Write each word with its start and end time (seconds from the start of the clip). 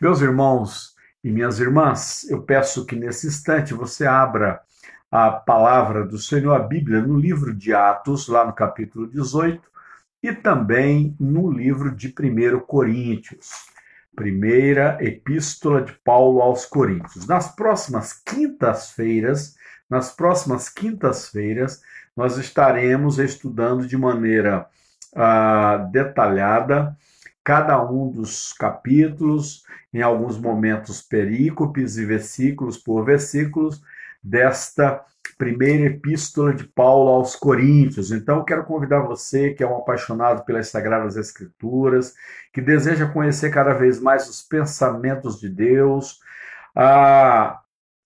Meus 0.00 0.22
irmãos 0.22 0.94
e 1.22 1.30
minhas 1.30 1.60
irmãs, 1.60 2.26
eu 2.30 2.40
peço 2.40 2.86
que 2.86 2.96
nesse 2.96 3.26
instante 3.26 3.74
você 3.74 4.06
abra 4.06 4.62
a 5.10 5.30
palavra 5.30 6.06
do 6.06 6.16
Senhor, 6.16 6.54
a 6.54 6.58
Bíblia, 6.58 7.02
no 7.02 7.18
livro 7.18 7.54
de 7.54 7.74
Atos, 7.74 8.26
lá 8.26 8.46
no 8.46 8.54
capítulo 8.54 9.06
18, 9.06 9.60
e 10.22 10.32
também 10.32 11.14
no 11.20 11.50
livro 11.50 11.94
de 11.94 12.08
1 12.18 12.60
Coríntios, 12.60 13.50
primeira 14.16 14.96
epístola 15.02 15.82
de 15.82 15.92
Paulo 15.92 16.40
aos 16.40 16.64
Coríntios. 16.64 17.26
Nas 17.26 17.54
próximas 17.54 18.14
quintas-feiras, 18.14 19.54
nas 19.88 20.10
próximas 20.10 20.70
quintas-feiras, 20.70 21.82
nós 22.16 22.38
estaremos 22.38 23.18
estudando 23.18 23.86
de 23.86 23.98
maneira 23.98 24.66
ah, 25.14 25.76
detalhada 25.92 26.96
cada 27.44 27.82
um 27.90 28.10
dos 28.10 28.52
capítulos, 28.52 29.64
em 29.92 30.02
alguns 30.02 30.38
momentos 30.38 31.00
perícopes 31.02 31.96
e 31.96 32.04
versículos 32.04 32.76
por 32.76 33.04
versículos, 33.04 33.82
desta 34.22 35.02
primeira 35.38 35.86
epístola 35.86 36.52
de 36.52 36.64
Paulo 36.64 37.08
aos 37.08 37.34
Coríntios. 37.34 38.12
Então, 38.12 38.44
quero 38.44 38.64
convidar 38.64 39.00
você 39.00 39.54
que 39.54 39.62
é 39.62 39.66
um 39.66 39.78
apaixonado 39.78 40.44
pelas 40.44 40.68
Sagradas 40.68 41.16
Escrituras, 41.16 42.14
que 42.52 42.60
deseja 42.60 43.10
conhecer 43.10 43.50
cada 43.50 43.72
vez 43.72 43.98
mais 44.00 44.28
os 44.28 44.42
pensamentos 44.42 45.40
de 45.40 45.48
Deus, 45.48 46.20
a 46.76 47.60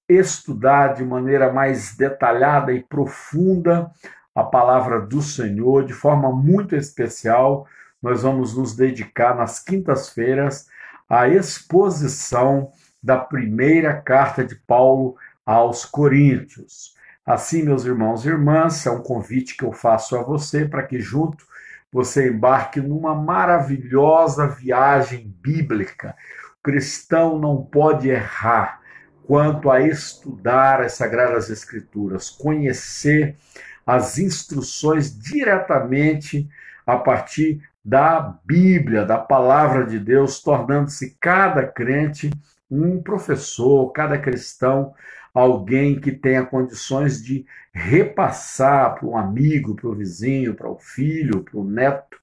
estudar 0.08 0.94
de 0.94 1.04
maneira 1.04 1.52
mais 1.52 1.96
detalhada 1.96 2.72
e 2.72 2.82
profunda 2.82 3.90
a 4.34 4.44
palavra 4.44 5.00
do 5.00 5.20
Senhor, 5.20 5.84
de 5.84 5.92
forma 5.92 6.30
muito 6.30 6.76
especial 6.76 7.66
nós 8.04 8.20
vamos 8.20 8.54
nos 8.54 8.76
dedicar 8.76 9.34
nas 9.34 9.58
quintas-feiras 9.58 10.66
à 11.08 11.26
exposição 11.26 12.70
da 13.02 13.16
primeira 13.16 13.94
carta 13.94 14.44
de 14.44 14.54
Paulo 14.54 15.16
aos 15.44 15.86
Coríntios. 15.86 16.94
Assim, 17.24 17.62
meus 17.62 17.86
irmãos 17.86 18.26
e 18.26 18.28
irmãs, 18.28 18.84
é 18.84 18.90
um 18.90 19.02
convite 19.02 19.56
que 19.56 19.64
eu 19.64 19.72
faço 19.72 20.18
a 20.18 20.22
você 20.22 20.66
para 20.66 20.82
que 20.82 21.00
junto 21.00 21.46
você 21.90 22.28
embarque 22.28 22.78
numa 22.78 23.14
maravilhosa 23.14 24.48
viagem 24.48 25.34
bíblica. 25.40 26.14
O 26.58 26.62
cristão 26.62 27.38
não 27.38 27.64
pode 27.64 28.10
errar 28.10 28.82
quanto 29.26 29.70
a 29.70 29.80
estudar 29.80 30.82
as 30.82 30.92
Sagradas 30.92 31.48
Escrituras, 31.48 32.28
conhecer 32.28 33.38
as 33.86 34.18
instruções 34.18 35.18
diretamente 35.18 36.46
a 36.86 36.98
partir 36.98 37.62
da 37.84 38.38
Bíblia, 38.44 39.04
da 39.04 39.18
palavra 39.18 39.86
de 39.86 39.98
Deus, 39.98 40.40
tornando-se 40.40 41.16
cada 41.20 41.66
crente 41.66 42.30
um 42.70 43.02
professor, 43.02 43.92
cada 43.92 44.18
cristão 44.18 44.94
alguém 45.34 46.00
que 46.00 46.12
tenha 46.12 46.46
condições 46.46 47.22
de 47.22 47.44
repassar 47.72 48.94
para 48.94 49.06
um 49.06 49.16
amigo, 49.16 49.74
para 49.74 49.88
o 49.88 49.94
vizinho, 49.94 50.54
para 50.54 50.70
o 50.70 50.78
filho, 50.78 51.42
para 51.42 51.58
o 51.58 51.64
neto, 51.64 52.18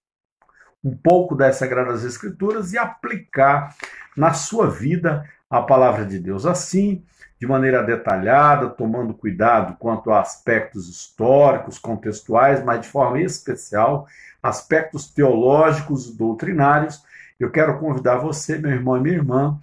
um 0.82 0.96
pouco 0.96 1.36
das 1.36 1.58
Sagradas 1.58 2.06
Escrituras 2.06 2.72
e 2.72 2.78
aplicar 2.78 3.76
na 4.16 4.34
sua 4.34 4.70
vida 4.70 5.30
a 5.50 5.62
palavra 5.62 6.06
de 6.06 6.18
Deus. 6.18 6.46
Assim, 6.46 7.04
de 7.42 7.48
maneira 7.48 7.82
detalhada, 7.82 8.70
tomando 8.70 9.16
cuidado 9.16 9.76
quanto 9.80 10.12
a 10.12 10.22
aspectos 10.22 10.88
históricos, 10.88 11.80
contextuais, 11.80 12.64
mas 12.64 12.82
de 12.82 12.88
forma 12.88 13.20
especial 13.20 14.06
aspectos 14.44 15.12
teológicos 15.12 16.08
e 16.08 16.16
doutrinários, 16.16 17.04
eu 17.40 17.50
quero 17.50 17.80
convidar 17.80 18.18
você, 18.18 18.60
meu 18.60 18.70
irmão 18.70 18.96
e 18.96 19.00
minha 19.00 19.16
irmã, 19.16 19.60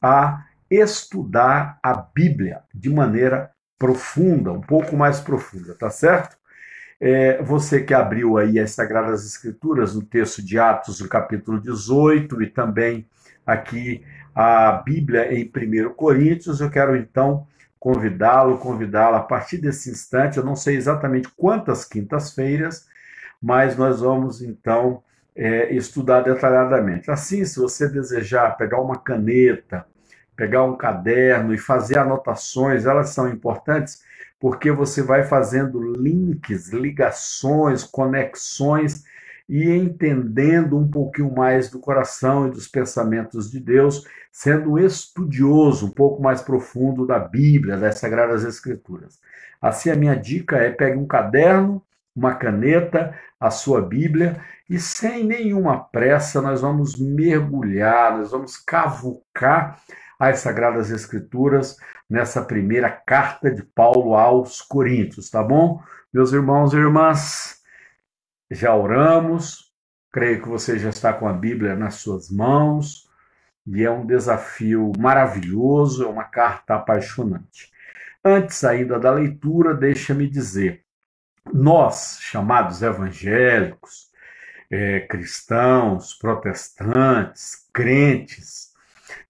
a 0.00 0.44
estudar 0.70 1.80
a 1.82 1.94
Bíblia 1.94 2.62
de 2.72 2.90
maneira 2.90 3.50
profunda, 3.76 4.52
um 4.52 4.60
pouco 4.60 4.96
mais 4.96 5.18
profunda, 5.18 5.74
tá 5.74 5.90
certo? 5.90 6.36
É, 6.98 7.42
você 7.42 7.82
que 7.82 7.92
abriu 7.92 8.38
aí 8.38 8.58
as 8.58 8.70
Sagradas 8.70 9.26
Escrituras 9.26 9.94
no 9.94 10.02
texto 10.02 10.42
de 10.42 10.58
Atos, 10.58 11.00
no 11.00 11.08
capítulo 11.08 11.60
18, 11.60 12.42
e 12.42 12.46
também 12.46 13.06
aqui 13.46 14.02
a 14.34 14.72
Bíblia 14.72 15.32
em 15.32 15.44
1 15.44 15.94
Coríntios, 15.94 16.60
eu 16.60 16.70
quero 16.70 16.96
então 16.96 17.46
convidá-lo, 17.78 18.58
convidá-la 18.58 19.18
a 19.18 19.22
partir 19.22 19.58
desse 19.58 19.90
instante, 19.90 20.38
eu 20.38 20.44
não 20.44 20.56
sei 20.56 20.76
exatamente 20.76 21.28
quantas 21.36 21.84
quintas-feiras, 21.84 22.88
mas 23.40 23.76
nós 23.76 24.00
vamos 24.00 24.42
então 24.42 25.02
é, 25.34 25.72
estudar 25.74 26.22
detalhadamente. 26.22 27.10
Assim, 27.10 27.44
se 27.44 27.60
você 27.60 27.88
desejar 27.88 28.56
pegar 28.56 28.80
uma 28.80 28.98
caneta, 28.98 29.86
pegar 30.34 30.64
um 30.64 30.76
caderno 30.76 31.54
e 31.54 31.58
fazer 31.58 31.98
anotações, 31.98 32.86
elas 32.86 33.10
são 33.10 33.28
importantes 33.28 34.02
porque 34.38 34.70
você 34.70 35.02
vai 35.02 35.24
fazendo 35.24 35.80
links, 35.92 36.72
ligações, 36.72 37.84
conexões 37.84 39.04
e 39.48 39.70
entendendo 39.70 40.76
um 40.76 40.88
pouquinho 40.88 41.34
mais 41.34 41.70
do 41.70 41.78
coração 41.78 42.48
e 42.48 42.50
dos 42.50 42.66
pensamentos 42.66 43.50
de 43.50 43.60
Deus, 43.60 44.04
sendo 44.32 44.78
estudioso 44.78 45.86
um 45.86 45.90
pouco 45.90 46.22
mais 46.22 46.42
profundo 46.42 47.06
da 47.06 47.18
Bíblia, 47.18 47.76
das 47.76 47.98
Sagradas 47.98 48.44
Escrituras. 48.44 49.20
Assim, 49.62 49.90
a 49.90 49.96
minha 49.96 50.14
dica 50.14 50.56
é 50.56 50.70
pegue 50.70 50.98
um 50.98 51.06
caderno, 51.06 51.82
uma 52.14 52.34
caneta, 52.34 53.14
a 53.38 53.50
sua 53.50 53.80
Bíblia 53.80 54.40
e 54.68 54.78
sem 54.80 55.24
nenhuma 55.24 55.78
pressa 55.78 56.42
nós 56.42 56.60
vamos 56.60 56.98
mergulhar, 56.98 58.18
nós 58.18 58.32
vamos 58.32 58.56
cavucar 58.56 59.80
as 60.18 60.40
Sagradas 60.40 60.90
Escrituras 60.90 61.76
nessa 62.08 62.42
primeira 62.42 62.90
carta 62.90 63.50
de 63.50 63.62
Paulo 63.62 64.14
aos 64.14 64.62
Coríntios, 64.62 65.30
tá 65.30 65.42
bom? 65.42 65.82
Meus 66.12 66.32
irmãos 66.32 66.72
e 66.72 66.76
irmãs, 66.76 67.62
já 68.50 68.74
oramos, 68.74 69.72
creio 70.12 70.42
que 70.42 70.48
você 70.48 70.78
já 70.78 70.88
está 70.88 71.12
com 71.12 71.28
a 71.28 71.32
Bíblia 71.32 71.74
nas 71.74 71.96
suas 71.96 72.30
mãos 72.30 73.06
e 73.66 73.84
é 73.84 73.90
um 73.90 74.06
desafio 74.06 74.92
maravilhoso, 74.98 76.04
é 76.04 76.06
uma 76.06 76.24
carta 76.24 76.76
apaixonante. 76.76 77.72
Antes 78.24 78.64
ainda 78.64 78.98
da 78.98 79.12
leitura, 79.12 79.74
deixa-me 79.74 80.28
dizer, 80.28 80.84
nós, 81.52 82.18
chamados 82.20 82.82
evangélicos, 82.82 84.10
é, 84.70 85.00
cristãos, 85.00 86.14
protestantes, 86.14 87.68
crentes, 87.72 88.72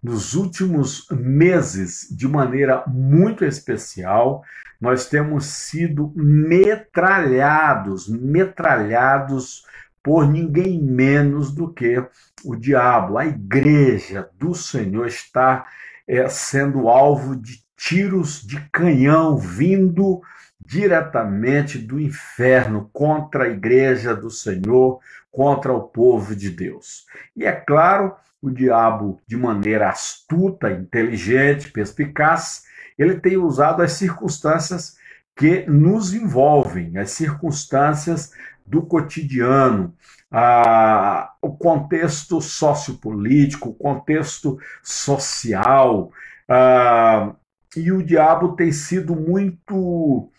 nos 0.02 0.34
últimos 0.34 1.06
meses, 1.10 2.08
de 2.10 2.28
maneira 2.28 2.84
muito 2.86 3.44
especial, 3.44 4.42
nós 4.80 5.08
temos 5.08 5.46
sido 5.46 6.12
metralhados, 6.14 8.08
metralhados 8.08 9.64
por 10.02 10.28
ninguém 10.28 10.80
menos 10.80 11.52
do 11.52 11.72
que 11.72 12.04
o 12.44 12.54
diabo. 12.54 13.18
A 13.18 13.26
igreja 13.26 14.28
do 14.38 14.54
Senhor 14.54 15.06
está 15.06 15.66
é, 16.06 16.28
sendo 16.28 16.88
alvo 16.88 17.34
de 17.34 17.64
tiros 17.76 18.40
de 18.46 18.60
canhão 18.70 19.36
vindo 19.36 20.20
diretamente 20.64 21.78
do 21.78 22.00
inferno 22.00 22.90
contra 22.92 23.44
a 23.44 23.48
igreja 23.48 24.14
do 24.14 24.30
Senhor, 24.30 25.00
contra 25.30 25.72
o 25.72 25.82
povo 25.82 26.34
de 26.34 26.50
Deus. 26.50 27.06
E 27.36 27.44
é 27.44 27.52
claro, 27.52 28.14
o 28.46 28.50
diabo, 28.50 29.20
de 29.26 29.36
maneira 29.36 29.88
astuta, 29.88 30.70
inteligente, 30.70 31.72
perspicaz, 31.72 32.62
ele 32.96 33.18
tem 33.18 33.36
usado 33.36 33.82
as 33.82 33.92
circunstâncias 33.92 34.96
que 35.36 35.66
nos 35.66 36.14
envolvem, 36.14 36.96
as 36.96 37.10
circunstâncias 37.10 38.32
do 38.64 38.82
cotidiano, 38.82 39.94
a, 40.30 41.32
o 41.42 41.56
contexto 41.56 42.40
sociopolítico, 42.40 43.70
o 43.70 43.74
contexto 43.74 44.58
social, 44.82 46.10
a, 46.48 47.34
e 47.76 47.90
o 47.92 48.02
diabo 48.02 48.54
tem 48.54 48.70
sido 48.72 49.14
muito 49.14 50.30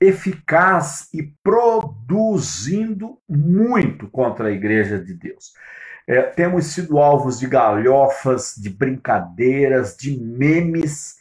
eficaz 0.00 1.08
e 1.14 1.22
produzindo 1.42 3.18
muito 3.28 4.08
contra 4.08 4.48
a 4.48 4.52
igreja 4.52 4.98
de 5.02 5.14
Deus. 5.14 5.52
É, 6.06 6.22
temos 6.22 6.66
sido 6.66 6.98
alvos 6.98 7.38
de 7.38 7.46
galhofas, 7.46 8.54
de 8.56 8.68
brincadeiras, 8.68 9.96
de 9.96 10.18
memes, 10.18 11.16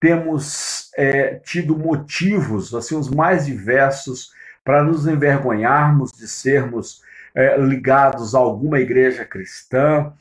temos 0.00 0.90
é, 0.96 1.36
tido 1.36 1.78
motivos, 1.78 2.74
assim, 2.74 2.96
os 2.96 3.08
mais 3.08 3.46
diversos, 3.46 4.32
para 4.64 4.82
nos 4.82 5.06
envergonharmos 5.06 6.10
de 6.12 6.26
sermos 6.26 7.02
é, 7.34 7.56
ligados 7.58 8.34
a 8.34 8.38
alguma 8.38 8.80
igreja 8.80 9.24
cristã. 9.24 10.12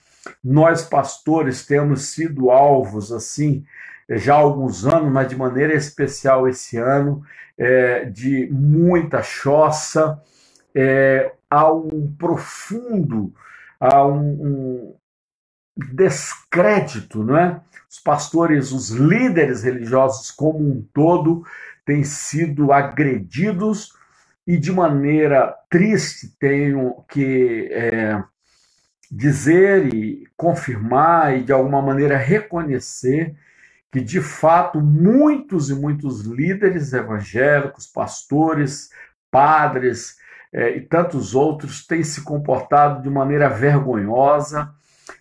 Nós, 0.43 0.83
pastores, 0.83 1.65
temos 1.65 2.07
sido 2.07 2.49
alvos, 2.49 3.11
assim, 3.11 3.65
já 4.09 4.35
há 4.35 4.37
alguns 4.37 4.85
anos, 4.85 5.11
mas 5.11 5.27
de 5.27 5.35
maneira 5.35 5.73
especial 5.73 6.47
esse 6.47 6.77
ano, 6.77 7.23
é, 7.57 8.05
de 8.05 8.49
muita 8.51 9.21
choça, 9.21 10.21
é, 10.73 11.31
há 11.49 11.71
um 11.71 12.13
profundo, 12.17 13.33
há 13.83 14.05
um, 14.05 14.17
um, 14.17 14.95
descrédito, 15.93 17.23
não 17.23 17.37
é? 17.37 17.61
Os 17.89 17.99
pastores, 17.99 18.71
os 18.71 18.89
líderes 18.89 19.63
religiosos 19.63 20.31
como 20.31 20.59
um 20.59 20.81
todo 20.93 21.45
têm 21.85 22.03
sido 22.03 22.71
agredidos 22.71 23.93
e 24.47 24.57
de 24.57 24.71
maneira 24.71 25.53
triste 25.69 26.33
tenho 26.39 27.03
que 27.09 27.67
é, 27.71 28.23
dizer 29.11 29.93
e 29.93 30.27
confirmar 30.37 31.37
e 31.37 31.43
de 31.43 31.51
alguma 31.51 31.81
maneira 31.81 32.17
reconhecer 32.17 33.35
que 33.91 33.99
de 33.99 34.21
fato 34.21 34.81
muitos 34.81 35.69
e 35.69 35.75
muitos 35.75 36.21
líderes 36.21 36.93
evangélicos, 36.93 37.85
pastores, 37.85 38.89
padres 39.29 40.17
é, 40.53 40.77
e 40.77 40.81
tantos 40.81 41.33
outros 41.33 41.85
têm 41.85 42.03
se 42.03 42.21
comportado 42.21 43.01
de 43.01 43.09
maneira 43.09 43.49
vergonhosa. 43.49 44.71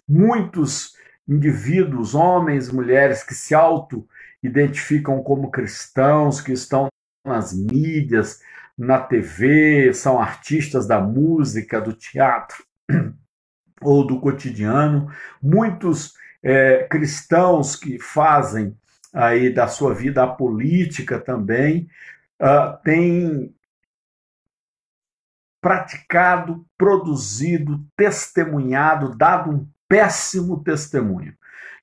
Muitos 0.06 0.94
indivíduos, 1.26 2.14
homens, 2.14 2.70
mulheres 2.70 3.22
que 3.22 3.34
se 3.34 3.54
auto-identificam 3.54 5.22
como 5.22 5.50
cristãos, 5.50 6.40
que 6.40 6.52
estão 6.52 6.88
nas 7.24 7.54
mídias, 7.54 8.40
na 8.76 8.98
TV, 8.98 9.94
são 9.94 10.20
artistas 10.20 10.86
da 10.86 11.00
música, 11.00 11.80
do 11.80 11.92
teatro 11.92 12.64
ou 13.80 14.06
do 14.06 14.20
cotidiano. 14.20 15.10
Muitos 15.40 16.14
é, 16.42 16.86
cristãos 16.90 17.76
que 17.76 17.98
fazem 17.98 18.76
aí 19.12 19.52
da 19.52 19.68
sua 19.68 19.94
vida 19.94 20.22
a 20.22 20.26
política 20.26 21.18
também 21.18 21.88
uh, 22.40 22.82
têm 22.82 23.54
praticado, 25.62 26.66
produzido, 26.76 27.80
testemunhado, 27.96 29.16
dado 29.16 29.50
um 29.50 29.66
péssimo 29.88 30.62
testemunho. 30.62 31.32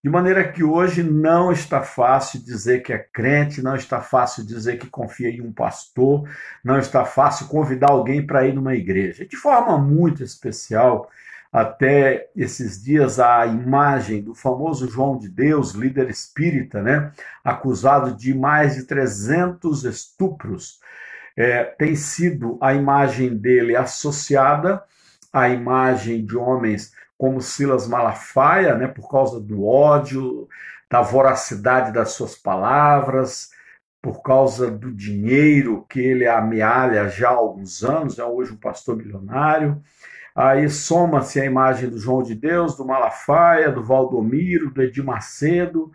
De 0.03 0.09
maneira 0.09 0.49
que 0.49 0.63
hoje 0.63 1.01
não 1.01 1.51
está 1.51 1.81
fácil 1.81 2.41
dizer 2.43 2.81
que 2.83 2.93
é 2.93 2.99
crente, 2.99 3.61
não 3.61 3.75
está 3.75 4.01
fácil 4.01 4.45
dizer 4.45 4.77
que 4.77 4.87
confia 4.87 5.29
em 5.29 5.41
um 5.41 5.51
pastor, 5.51 6.29
não 6.63 6.77
está 6.77 7.03
fácil 7.03 7.47
convidar 7.47 7.91
alguém 7.91 8.25
para 8.25 8.45
ir 8.45 8.53
numa 8.53 8.75
igreja. 8.75 9.25
De 9.25 9.35
forma 9.35 9.77
muito 9.77 10.23
especial, 10.23 11.09
até 11.51 12.29
esses 12.35 12.81
dias, 12.81 13.19
a 13.19 13.45
imagem 13.45 14.21
do 14.21 14.35
famoso 14.35 14.89
João 14.89 15.17
de 15.17 15.27
Deus, 15.27 15.71
líder 15.71 16.09
espírita, 16.09 16.81
né, 16.81 17.11
acusado 17.43 18.15
de 18.15 18.33
mais 18.33 18.75
de 18.75 18.83
300 18.83 19.83
estupros, 19.83 20.79
é, 21.39 21.63
tem 21.63 21.95
sido 21.95 22.57
a 22.59 22.73
imagem 22.73 23.33
dele 23.33 23.73
associada 23.73 24.83
à 25.31 25.47
imagem 25.47 26.25
de 26.25 26.35
homens 26.35 26.91
como 27.17 27.41
Silas 27.41 27.87
Malafaia, 27.87 28.75
né, 28.75 28.87
por 28.87 29.09
causa 29.09 29.39
do 29.39 29.65
ódio, 29.65 30.49
da 30.91 31.01
voracidade 31.01 31.93
das 31.93 32.09
suas 32.11 32.35
palavras, 32.35 33.51
por 34.01 34.21
causa 34.21 34.69
do 34.69 34.91
dinheiro 34.91 35.85
que 35.89 36.01
ele 36.01 36.27
amealha 36.27 37.07
já 37.07 37.29
há 37.29 37.33
alguns 37.33 37.85
anos, 37.85 38.19
é 38.19 38.25
hoje 38.25 38.51
um 38.51 38.57
pastor 38.57 38.97
milionário. 38.97 39.81
Aí 40.35 40.69
soma-se 40.69 41.39
a 41.39 41.45
imagem 41.45 41.89
do 41.89 41.97
João 41.97 42.21
de 42.21 42.35
Deus, 42.35 42.75
do 42.75 42.85
Malafaia, 42.85 43.71
do 43.71 43.83
Valdomiro, 43.83 44.71
do 44.71 44.81
Edir 44.81 45.05
Macedo. 45.05 45.89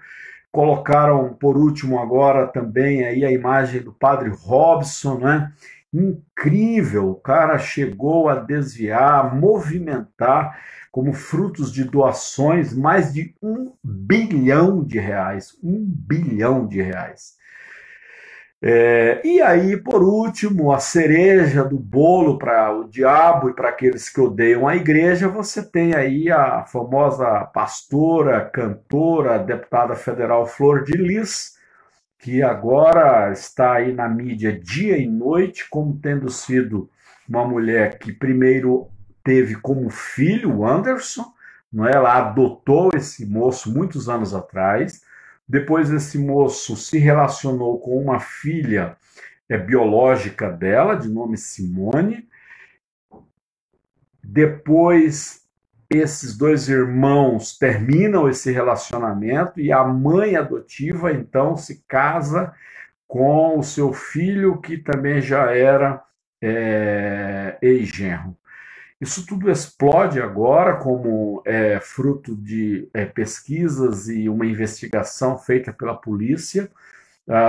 Colocaram 0.54 1.34
por 1.34 1.56
último 1.56 1.98
agora 1.98 2.46
também 2.46 3.04
aí 3.04 3.24
a 3.24 3.32
imagem 3.32 3.82
do 3.82 3.92
Padre 3.92 4.30
Robson, 4.30 5.18
né? 5.18 5.52
Incrível, 5.92 7.10
o 7.10 7.16
cara 7.16 7.58
chegou 7.58 8.28
a 8.28 8.36
desviar, 8.36 9.34
movimentar 9.34 10.56
como 10.92 11.12
frutos 11.12 11.72
de 11.72 11.82
doações, 11.82 12.72
mais 12.72 13.12
de 13.12 13.34
um 13.42 13.72
bilhão 13.82 14.84
de 14.84 15.00
reais. 15.00 15.58
Um 15.60 15.84
bilhão 15.84 16.68
de 16.68 16.80
reais. 16.80 17.34
É, 18.66 19.20
e 19.22 19.42
aí, 19.42 19.76
por 19.76 20.02
último, 20.02 20.72
a 20.72 20.78
cereja 20.78 21.62
do 21.62 21.78
bolo 21.78 22.38
para 22.38 22.74
o 22.74 22.88
diabo 22.88 23.50
e 23.50 23.52
para 23.52 23.68
aqueles 23.68 24.08
que 24.08 24.18
odeiam 24.18 24.66
a 24.66 24.74
igreja, 24.74 25.28
você 25.28 25.62
tem 25.62 25.94
aí 25.94 26.30
a 26.30 26.64
famosa 26.64 27.44
pastora, 27.52 28.40
cantora, 28.40 29.38
deputada 29.38 29.94
federal 29.94 30.46
Flor 30.46 30.82
de 30.82 30.96
Lis, 30.96 31.58
que 32.18 32.42
agora 32.42 33.30
está 33.32 33.74
aí 33.74 33.92
na 33.92 34.08
mídia 34.08 34.58
dia 34.58 34.96
e 34.96 35.06
noite, 35.06 35.68
como 35.68 36.00
tendo 36.00 36.30
sido 36.30 36.88
uma 37.28 37.46
mulher 37.46 37.98
que 37.98 38.14
primeiro 38.14 38.88
teve 39.22 39.56
como 39.56 39.90
filho 39.90 40.60
o 40.60 40.66
Anderson, 40.66 41.26
não 41.70 41.86
é? 41.86 41.92
ela 41.92 42.16
adotou 42.16 42.92
esse 42.96 43.26
moço 43.26 43.70
muitos 43.70 44.08
anos 44.08 44.34
atrás. 44.34 45.02
Depois 45.46 45.90
esse 45.90 46.18
moço 46.18 46.76
se 46.76 46.98
relacionou 46.98 47.78
com 47.78 48.00
uma 48.00 48.18
filha 48.18 48.96
é, 49.48 49.58
biológica 49.58 50.50
dela, 50.50 50.94
de 50.94 51.08
nome 51.08 51.36
Simone. 51.36 52.28
Depois 54.22 55.44
esses 55.90 56.36
dois 56.36 56.68
irmãos 56.68 57.56
terminam 57.58 58.28
esse 58.28 58.50
relacionamento 58.50 59.60
e 59.60 59.70
a 59.70 59.84
mãe 59.84 60.34
adotiva 60.34 61.12
então 61.12 61.56
se 61.56 61.84
casa 61.86 62.52
com 63.06 63.58
o 63.58 63.62
seu 63.62 63.92
filho, 63.92 64.60
que 64.60 64.78
também 64.78 65.20
já 65.20 65.54
era 65.54 66.02
é, 66.42 67.56
ex-genro. 67.62 68.36
Isso 69.00 69.26
tudo 69.26 69.50
explode 69.50 70.20
agora 70.20 70.76
como 70.76 71.42
é, 71.44 71.78
fruto 71.80 72.34
de 72.36 72.88
é, 72.94 73.04
pesquisas 73.04 74.08
e 74.08 74.28
uma 74.28 74.46
investigação 74.46 75.36
feita 75.36 75.72
pela 75.72 75.94
polícia 75.94 76.70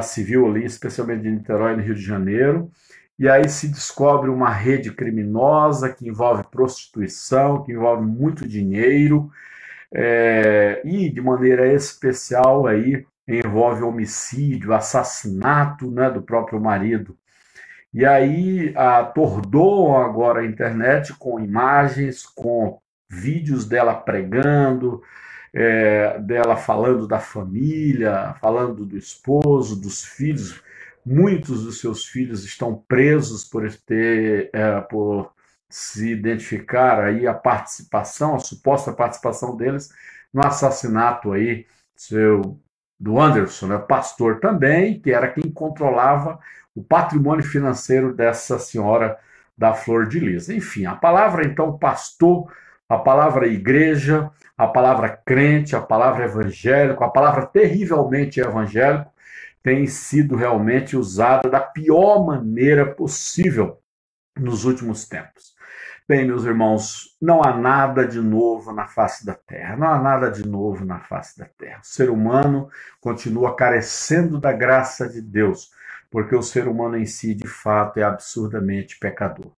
civil 0.02 0.48
ali, 0.48 0.64
especialmente 0.64 1.24
de 1.24 1.32
Niterói 1.32 1.76
no 1.76 1.82
Rio 1.82 1.96
de 1.96 2.02
Janeiro. 2.02 2.72
E 3.18 3.30
aí 3.30 3.48
se 3.48 3.68
descobre 3.68 4.30
uma 4.30 4.50
rede 4.50 4.92
criminosa 4.92 5.90
que 5.90 6.08
envolve 6.08 6.44
prostituição, 6.50 7.64
que 7.64 7.72
envolve 7.72 8.06
muito 8.06 8.48
dinheiro, 8.48 9.30
é, 9.94 10.82
e 10.84 11.10
de 11.10 11.22
maneira 11.22 11.72
especial 11.72 12.68
aí 12.68 13.06
envolve 13.28 13.84
homicídio, 13.84 14.74
assassinato 14.74 15.90
né, 15.90 16.10
do 16.10 16.22
próprio 16.22 16.60
marido 16.60 17.18
e 17.96 18.06
aí 18.06 18.74
atordoam 18.76 19.96
agora 19.96 20.42
a 20.42 20.46
internet 20.46 21.14
com 21.14 21.40
imagens, 21.40 22.26
com 22.26 22.78
vídeos 23.10 23.66
dela 23.66 23.96
pregando, 23.96 25.02
é, 25.54 26.20
dela 26.20 26.58
falando 26.58 27.08
da 27.08 27.20
família, 27.20 28.36
falando 28.42 28.86
do 28.86 28.98
esposo, 28.98 29.80
dos 29.80 30.04
filhos. 30.04 30.62
Muitos 31.06 31.64
dos 31.64 31.80
seus 31.80 32.06
filhos 32.06 32.44
estão 32.44 32.84
presos 32.86 33.46
por 33.46 33.66
ter, 33.86 34.50
é, 34.52 34.82
por 34.82 35.32
se 35.70 36.12
identificar 36.12 37.02
aí 37.02 37.26
a 37.26 37.34
participação, 37.34 38.36
a 38.36 38.40
suposta 38.40 38.92
participação 38.92 39.56
deles 39.56 39.88
no 40.34 40.46
assassinato 40.46 41.32
aí 41.32 41.66
seu 41.96 42.60
do 43.00 43.22
Anderson, 43.22 43.68
né, 43.68 43.78
pastor 43.78 44.42
também, 44.42 45.00
que 45.00 45.12
era 45.12 45.30
quem 45.30 45.50
controlava 45.50 46.40
o 46.76 46.84
patrimônio 46.84 47.44
financeiro 47.44 48.14
dessa 48.14 48.60
senhora 48.60 49.18
da 49.58 49.74
Flor 49.74 50.08
de 50.08 50.20
Lis. 50.20 50.50
Enfim, 50.50 50.86
a 50.86 50.96
palavra 50.96 51.46
então 51.48 51.78
pastor, 51.78 52.52
a 52.90 52.98
palavra 52.98 53.48
igreja, 53.48 54.30
a 54.58 54.68
palavra 54.68 55.10
crente, 55.26 55.76
a 55.76 55.82
palavra 55.82 56.26
evangélico, 56.26 57.04
a 57.04 57.10
palavra 57.10 57.46
terrivelmente 57.46 58.40
evangélico 58.40 59.10
tem 59.64 59.88
sido 59.88 60.36
realmente 60.36 60.96
usada 60.96 61.50
da 61.50 61.60
pior 61.60 62.24
maneira 62.24 62.86
possível 62.86 63.80
nos 64.38 64.66
últimos 64.66 65.08
tempos. 65.08 65.56
Bem, 66.08 66.24
meus 66.28 66.44
irmãos, 66.44 67.18
não 67.20 67.44
há 67.44 67.58
nada 67.58 68.08
de 68.08 68.22
novo 68.22 68.72
na 68.72 68.86
face 68.86 69.26
da 69.26 69.34
terra, 69.34 69.76
não 69.76 69.88
há 69.88 70.00
nada 70.00 70.30
de 70.30 70.48
novo 70.48 70.86
na 70.86 71.00
face 71.00 71.40
da 71.40 71.46
terra. 71.46 71.80
O 71.82 71.86
ser 71.88 72.12
humano 72.12 72.70
continua 73.02 73.56
carecendo 73.56 74.40
da 74.40 74.52
graça 74.52 75.10
de 75.10 75.20
Deus 75.20 75.72
porque 76.12 76.36
o 76.36 76.42
ser 76.42 76.68
humano 76.68 76.98
em 76.98 77.06
si, 77.06 77.34
de 77.34 77.48
fato, 77.48 77.98
é 77.98 78.04
absurdamente 78.04 78.98
pecador. 79.00 79.52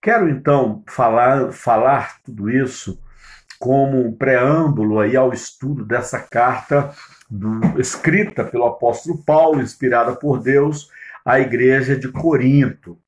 Quero 0.00 0.28
então 0.28 0.82
falar, 0.86 1.52
falar 1.52 2.20
tudo 2.24 2.50
isso 2.50 3.00
como 3.58 4.04
um 4.04 4.12
preâmbulo 4.12 4.98
aí 4.98 5.16
ao 5.16 5.32
estudo 5.32 5.84
dessa 5.84 6.18
carta 6.18 6.92
do, 7.30 7.80
escrita 7.80 8.44
pelo 8.44 8.66
apóstolo 8.66 9.22
Paulo, 9.24 9.60
inspirada 9.60 10.16
por 10.16 10.40
Deus, 10.40 10.90
à 11.24 11.38
igreja 11.38 11.96
de 11.96 12.08
Corinto. 12.08 12.98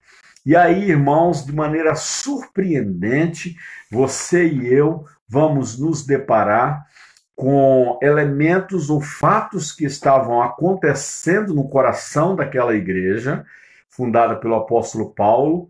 E 0.47 0.55
aí, 0.55 0.91
irmãos, 0.91 1.45
de 1.45 1.53
maneira 1.53 1.97
surpreendente, 1.97 3.57
você 3.91 4.47
e 4.47 4.73
eu 4.73 5.05
vamos 5.29 5.79
nos 5.79 6.07
deparar 6.07 6.87
com 7.35 7.99
elementos 8.01 8.91
ou 8.91 9.01
fatos 9.01 9.73
que 9.73 9.85
estavam 9.85 10.41
acontecendo 10.43 11.53
no 11.53 11.69
coração 11.69 12.37
daquela 12.37 12.75
igreja, 12.75 13.45
fundada 13.89 14.37
pelo 14.37 14.55
apóstolo 14.55 15.13
Paulo, 15.13 15.69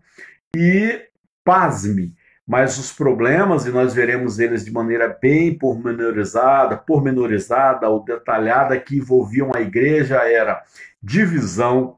e, 0.55 1.07
pasme, 1.43 2.15
mas 2.47 2.77
os 2.77 2.91
problemas, 2.91 3.65
e 3.65 3.71
nós 3.71 3.93
veremos 3.93 4.37
eles 4.37 4.63
de 4.63 4.71
maneira 4.71 5.07
bem 5.19 5.57
pormenorizada, 5.57 6.77
pormenorizada 6.77 7.89
ou 7.89 8.03
detalhada, 8.03 8.79
que 8.79 8.97
envolviam 8.97 9.51
a 9.55 9.61
igreja, 9.61 10.17
era 10.17 10.63
divisão. 11.01 11.97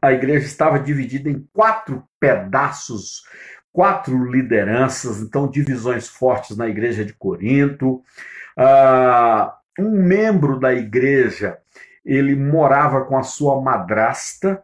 A 0.00 0.12
igreja 0.12 0.46
estava 0.46 0.78
dividida 0.78 1.28
em 1.28 1.44
quatro 1.52 2.04
pedaços, 2.20 3.24
quatro 3.72 4.24
lideranças, 4.30 5.20
então 5.20 5.50
divisões 5.50 6.06
fortes 6.06 6.56
na 6.56 6.68
igreja 6.68 7.04
de 7.04 7.12
Corinto. 7.12 8.02
Uh, 8.58 9.52
um 9.78 10.02
membro 10.02 10.58
da 10.58 10.74
igreja, 10.74 11.58
ele 12.04 12.34
morava 12.34 13.04
com 13.04 13.16
a 13.16 13.22
sua 13.22 13.60
madrasta, 13.60 14.60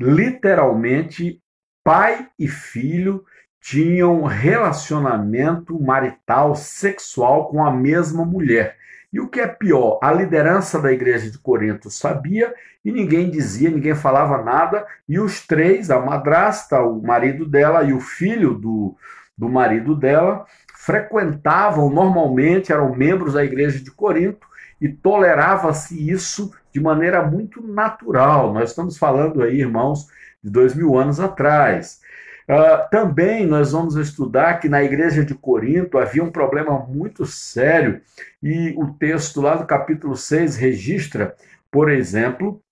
literalmente 0.00 1.40
pai 1.84 2.28
e 2.38 2.48
filho 2.48 3.24
tinham 3.60 4.24
relacionamento 4.24 5.80
marital 5.80 6.56
sexual 6.56 7.48
com 7.48 7.64
a 7.64 7.70
mesma 7.70 8.24
mulher. 8.24 8.76
E 9.12 9.20
o 9.20 9.28
que 9.28 9.40
é 9.40 9.46
pior, 9.46 9.98
a 10.02 10.12
liderança 10.12 10.80
da 10.80 10.92
igreja 10.92 11.30
de 11.30 11.38
Corinto 11.38 11.90
sabia 11.90 12.52
e 12.84 12.92
ninguém 12.92 13.30
dizia, 13.30 13.70
ninguém 13.70 13.94
falava 13.94 14.42
nada, 14.42 14.86
e 15.08 15.18
os 15.18 15.46
três, 15.46 15.90
a 15.90 16.00
madrasta, 16.00 16.80
o 16.80 17.02
marido 17.02 17.46
dela 17.46 17.82
e 17.84 17.92
o 17.92 18.00
filho 18.00 18.54
do, 18.54 18.96
do 19.36 19.48
marido 19.48 19.94
dela, 19.94 20.46
frequentavam 20.78 21.90
normalmente, 21.90 22.72
eram 22.72 22.94
membros 22.94 23.34
da 23.34 23.44
igreja 23.44 23.80
de 23.80 23.90
Corinto, 23.90 24.46
e 24.80 24.88
tolerava-se 24.88 26.08
isso 26.08 26.52
de 26.72 26.80
maneira 26.80 27.20
muito 27.20 27.60
natural. 27.60 28.54
Nós 28.54 28.70
estamos 28.70 28.96
falando 28.96 29.42
aí, 29.42 29.60
irmãos, 29.60 30.06
de 30.42 30.48
dois 30.48 30.76
mil 30.76 30.96
anos 30.96 31.18
atrás. 31.18 32.00
Uh, 32.48 32.88
também 32.90 33.44
nós 33.44 33.72
vamos 33.72 33.96
estudar 33.96 34.60
que 34.60 34.68
na 34.68 34.82
igreja 34.82 35.24
de 35.24 35.34
Corinto 35.34 35.98
havia 35.98 36.22
um 36.22 36.30
problema 36.30 36.78
muito 36.78 37.26
sério, 37.26 38.00
e 38.40 38.72
o 38.78 38.94
texto 38.94 39.40
lá 39.40 39.56
do 39.56 39.66
capítulo 39.66 40.16
6 40.16 40.56
registra, 40.56 41.34
por 41.72 41.90
exemplo, 41.90 42.62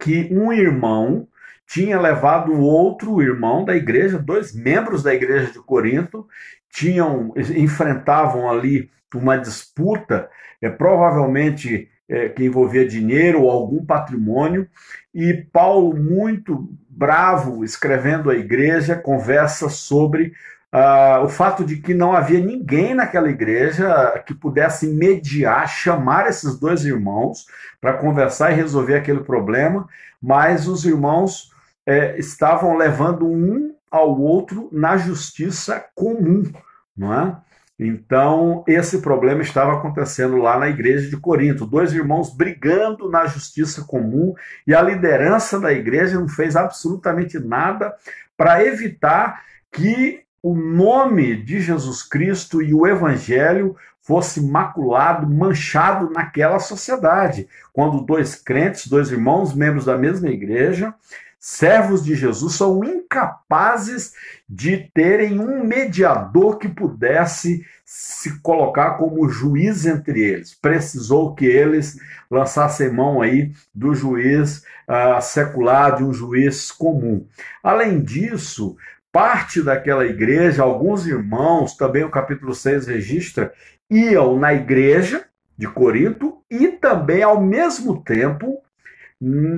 que 0.00 0.28
um 0.32 0.52
irmão 0.52 1.28
tinha 1.66 1.98
levado 2.00 2.52
outro 2.60 3.22
irmão 3.22 3.64
da 3.64 3.74
igreja, 3.74 4.18
dois 4.18 4.52
membros 4.54 5.02
da 5.02 5.14
igreja 5.14 5.52
de 5.52 5.58
Corinto, 5.60 6.26
tinham 6.76 7.32
enfrentavam 7.56 8.50
ali 8.50 8.90
uma 9.14 9.38
disputa, 9.38 10.28
é, 10.60 10.68
provavelmente 10.68 11.88
é, 12.06 12.28
que 12.28 12.44
envolvia 12.44 12.86
dinheiro 12.86 13.40
ou 13.42 13.50
algum 13.50 13.82
patrimônio, 13.82 14.68
e 15.14 15.32
Paulo, 15.50 15.96
muito 15.96 16.68
bravo, 16.86 17.64
escrevendo 17.64 18.28
à 18.28 18.36
igreja, 18.36 18.94
conversa 18.94 19.70
sobre 19.70 20.34
uh, 20.70 21.24
o 21.24 21.28
fato 21.28 21.64
de 21.64 21.76
que 21.76 21.94
não 21.94 22.12
havia 22.12 22.40
ninguém 22.40 22.94
naquela 22.94 23.30
igreja 23.30 24.22
que 24.26 24.34
pudesse 24.34 24.86
mediar, 24.86 25.66
chamar 25.66 26.28
esses 26.28 26.58
dois 26.60 26.84
irmãos 26.84 27.46
para 27.80 27.94
conversar 27.94 28.52
e 28.52 28.56
resolver 28.56 28.96
aquele 28.96 29.20
problema, 29.20 29.88
mas 30.20 30.68
os 30.68 30.84
irmãos 30.84 31.50
é, 31.86 32.18
estavam 32.18 32.76
levando 32.76 33.26
um 33.26 33.74
ao 33.90 34.20
outro 34.20 34.68
na 34.70 34.98
justiça 34.98 35.82
comum, 35.94 36.42
não 36.96 37.12
é? 37.12 37.36
Então, 37.78 38.64
esse 38.66 39.02
problema 39.02 39.42
estava 39.42 39.74
acontecendo 39.74 40.38
lá 40.38 40.58
na 40.58 40.68
igreja 40.68 41.10
de 41.10 41.16
Corinto. 41.18 41.66
Dois 41.66 41.92
irmãos 41.92 42.34
brigando 42.34 43.10
na 43.10 43.26
justiça 43.26 43.84
comum 43.84 44.34
e 44.66 44.74
a 44.74 44.80
liderança 44.80 45.60
da 45.60 45.72
igreja 45.72 46.18
não 46.18 46.28
fez 46.28 46.56
absolutamente 46.56 47.38
nada 47.38 47.94
para 48.34 48.64
evitar 48.64 49.42
que 49.70 50.24
o 50.42 50.54
nome 50.54 51.36
de 51.42 51.60
Jesus 51.60 52.02
Cristo 52.02 52.62
e 52.62 52.72
o 52.72 52.86
evangelho 52.86 53.76
fosse 54.00 54.40
maculado, 54.40 55.28
manchado 55.28 56.08
naquela 56.10 56.60
sociedade. 56.60 57.48
Quando 57.72 58.06
dois 58.06 58.36
crentes, 58.36 58.86
dois 58.86 59.10
irmãos, 59.10 59.52
membros 59.52 59.84
da 59.84 59.98
mesma 59.98 60.28
igreja, 60.28 60.94
servos 61.38 62.04
de 62.04 62.14
Jesus 62.14 62.54
são 62.54 62.82
incapazes 62.84 64.12
de 64.48 64.90
terem 64.92 65.38
um 65.38 65.64
mediador 65.64 66.58
que 66.58 66.68
pudesse 66.68 67.64
se 67.84 68.40
colocar 68.40 68.92
como 68.92 69.28
juiz 69.28 69.86
entre 69.86 70.20
eles. 70.20 70.54
Precisou 70.54 71.34
que 71.34 71.44
eles 71.44 71.96
lançassem 72.30 72.92
mão 72.92 73.22
aí 73.22 73.52
do 73.74 73.94
juiz 73.94 74.64
uh, 74.88 75.20
secular, 75.22 75.96
de 75.96 76.04
um 76.04 76.12
juiz 76.12 76.72
comum. 76.72 77.26
Além 77.62 78.02
disso, 78.02 78.76
parte 79.12 79.62
daquela 79.62 80.04
igreja, 80.04 80.62
alguns 80.62 81.06
irmãos, 81.06 81.76
também 81.76 82.04
o 82.04 82.10
capítulo 82.10 82.54
6 82.54 82.86
registra, 82.86 83.52
iam 83.88 84.38
na 84.38 84.52
igreja 84.52 85.24
de 85.56 85.66
Corinto 85.66 86.38
e 86.50 86.68
também, 86.68 87.22
ao 87.22 87.40
mesmo 87.40 88.02
tempo, 88.02 88.62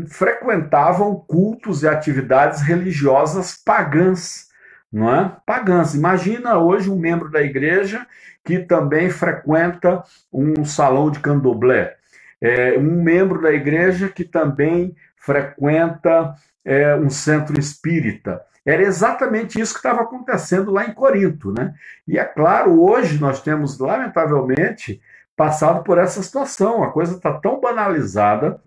frequentavam 0.09 1.17
cultos 1.17 1.83
e 1.83 1.89
atividades 1.89 2.63
religiosas 2.63 3.57
pagãs, 3.57 4.49
não 4.93 5.13
é? 5.13 5.37
Pagãs. 5.45 5.95
Imagina 5.95 6.59
hoje 6.59 6.91
um 6.91 6.99
membro 6.99 7.31
da 7.31 7.43
igreja 7.43 8.07
que 8.45 8.61
também 8.61 9.11
frequenta 9.11 10.03
um 10.33 10.65
salão 10.65 11.11
de 11.11 11.21
candomblé, 11.21 11.97
é, 12.41 12.79
um 12.79 13.03
membro 13.03 13.43
da 13.43 13.53
igreja 13.53 14.09
que 14.09 14.25
também 14.25 14.95
frequenta 15.17 16.35
é, 16.65 16.95
um 16.95 17.11
centro 17.11 17.59
espírita. 17.59 18.41
Era 18.65 18.83
exatamente 18.83 19.61
isso 19.61 19.73
que 19.73 19.79
estava 19.79 20.03
acontecendo 20.03 20.71
lá 20.71 20.85
em 20.85 20.93
Corinto, 20.93 21.53
né? 21.53 21.75
E 22.07 22.19
é 22.19 22.25
claro, 22.25 22.83
hoje 22.83 23.19
nós 23.19 23.41
temos, 23.43 23.79
lamentavelmente, 23.79 25.01
passado 25.37 25.83
por 25.83 25.99
essa 25.99 26.23
situação. 26.23 26.83
A 26.83 26.93
coisa 26.93 27.17
está 27.17 27.33
tão 27.33 27.61
banalizada 27.61 28.61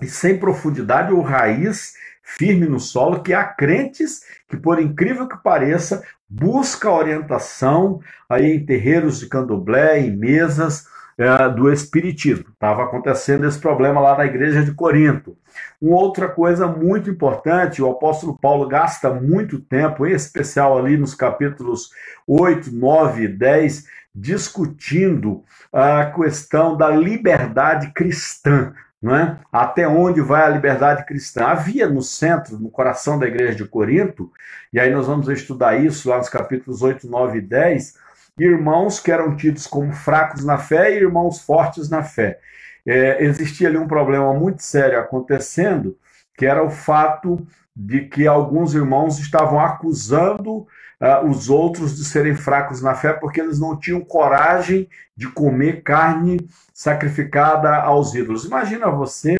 e 0.00 0.06
sem 0.06 0.38
profundidade 0.38 1.12
ou 1.12 1.20
raiz 1.20 1.94
firme 2.22 2.66
no 2.66 2.78
solo, 2.78 3.22
que 3.22 3.34
há 3.34 3.44
crentes 3.44 4.22
que, 4.48 4.56
por 4.56 4.80
incrível 4.80 5.26
que 5.26 5.36
pareça, 5.42 6.02
busca 6.28 6.90
orientação 6.90 8.00
aí 8.28 8.54
em 8.54 8.64
terreiros 8.64 9.18
de 9.18 9.28
candomblé, 9.28 10.00
em 10.00 10.16
mesas 10.16 10.86
é, 11.18 11.48
do 11.50 11.70
espiritismo. 11.70 12.46
Estava 12.52 12.84
acontecendo 12.84 13.46
esse 13.46 13.58
problema 13.58 14.00
lá 14.00 14.16
na 14.16 14.26
igreja 14.26 14.62
de 14.62 14.72
Corinto. 14.72 15.36
Uma 15.80 15.96
outra 15.96 16.28
coisa 16.28 16.66
muito 16.66 17.10
importante, 17.10 17.82
o 17.82 17.90
apóstolo 17.90 18.38
Paulo 18.38 18.68
gasta 18.68 19.12
muito 19.12 19.58
tempo, 19.58 20.06
em 20.06 20.12
especial 20.12 20.78
ali 20.78 20.96
nos 20.96 21.14
capítulos 21.14 21.90
8, 22.26 22.70
9 22.72 23.24
e 23.24 23.28
10, 23.28 23.84
discutindo 24.14 25.42
a 25.72 26.06
questão 26.06 26.76
da 26.76 26.88
liberdade 26.88 27.92
cristã 27.92 28.72
não 29.00 29.16
é? 29.16 29.38
Até 29.50 29.88
onde 29.88 30.20
vai 30.20 30.42
a 30.42 30.48
liberdade 30.48 31.06
cristã? 31.06 31.46
Havia 31.46 31.88
no 31.88 32.02
centro, 32.02 32.58
no 32.58 32.70
coração 32.70 33.18
da 33.18 33.26
igreja 33.26 33.54
de 33.54 33.64
Corinto, 33.64 34.30
e 34.72 34.78
aí 34.78 34.90
nós 34.92 35.06
vamos 35.06 35.28
estudar 35.28 35.80
isso 35.80 36.08
lá 36.08 36.18
nos 36.18 36.28
capítulos 36.28 36.82
8, 36.82 37.08
9 37.08 37.38
e 37.38 37.40
10, 37.40 37.94
irmãos 38.38 39.00
que 39.00 39.10
eram 39.10 39.36
tidos 39.36 39.66
como 39.66 39.92
fracos 39.92 40.44
na 40.44 40.58
fé 40.58 40.92
e 40.92 40.98
irmãos 40.98 41.40
fortes 41.40 41.88
na 41.88 42.02
fé. 42.02 42.38
É, 42.86 43.24
existia 43.24 43.68
ali 43.68 43.78
um 43.78 43.88
problema 43.88 44.32
muito 44.34 44.62
sério 44.62 44.98
acontecendo, 44.98 45.96
que 46.36 46.46
era 46.46 46.62
o 46.62 46.70
fato 46.70 47.46
de 47.74 48.02
que 48.02 48.26
alguns 48.26 48.74
irmãos 48.74 49.18
estavam 49.18 49.60
acusando 49.60 50.66
uh, 51.00 51.26
os 51.26 51.48
outros 51.48 51.96
de 51.96 52.04
serem 52.04 52.34
fracos 52.34 52.82
na 52.82 52.94
fé 52.94 53.12
porque 53.12 53.40
eles 53.40 53.58
não 53.58 53.78
tinham 53.78 54.00
coragem 54.00 54.88
de 55.16 55.28
comer 55.28 55.82
carne 55.82 56.38
sacrificada 56.72 57.74
aos 57.76 58.14
ídolos. 58.14 58.44
Imagina 58.44 58.90
você 58.90 59.36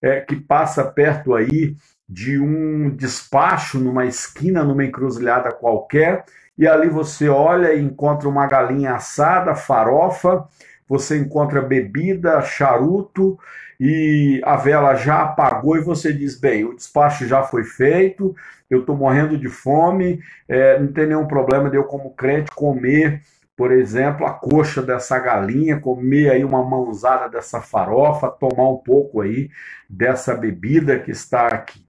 é, 0.00 0.20
que 0.20 0.36
passa 0.36 0.84
perto 0.84 1.34
aí 1.34 1.76
de 2.08 2.38
um 2.38 2.90
despacho 2.90 3.78
numa 3.78 4.04
esquina, 4.04 4.64
numa 4.64 4.84
encruzilhada 4.84 5.52
qualquer, 5.52 6.24
e 6.58 6.66
ali 6.66 6.88
você 6.88 7.28
olha 7.28 7.72
e 7.72 7.82
encontra 7.82 8.28
uma 8.28 8.46
galinha 8.46 8.94
assada, 8.94 9.54
farofa, 9.54 10.46
você 10.86 11.16
encontra 11.18 11.62
bebida, 11.62 12.42
charuto, 12.42 13.38
e 13.84 14.40
a 14.44 14.54
vela 14.54 14.94
já 14.94 15.22
apagou 15.22 15.76
e 15.76 15.80
você 15.80 16.12
diz: 16.12 16.38
bem, 16.38 16.64
o 16.64 16.72
despacho 16.72 17.26
já 17.26 17.42
foi 17.42 17.64
feito, 17.64 18.32
eu 18.70 18.78
estou 18.78 18.96
morrendo 18.96 19.36
de 19.36 19.48
fome, 19.48 20.20
é, 20.48 20.78
não 20.78 20.92
tem 20.92 21.08
nenhum 21.08 21.26
problema 21.26 21.68
de 21.68 21.76
eu, 21.76 21.82
como 21.82 22.14
crente, 22.14 22.52
comer, 22.54 23.22
por 23.56 23.72
exemplo, 23.72 24.24
a 24.24 24.30
coxa 24.30 24.80
dessa 24.80 25.18
galinha, 25.18 25.80
comer 25.80 26.30
aí 26.30 26.44
uma 26.44 26.62
mãozada 26.62 27.28
dessa 27.28 27.60
farofa, 27.60 28.30
tomar 28.30 28.70
um 28.70 28.76
pouco 28.76 29.20
aí 29.20 29.50
dessa 29.90 30.32
bebida 30.36 31.00
que 31.00 31.10
está 31.10 31.48
aqui. 31.48 31.84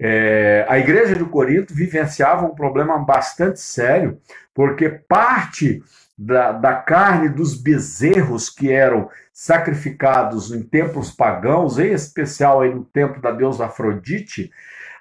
É, 0.00 0.66
a 0.68 0.80
igreja 0.80 1.14
de 1.14 1.24
Corinto 1.26 1.72
vivenciava 1.72 2.44
um 2.44 2.56
problema 2.56 2.98
bastante 2.98 3.60
sério, 3.60 4.18
porque 4.52 4.88
parte 4.88 5.80
da, 6.16 6.52
da 6.52 6.74
carne 6.74 7.28
dos 7.28 7.54
bezerros 7.54 8.48
que 8.48 8.72
eram 8.72 9.10
sacrificados 9.32 10.50
em 10.50 10.62
templos 10.62 11.10
pagãos, 11.10 11.78
em 11.78 11.92
especial 11.92 12.62
aí 12.62 12.74
no 12.74 12.84
templo 12.84 13.20
da 13.20 13.30
deusa 13.30 13.66
Afrodite, 13.66 14.50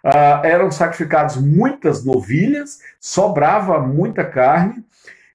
uh, 0.03 0.45
eram 0.45 0.69
sacrificados 0.69 1.37
muitas 1.37 2.03
novilhas, 2.03 2.79
sobrava 2.99 3.79
muita 3.79 4.25
carne, 4.25 4.83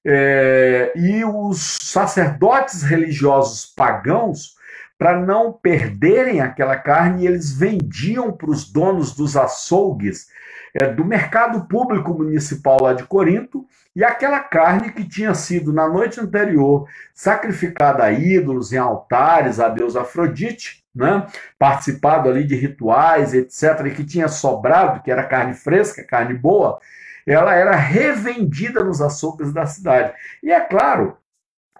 é, 0.03 0.91
e 0.95 1.23
os 1.23 1.77
sacerdotes 1.81 2.81
religiosos 2.81 3.67
pagãos, 3.67 4.55
para 4.97 5.19
não 5.19 5.51
perderem 5.51 6.41
aquela 6.41 6.75
carne, 6.75 7.25
eles 7.25 7.51
vendiam 7.53 8.31
para 8.31 8.49
os 8.49 8.71
donos 8.71 9.15
dos 9.15 9.35
açougues 9.35 10.27
é, 10.73 10.87
do 10.87 11.03
mercado 11.03 11.67
público 11.67 12.13
municipal 12.13 12.77
lá 12.81 12.93
de 12.93 13.03
Corinto, 13.03 13.65
e 13.95 14.03
aquela 14.03 14.39
carne 14.39 14.91
que 14.91 15.03
tinha 15.03 15.33
sido 15.33 15.73
na 15.73 15.87
noite 15.87 16.19
anterior 16.19 16.87
sacrificada 17.13 18.03
a 18.03 18.11
ídolos, 18.11 18.71
em 18.71 18.77
altares, 18.77 19.59
a 19.59 19.67
deus 19.67 19.95
Afrodite, 19.95 20.83
né? 20.95 21.27
participado 21.59 22.29
ali 22.29 22.45
de 22.45 22.55
rituais, 22.55 23.33
etc., 23.33 23.85
e 23.87 23.91
que 23.91 24.05
tinha 24.05 24.27
sobrado, 24.27 25.01
que 25.01 25.11
era 25.11 25.23
carne 25.23 25.53
fresca, 25.53 26.03
carne 26.03 26.33
boa, 26.33 26.79
ela 27.25 27.53
era 27.53 27.75
revendida 27.75 28.83
nos 28.83 29.01
açougues 29.01 29.53
da 29.53 29.65
cidade. 29.65 30.13
E 30.41 30.51
é 30.51 30.59
claro, 30.59 31.17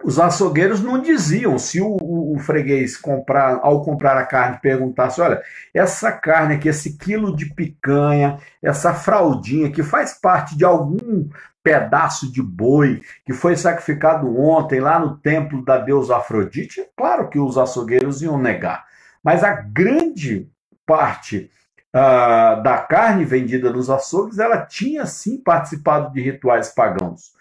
os 0.04 0.18
açougueiros 0.18 0.82
não 0.82 1.00
diziam, 1.00 1.58
se 1.58 1.80
o, 1.80 1.96
o, 2.00 2.36
o, 2.36 2.38
freguês 2.38 2.96
comprar, 2.96 3.60
ao 3.62 3.82
comprar 3.84 4.16
a 4.16 4.26
carne 4.26 4.58
perguntasse, 4.60 5.20
olha, 5.20 5.40
essa 5.72 6.10
carne 6.10 6.56
aqui, 6.56 6.68
esse 6.68 6.96
quilo 6.96 7.34
de 7.34 7.46
picanha, 7.54 8.38
essa 8.62 8.92
fraldinha 8.92 9.70
que 9.70 9.82
faz 9.82 10.14
parte 10.14 10.56
de 10.56 10.64
algum 10.64 11.28
pedaço 11.62 12.30
de 12.30 12.42
boi 12.42 13.00
que 13.24 13.32
foi 13.32 13.56
sacrificado 13.56 14.38
ontem 14.38 14.80
lá 14.80 14.98
no 14.98 15.16
templo 15.16 15.64
da 15.64 15.78
deusa 15.78 16.16
Afrodite, 16.16 16.84
claro 16.96 17.28
que 17.28 17.38
os 17.38 17.56
açougueiros 17.56 18.22
iam 18.22 18.38
negar. 18.38 18.84
Mas 19.22 19.44
a 19.44 19.52
grande 19.52 20.48
parte 20.84 21.50
uh, 21.94 22.62
da 22.62 22.78
carne 22.78 23.24
vendida 23.24 23.70
nos 23.70 23.88
açougues, 23.88 24.38
ela 24.38 24.58
tinha 24.66 25.06
sim 25.06 25.38
participado 25.38 26.12
de 26.12 26.20
rituais 26.20 26.68
pagãos. 26.70 27.32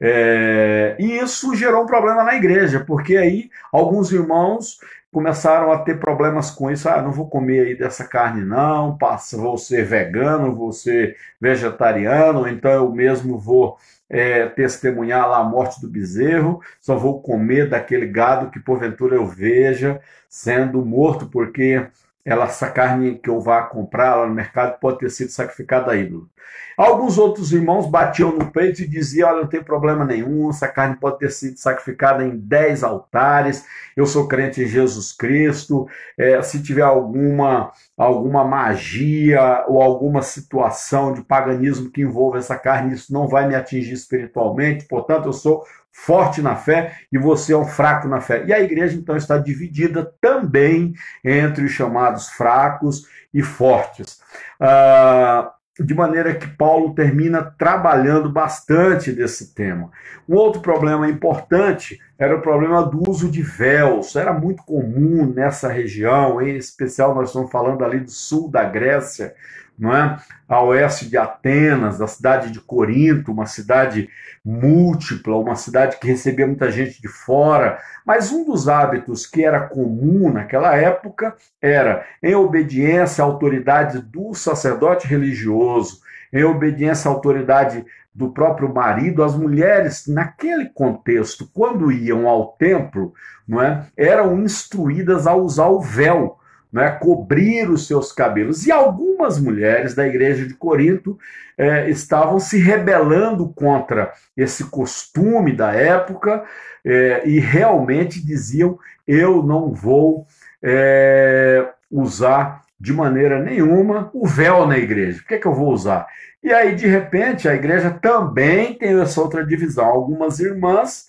É, 0.00 0.96
e 0.98 1.18
isso 1.18 1.56
gerou 1.56 1.82
um 1.82 1.86
problema 1.86 2.22
na 2.22 2.36
igreja, 2.36 2.84
porque 2.86 3.16
aí 3.16 3.50
alguns 3.72 4.12
irmãos 4.12 4.78
começaram 5.12 5.72
a 5.72 5.78
ter 5.78 5.98
problemas 5.98 6.50
com 6.50 6.70
isso. 6.70 6.88
Ah, 6.88 7.02
não 7.02 7.12
vou 7.12 7.28
comer 7.28 7.66
aí 7.66 7.74
dessa 7.76 8.04
carne, 8.04 8.44
não, 8.44 8.96
passa, 8.96 9.36
vou 9.36 9.56
ser 9.58 9.84
vegano, 9.84 10.54
vou 10.54 10.72
ser 10.72 11.16
vegetariano, 11.40 12.48
então 12.48 12.70
eu 12.70 12.92
mesmo 12.92 13.38
vou 13.38 13.78
é, 14.08 14.46
testemunhar 14.46 15.28
lá 15.28 15.38
a 15.38 15.44
morte 15.44 15.80
do 15.80 15.88
bezerro, 15.88 16.60
só 16.80 16.96
vou 16.96 17.20
comer 17.22 17.68
daquele 17.68 18.06
gado 18.06 18.50
que 18.50 18.60
porventura 18.60 19.16
eu 19.16 19.26
veja 19.26 20.00
sendo 20.28 20.84
morto, 20.84 21.26
porque 21.26 21.86
ela, 22.24 22.44
essa 22.44 22.70
carne 22.70 23.18
que 23.18 23.30
eu 23.30 23.40
vá 23.40 23.62
comprar 23.62 24.16
lá 24.16 24.26
no 24.26 24.34
mercado 24.34 24.78
pode 24.78 24.98
ter 24.98 25.10
sido 25.10 25.30
sacrificada 25.30 25.92
a 25.92 25.96
ídolo. 25.96 26.28
Alguns 26.76 27.18
outros 27.18 27.52
irmãos 27.52 27.90
batiam 27.90 28.30
no 28.30 28.52
peito 28.52 28.82
e 28.82 28.86
diziam: 28.86 29.28
Olha, 29.28 29.40
não 29.40 29.48
tem 29.48 29.62
problema 29.62 30.04
nenhum, 30.04 30.48
essa 30.48 30.68
carne 30.68 30.94
pode 30.94 31.18
ter 31.18 31.30
sido 31.30 31.58
sacrificada 31.58 32.24
em 32.24 32.36
dez 32.36 32.84
altares, 32.84 33.64
eu 33.96 34.06
sou 34.06 34.28
crente 34.28 34.62
em 34.62 34.66
Jesus 34.66 35.12
Cristo. 35.12 35.88
É, 36.16 36.40
se 36.40 36.62
tiver 36.62 36.82
alguma, 36.82 37.72
alguma 37.96 38.44
magia 38.44 39.64
ou 39.66 39.82
alguma 39.82 40.22
situação 40.22 41.12
de 41.12 41.22
paganismo 41.22 41.90
que 41.90 42.02
envolva 42.02 42.38
essa 42.38 42.56
carne, 42.56 42.94
isso 42.94 43.12
não 43.12 43.26
vai 43.26 43.48
me 43.48 43.56
atingir 43.56 43.92
espiritualmente, 43.92 44.86
portanto, 44.86 45.26
eu 45.26 45.32
sou 45.32 45.64
forte 45.90 46.40
na 46.40 46.54
fé 46.54 46.96
e 47.10 47.18
você 47.18 47.52
é 47.52 47.56
um 47.56 47.66
fraco 47.66 48.06
na 48.06 48.20
fé. 48.20 48.44
E 48.46 48.52
a 48.52 48.60
igreja 48.60 48.96
então 48.96 49.16
está 49.16 49.36
dividida 49.36 50.12
também 50.20 50.94
entre 51.24 51.64
os 51.64 51.72
chamados 51.72 52.28
fracos 52.28 53.02
e 53.34 53.42
fortes. 53.42 54.20
Ah, 54.60 55.52
de 55.78 55.94
maneira 55.94 56.34
que 56.34 56.46
Paulo 56.46 56.94
termina 56.94 57.42
trabalhando 57.42 58.30
bastante 58.30 59.12
desse 59.12 59.54
tema. 59.54 59.90
Um 60.28 60.34
outro 60.34 60.60
problema 60.60 61.08
importante 61.08 62.00
era 62.18 62.36
o 62.36 62.42
problema 62.42 62.82
do 62.82 63.08
uso 63.08 63.30
de 63.30 63.42
véus. 63.42 64.16
Era 64.16 64.32
muito 64.32 64.62
comum 64.64 65.26
nessa 65.26 65.68
região, 65.68 66.40
em 66.42 66.56
especial 66.56 67.14
nós 67.14 67.28
estamos 67.28 67.50
falando 67.50 67.84
ali 67.84 68.00
do 68.00 68.10
sul 68.10 68.50
da 68.50 68.64
Grécia, 68.64 69.34
não 69.78 69.94
é? 69.94 70.18
a 70.48 70.62
oeste 70.62 71.08
de 71.08 71.16
Atenas, 71.16 71.98
da 71.98 72.06
cidade 72.06 72.50
de 72.50 72.60
Corinto, 72.60 73.30
uma 73.30 73.46
cidade 73.46 74.08
múltipla, 74.44 75.36
uma 75.36 75.54
cidade 75.54 75.98
que 75.98 76.06
recebia 76.06 76.46
muita 76.46 76.70
gente 76.70 77.00
de 77.00 77.08
fora. 77.08 77.78
Mas 78.04 78.32
um 78.32 78.44
dos 78.44 78.68
hábitos 78.68 79.26
que 79.26 79.44
era 79.44 79.60
comum 79.60 80.32
naquela 80.32 80.74
época 80.74 81.36
era, 81.60 82.04
em 82.22 82.34
obediência 82.34 83.22
à 83.22 83.26
autoridade 83.26 84.00
do 84.00 84.34
sacerdote 84.34 85.06
religioso, 85.06 86.00
em 86.32 86.44
obediência 86.44 87.10
à 87.10 87.12
autoridade 87.14 87.84
do 88.14 88.30
próprio 88.30 88.72
marido, 88.72 89.22
as 89.22 89.36
mulheres, 89.36 90.06
naquele 90.08 90.66
contexto, 90.70 91.48
quando 91.54 91.92
iam 91.92 92.26
ao 92.26 92.48
templo, 92.58 93.12
não 93.46 93.62
é, 93.62 93.86
eram 93.96 94.40
instruídas 94.40 95.26
a 95.26 95.36
usar 95.36 95.68
o 95.68 95.80
véu 95.80 96.38
né, 96.78 96.90
cobrir 96.90 97.68
os 97.68 97.88
seus 97.88 98.12
cabelos. 98.12 98.64
E 98.66 98.70
algumas 98.70 99.38
mulheres 99.40 99.94
da 99.94 100.06
igreja 100.06 100.46
de 100.46 100.54
Corinto 100.54 101.18
é, 101.56 101.90
estavam 101.90 102.38
se 102.38 102.58
rebelando 102.58 103.48
contra 103.48 104.12
esse 104.36 104.64
costume 104.64 105.52
da 105.52 105.72
época 105.72 106.44
é, 106.84 107.28
e 107.28 107.40
realmente 107.40 108.24
diziam: 108.24 108.78
eu 109.06 109.42
não 109.42 109.72
vou 109.72 110.24
é, 110.62 111.66
usar 111.90 112.62
de 112.78 112.92
maneira 112.92 113.42
nenhuma 113.42 114.08
o 114.14 114.24
véu 114.24 114.64
na 114.64 114.78
igreja. 114.78 115.18
Por 115.18 115.26
que, 115.26 115.34
é 115.34 115.38
que 115.38 115.46
eu 115.46 115.54
vou 115.54 115.72
usar? 115.72 116.06
E 116.40 116.52
aí, 116.52 116.76
de 116.76 116.86
repente, 116.86 117.48
a 117.48 117.54
igreja 117.54 117.90
também 117.90 118.74
tem 118.74 119.00
essa 119.00 119.20
outra 119.20 119.44
divisão. 119.44 119.84
Algumas 119.84 120.38
irmãs 120.38 121.07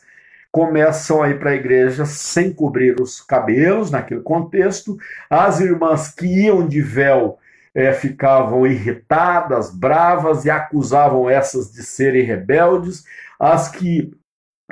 começam 0.52 1.22
a 1.22 1.30
ir 1.30 1.40
para 1.40 1.52
a 1.52 1.56
igreja 1.56 2.06
sem 2.06 2.52
cobrir 2.52 3.00
os 3.00 3.22
cabelos, 3.22 3.92
naquele 3.92 4.22
contexto. 4.22 4.98
As 5.30 5.60
irmãs 5.60 6.10
que 6.12 6.26
iam 6.26 6.68
de 6.68 6.82
véu 6.82 7.38
é, 7.74 7.94
ficavam 7.94 8.66
irritadas, 8.66 9.72
bravas 9.72 10.46
e 10.46 10.50
acusavam 10.50 11.30
essas 11.30 11.72
de 11.72 11.84
serem 11.84 12.24
rebeldes. 12.24 13.04
As 13.40 13.70
que 13.70 14.12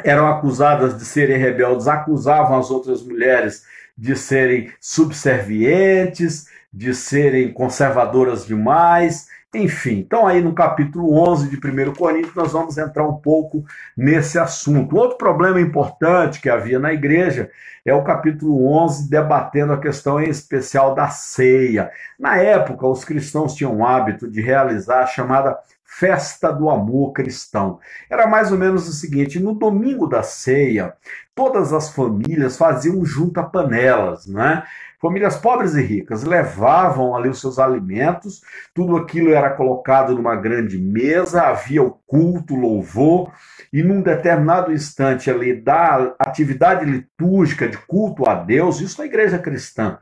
eram 0.04 0.28
acusadas 0.28 0.98
de 0.98 1.06
serem 1.06 1.38
rebeldes 1.38 1.88
acusavam 1.88 2.58
as 2.58 2.70
outras 2.70 3.04
mulheres 3.04 3.64
de 3.98 4.16
serem 4.16 4.72
subservientes, 4.80 6.48
de 6.72 6.94
serem 6.94 7.52
conservadoras 7.52 8.46
demais. 8.46 9.28
Enfim, 9.58 9.98
então 10.06 10.28
aí 10.28 10.40
no 10.40 10.54
capítulo 10.54 11.18
11 11.32 11.50
de 11.50 11.58
1 11.58 11.94
Coríntios 11.96 12.36
nós 12.36 12.52
vamos 12.52 12.78
entrar 12.78 13.08
um 13.08 13.16
pouco 13.16 13.66
nesse 13.98 14.38
assunto. 14.38 14.96
Outro 14.96 15.18
problema 15.18 15.60
importante 15.60 16.40
que 16.40 16.48
havia 16.48 16.78
na 16.78 16.94
igreja 16.94 17.50
é 17.84 17.92
o 17.92 18.04
capítulo 18.04 18.68
11 18.68 19.10
debatendo 19.10 19.74
a 19.74 19.80
questão 19.80 20.22
em 20.22 20.30
especial 20.30 20.94
da 20.94 21.08
ceia. 21.10 21.90
Na 22.20 22.38
época, 22.38 22.86
os 22.86 23.04
cristãos 23.04 23.56
tinham 23.56 23.78
o 23.78 23.84
hábito 23.84 24.30
de 24.30 24.42
realizar 24.42 25.02
a 25.02 25.08
chamada 25.08 25.58
festa 25.84 26.52
do 26.52 26.70
amor 26.70 27.12
cristão. 27.14 27.80
Era 28.08 28.28
mais 28.28 28.52
ou 28.52 28.60
menos 28.60 28.88
o 28.88 28.94
seguinte: 28.94 29.40
no 29.40 29.56
domingo 29.56 30.06
da 30.06 30.22
ceia, 30.22 30.94
todas 31.34 31.74
as 31.74 31.90
famílias 31.90 32.58
faziam 32.58 33.04
junta 33.04 33.42
panelas, 33.42 34.28
né? 34.28 34.64
Famílias 35.00 35.38
pobres 35.38 35.76
e 35.76 35.82
ricas 35.82 36.24
levavam 36.24 37.16
ali 37.16 37.30
os 37.30 37.40
seus 37.40 37.60
alimentos, 37.60 38.42
tudo 38.74 38.98
aquilo 38.98 39.32
era 39.32 39.52
colocado 39.52 40.16
numa 40.16 40.36
grande 40.36 40.76
mesa, 40.80 41.44
havia 41.44 41.84
o 41.84 41.92
culto, 42.08 42.56
o 42.56 42.60
louvor, 42.60 43.32
e 43.72 43.84
num 43.84 44.02
determinado 44.02 44.74
instante 44.74 45.30
ali 45.30 45.54
da 45.54 46.16
atividade 46.18 46.84
litúrgica 46.84 47.68
de 47.68 47.78
culto 47.78 48.28
a 48.28 48.34
Deus, 48.34 48.82
isso 48.82 49.00
na 49.00 49.06
igreja 49.06 49.38
cristã, 49.38 50.00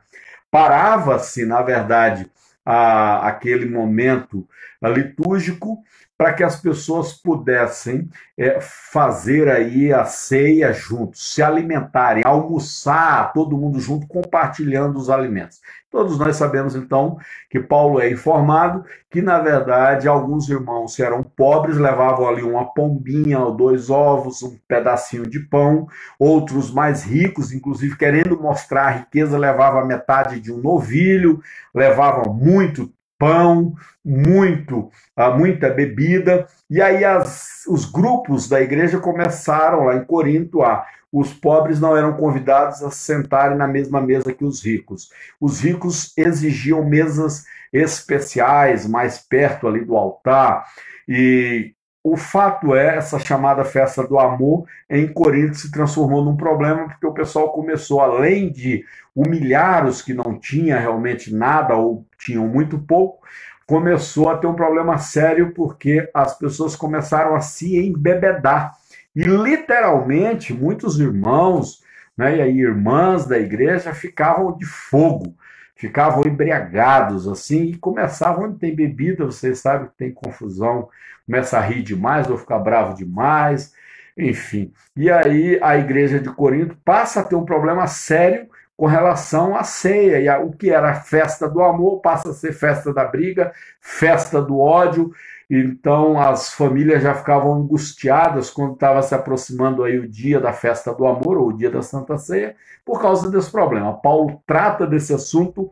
parava-se, 0.50 1.44
na 1.44 1.60
verdade, 1.60 2.30
a, 2.64 3.28
aquele 3.28 3.68
momento 3.68 4.48
litúrgico 4.82 5.82
para 6.18 6.32
que 6.32 6.42
as 6.42 6.60
pessoas 6.60 7.12
pudessem 7.12 8.08
é, 8.38 8.58
fazer 8.60 9.48
aí 9.50 9.92
a 9.92 10.04
ceia 10.04 10.72
juntos, 10.72 11.34
se 11.34 11.42
alimentarem, 11.42 12.22
almoçar 12.24 13.32
todo 13.32 13.56
mundo 13.56 13.78
junto, 13.78 14.06
compartilhando 14.06 14.98
os 14.98 15.10
alimentos. 15.10 15.60
Todos 15.90 16.18
nós 16.18 16.36
sabemos 16.36 16.74
então 16.74 17.16
que 17.48 17.60
Paulo 17.60 18.00
é 18.00 18.10
informado 18.10 18.84
que 19.10 19.22
na 19.22 19.38
verdade 19.38 20.08
alguns 20.08 20.48
irmãos 20.48 20.94
que 20.94 21.02
eram 21.02 21.22
pobres 21.22 21.78
levavam 21.78 22.28
ali 22.28 22.42
uma 22.42 22.66
pombinha, 22.66 23.38
dois 23.50 23.88
ovos, 23.88 24.42
um 24.42 24.58
pedacinho 24.68 25.26
de 25.26 25.40
pão, 25.40 25.86
outros 26.18 26.70
mais 26.70 27.02
ricos, 27.02 27.52
inclusive 27.52 27.96
querendo 27.96 28.38
mostrar 28.38 28.86
a 28.86 28.90
riqueza, 28.90 29.38
levavam 29.38 29.86
metade 29.86 30.40
de 30.40 30.52
um 30.52 30.58
novilho, 30.58 31.40
levavam 31.74 32.34
muito 32.34 32.92
pão, 33.18 33.74
muito, 34.04 34.90
muita 35.36 35.70
bebida, 35.70 36.46
e 36.68 36.80
aí 36.80 37.04
as, 37.04 37.64
os 37.68 37.84
grupos 37.84 38.48
da 38.48 38.60
igreja 38.60 38.98
começaram 38.98 39.84
lá 39.84 39.96
em 39.96 40.04
Corinto 40.04 40.62
a 40.62 40.86
os 41.12 41.32
pobres 41.32 41.80
não 41.80 41.96
eram 41.96 42.14
convidados 42.14 42.82
a 42.82 42.90
sentarem 42.90 43.56
na 43.56 43.66
mesma 43.66 44.00
mesa 44.00 44.34
que 44.34 44.44
os 44.44 44.62
ricos. 44.62 45.10
Os 45.40 45.60
ricos 45.60 46.12
exigiam 46.16 46.84
mesas 46.84 47.44
especiais, 47.72 48.86
mais 48.86 49.18
perto 49.18 49.66
ali 49.66 49.84
do 49.84 49.96
altar, 49.96 50.66
e 51.08 51.72
o 52.08 52.16
fato 52.16 52.72
é, 52.72 52.98
essa 52.98 53.18
chamada 53.18 53.64
festa 53.64 54.06
do 54.06 54.16
amor 54.16 54.64
em 54.88 55.08
Corinto 55.08 55.56
se 55.56 55.72
transformou 55.72 56.24
num 56.24 56.36
problema 56.36 56.86
porque 56.86 57.04
o 57.04 57.12
pessoal 57.12 57.50
começou, 57.52 58.00
além 58.00 58.48
de 58.48 58.84
humilhar 59.12 59.84
os 59.84 60.02
que 60.02 60.14
não 60.14 60.38
tinham 60.38 60.78
realmente 60.78 61.34
nada 61.34 61.74
ou 61.74 62.06
tinham 62.16 62.46
muito 62.46 62.78
pouco, 62.78 63.26
começou 63.66 64.28
a 64.28 64.38
ter 64.38 64.46
um 64.46 64.54
problema 64.54 64.98
sério 64.98 65.52
porque 65.52 66.08
as 66.14 66.38
pessoas 66.38 66.76
começaram 66.76 67.34
a 67.34 67.40
se 67.40 67.76
embebedar. 67.76 68.76
E 69.12 69.24
literalmente, 69.24 70.54
muitos 70.54 71.00
irmãos 71.00 71.82
né, 72.16 72.36
e 72.36 72.40
aí, 72.40 72.60
irmãs 72.60 73.26
da 73.26 73.36
igreja 73.36 73.92
ficavam 73.92 74.56
de 74.56 74.64
fogo 74.64 75.34
ficavam 75.76 76.22
embriagados 76.26 77.28
assim 77.28 77.64
e 77.64 77.76
começavam, 77.76 78.46
onde 78.46 78.58
tem 78.58 78.74
bebida, 78.74 79.26
vocês 79.26 79.58
sabem 79.60 79.88
que 79.88 79.96
tem 79.96 80.10
confusão, 80.10 80.88
começa 81.26 81.58
a 81.58 81.60
rir 81.60 81.82
demais 81.82 82.28
ou 82.28 82.38
ficar 82.38 82.58
bravo 82.58 82.94
demais, 82.96 83.74
enfim. 84.16 84.72
E 84.96 85.10
aí 85.10 85.58
a 85.62 85.76
igreja 85.76 86.18
de 86.18 86.30
Corinto 86.30 86.76
passa 86.84 87.20
a 87.20 87.24
ter 87.24 87.36
um 87.36 87.44
problema 87.44 87.86
sério 87.86 88.48
com 88.76 88.86
relação 88.86 89.56
à 89.56 89.64
ceia, 89.64 90.20
e 90.20 90.28
a, 90.28 90.38
o 90.38 90.52
que 90.52 90.70
era 90.70 90.94
festa 90.94 91.48
do 91.48 91.62
amor 91.62 92.00
passa 92.00 92.30
a 92.30 92.34
ser 92.34 92.52
festa 92.52 92.92
da 92.92 93.04
briga, 93.04 93.52
festa 93.80 94.40
do 94.40 94.58
ódio, 94.58 95.12
então 95.48 96.20
as 96.20 96.52
famílias 96.52 97.02
já 97.02 97.14
ficavam 97.14 97.54
angustiadas 97.54 98.50
quando 98.50 98.74
estava 98.74 99.00
se 99.02 99.14
aproximando 99.14 99.84
aí 99.84 99.98
o 99.98 100.08
dia 100.08 100.40
da 100.40 100.52
festa 100.52 100.92
do 100.92 101.06
amor 101.06 101.38
ou 101.38 101.48
o 101.48 101.56
dia 101.56 101.70
da 101.70 101.82
Santa 101.82 102.18
Ceia, 102.18 102.56
por 102.84 103.00
causa 103.00 103.30
desse 103.30 103.50
problema. 103.50 103.94
Paulo 104.00 104.42
trata 104.44 104.86
desse 104.86 105.14
assunto 105.14 105.70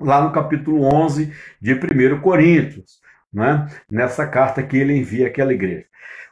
lá 0.00 0.22
no 0.22 0.32
capítulo 0.32 0.82
11 0.82 1.32
de 1.60 1.74
1 1.74 2.20
Coríntios, 2.20 3.00
né? 3.32 3.68
nessa 3.90 4.26
carta 4.26 4.62
que 4.62 4.76
ele 4.76 4.96
envia 4.96 5.28
àquela 5.28 5.52
igreja. 5.52 5.86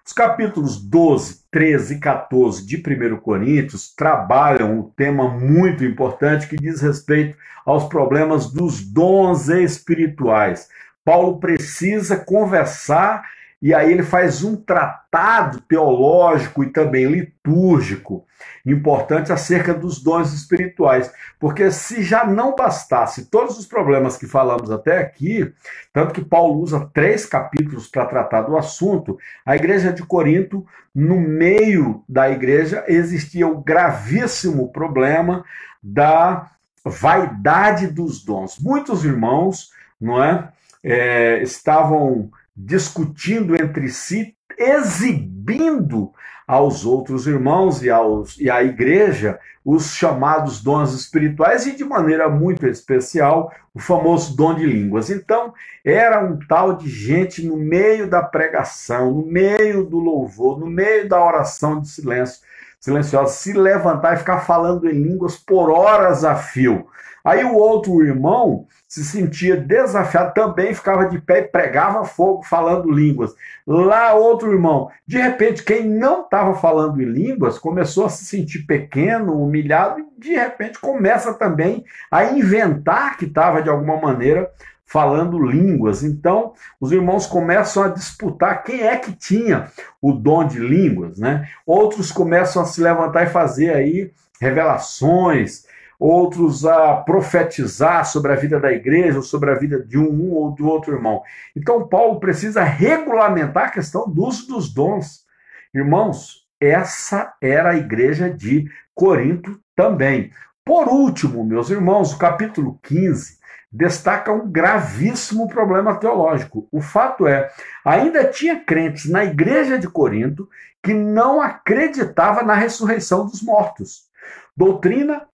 Os 0.05 0.15
capítulos 0.15 0.83
12, 0.83 1.45
13 1.51 1.95
e 1.95 2.01
14 2.01 2.67
de 2.67 2.77
1 2.77 3.19
Coríntios 3.19 3.95
trabalham 3.95 4.81
um 4.81 4.91
tema 4.91 5.29
muito 5.29 5.85
importante 5.85 6.49
que 6.49 6.57
diz 6.57 6.81
respeito 6.81 7.37
aos 7.65 7.85
problemas 7.85 8.51
dos 8.51 8.83
dons 8.83 9.49
espirituais. 9.49 10.69
Paulo 11.11 11.41
precisa 11.41 12.17
conversar 12.17 13.25
e 13.61 13.75
aí 13.75 13.91
ele 13.91 14.05
faz 14.05 14.45
um 14.45 14.55
tratado 14.55 15.61
teológico 15.63 16.63
e 16.63 16.71
também 16.71 17.05
litúrgico 17.07 18.25
importante 18.65 19.33
acerca 19.33 19.75
dos 19.75 20.01
dons 20.01 20.33
espirituais, 20.33 21.13
porque 21.41 21.69
se 21.73 22.05
já 22.05 22.25
não 22.25 22.55
bastasse 22.55 23.29
todos 23.29 23.59
os 23.59 23.67
problemas 23.67 24.17
que 24.17 24.25
falamos 24.29 24.71
até 24.71 24.99
aqui, 24.99 25.53
tanto 25.93 26.15
que 26.15 26.25
Paulo 26.25 26.61
usa 26.61 26.89
três 26.95 27.27
capítulos 27.27 27.89
para 27.89 28.07
tratar 28.07 28.43
do 28.43 28.57
assunto, 28.57 29.19
a 29.45 29.57
igreja 29.57 29.93
de 29.93 30.05
Corinto, 30.05 30.65
no 30.95 31.21
meio 31.21 32.05
da 32.09 32.31
igreja, 32.31 32.85
existia 32.87 33.49
o 33.49 33.61
gravíssimo 33.61 34.71
problema 34.71 35.45
da 35.83 36.53
vaidade 36.85 37.89
dos 37.89 38.25
dons. 38.25 38.61
Muitos 38.61 39.05
irmãos, 39.05 39.71
não 40.01 40.23
é? 40.23 40.53
É, 40.83 41.43
estavam 41.43 42.31
discutindo 42.57 43.55
entre 43.55 43.89
si, 43.89 44.35
exibindo 44.59 46.13
aos 46.47 46.85
outros 46.85 47.27
irmãos 47.29 47.83
e, 47.83 47.89
aos, 47.89 48.37
e 48.39 48.51
à 48.51 48.63
igreja 48.63 49.39
os 49.65 49.95
chamados 49.95 50.63
dons 50.63 50.93
espirituais 50.93 51.67
e, 51.67 51.77
de 51.77 51.85
maneira 51.85 52.29
muito 52.29 52.67
especial, 52.67 53.53
o 53.73 53.79
famoso 53.79 54.37
dom 54.37 54.55
de 54.55 54.67
línguas. 54.67 55.11
Então, 55.11 55.55
era 55.85 56.25
um 56.25 56.39
tal 56.49 56.77
de 56.77 56.89
gente 56.89 57.47
no 57.47 57.57
meio 57.57 58.09
da 58.09 58.23
pregação, 58.23 59.13
no 59.13 59.27
meio 59.27 59.85
do 59.85 59.99
louvor, 59.99 60.59
no 60.59 60.67
meio 60.67 61.09
da 61.09 61.25
oração 61.25 61.81
de 61.81 61.89
silêncio, 61.89 62.41
silenciosa, 62.81 63.33
se 63.33 63.53
levantar 63.53 64.15
e 64.15 64.19
ficar 64.19 64.41
falando 64.41 64.89
em 64.89 65.03
línguas 65.03 65.37
por 65.37 65.71
horas 65.71 66.25
a 66.25 66.35
fio. 66.35 66.89
Aí 67.25 67.45
o 67.45 67.55
outro 67.55 68.03
irmão 68.03 68.67
se 68.89 69.05
sentia 69.05 69.57
desafiado, 69.57 70.35
também 70.35 70.75
ficava 70.75 71.07
de 71.07 71.21
pé 71.21 71.41
e 71.41 71.49
pregava 71.49 72.05
fogo 72.05 72.43
falando 72.43 72.91
línguas. 72.91 73.35
Lá 73.67 74.15
outro 74.15 74.53
irmão, 74.53 74.91
de 75.07 75.19
repente, 75.19 75.63
quem 75.63 75.89
não 75.89 76.23
estava 76.23 76.55
falando 76.55 77.01
em 77.01 77.05
línguas 77.05 77.59
começou 77.59 78.07
a 78.07 78.11
se 78.11 78.25
sentir 78.25 78.67
pequeno, 78.67 79.41
humilhado, 79.41 80.01
e 80.01 80.21
de 80.21 80.35
repente 80.35 80.79
começa 80.79 81.35
também 81.35 81.85
a 82.11 82.25
inventar 82.25 83.17
que 83.17 83.27
estava 83.27 83.63
de 83.63 83.69
alguma 83.69 83.97
maneira 83.97 84.51
falando 84.91 85.39
línguas. 85.39 86.03
Então, 86.03 86.53
os 86.81 86.91
irmãos 86.91 87.25
começam 87.25 87.85
a 87.85 87.89
disputar 87.89 88.65
quem 88.65 88.83
é 88.83 88.97
que 88.97 89.13
tinha 89.13 89.71
o 90.03 90.13
dom 90.13 90.45
de 90.45 90.59
línguas, 90.59 91.17
né? 91.17 91.49
Outros 91.65 92.11
começam 92.11 92.61
a 92.61 92.65
se 92.65 92.81
levantar 92.81 93.23
e 93.23 93.31
fazer 93.31 93.73
aí 93.73 94.13
revelações, 94.41 95.65
outros 96.01 96.65
a 96.65 96.97
profetizar 96.97 98.07
sobre 98.07 98.33
a 98.33 98.37
vida 98.37 98.59
da 98.59 98.73
igreja, 98.73 99.19
ou 99.19 99.23
sobre 99.23 99.51
a 99.51 99.55
vida 99.55 99.79
de 99.79 99.99
um 99.99 100.33
ou 100.33 100.51
do 100.51 100.67
outro 100.67 100.95
irmão. 100.95 101.23
Então, 101.55 101.87
Paulo 101.87 102.19
precisa 102.19 102.65
regulamentar 102.65 103.67
a 103.67 103.71
questão 103.71 104.11
do 104.11 104.25
uso 104.25 104.49
dos 104.49 104.73
dons. 104.73 105.27
Irmãos, 105.75 106.47
essa 106.59 107.35
era 107.41 107.71
a 107.71 107.77
igreja 107.77 108.31
de 108.31 108.65
Corinto 108.95 109.61
também. 109.77 110.31
Por 110.65 110.89
último, 110.89 111.45
meus 111.45 111.69
irmãos, 111.69 112.15
o 112.15 112.19
capítulo 112.19 112.79
15 112.83 113.39
destaca 113.71 114.33
um 114.33 114.51
gravíssimo 114.51 115.49
problema 115.49 115.95
teológico. 115.95 116.67
O 116.73 116.81
fato 116.81 117.27
é, 117.27 117.51
ainda 117.85 118.25
tinha 118.25 118.59
crentes 118.59 119.09
na 119.09 119.25
igreja 119.25 119.79
de 119.79 119.89
Corinto 119.89 120.49
que 120.83 120.95
não 120.95 121.41
acreditava 121.41 122.43
na 122.43 122.55
ressurreição 122.55 123.27
dos 123.27 123.43
mortos. 123.43 124.09
Doutrina 124.57 125.27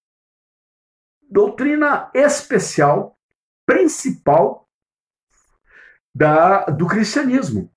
doutrina 1.31 2.11
especial, 2.15 3.17
principal 3.65 4.69
da, 6.15 6.67
do 6.67 6.87
cristianismo. 6.87 7.71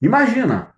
Imagina, 0.00 0.74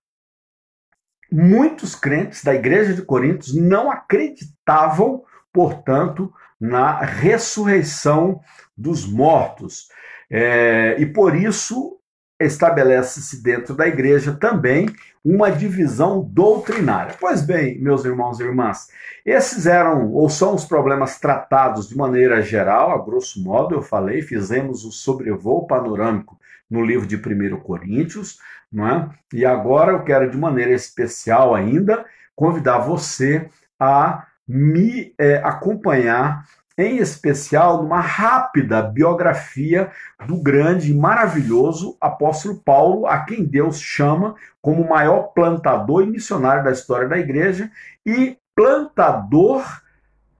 muitos 1.31 1.95
crentes 1.95 2.43
da 2.43 2.55
igreja 2.55 2.95
de 2.95 3.03
Corinto 3.03 3.47
não 3.55 3.91
acreditavam, 3.91 5.25
portanto, 5.53 6.33
na 6.61 7.01
ressurreição 7.01 8.41
dos 8.77 9.07
mortos. 9.07 9.89
É, 10.31 10.97
e 10.99 11.07
por 11.07 11.37
isso 11.37 11.99
estabelece-se 12.39 13.43
dentro 13.43 13.75
da 13.75 13.87
igreja 13.87 14.33
também 14.33 14.89
uma 15.25 15.51
divisão 15.51 16.23
doutrinária. 16.23 17.15
Pois 17.19 17.41
bem, 17.41 17.81
meus 17.81 18.05
irmãos 18.05 18.41
e 18.41 18.43
irmãs, 18.43 18.89
esses 19.25 19.67
eram 19.67 20.13
ou 20.13 20.29
são 20.29 20.55
os 20.55 20.65
problemas 20.65 21.19
tratados 21.19 21.89
de 21.89 21.97
maneira 21.97 22.43
geral, 22.43 22.93
a 22.93 23.03
grosso 23.03 23.43
modo, 23.43 23.75
eu 23.75 23.83
falei, 23.83 24.21
fizemos 24.21 24.85
o 24.85 24.93
sobrevoo 24.93 25.67
panorâmico 25.67 26.39
no 26.71 26.85
livro 26.85 27.07
de 27.07 27.17
1 27.17 27.61
Coríntios, 27.61 28.39
não 28.71 28.89
é? 28.89 29.09
E 29.33 29.47
agora 29.47 29.93
eu 29.93 30.03
quero 30.03 30.31
de 30.31 30.37
maneira 30.37 30.73
especial 30.73 31.55
ainda 31.55 32.05
convidar 32.35 32.79
você 32.79 33.49
a 33.79 34.27
me 34.47 35.15
é, 35.19 35.37
acompanhar 35.37 36.45
em 36.77 36.97
especial 36.99 37.83
numa 37.83 38.01
rápida 38.01 38.83
biografia 38.83 39.91
do 40.27 40.43
grande 40.43 40.91
e 40.91 40.95
maravilhoso 40.95 41.97
apóstolo 42.01 42.61
Paulo, 42.65 43.07
a 43.07 43.21
quem 43.21 43.45
Deus 43.45 43.81
chama 43.81 44.35
como 44.61 44.83
o 44.83 44.89
maior 44.89 45.33
plantador 45.35 46.03
e 46.03 46.07
missionário 46.07 46.65
da 46.65 46.73
história 46.73 47.09
da 47.09 47.19
igreja 47.19 47.71
e 48.05 48.37
plantador 48.55 49.65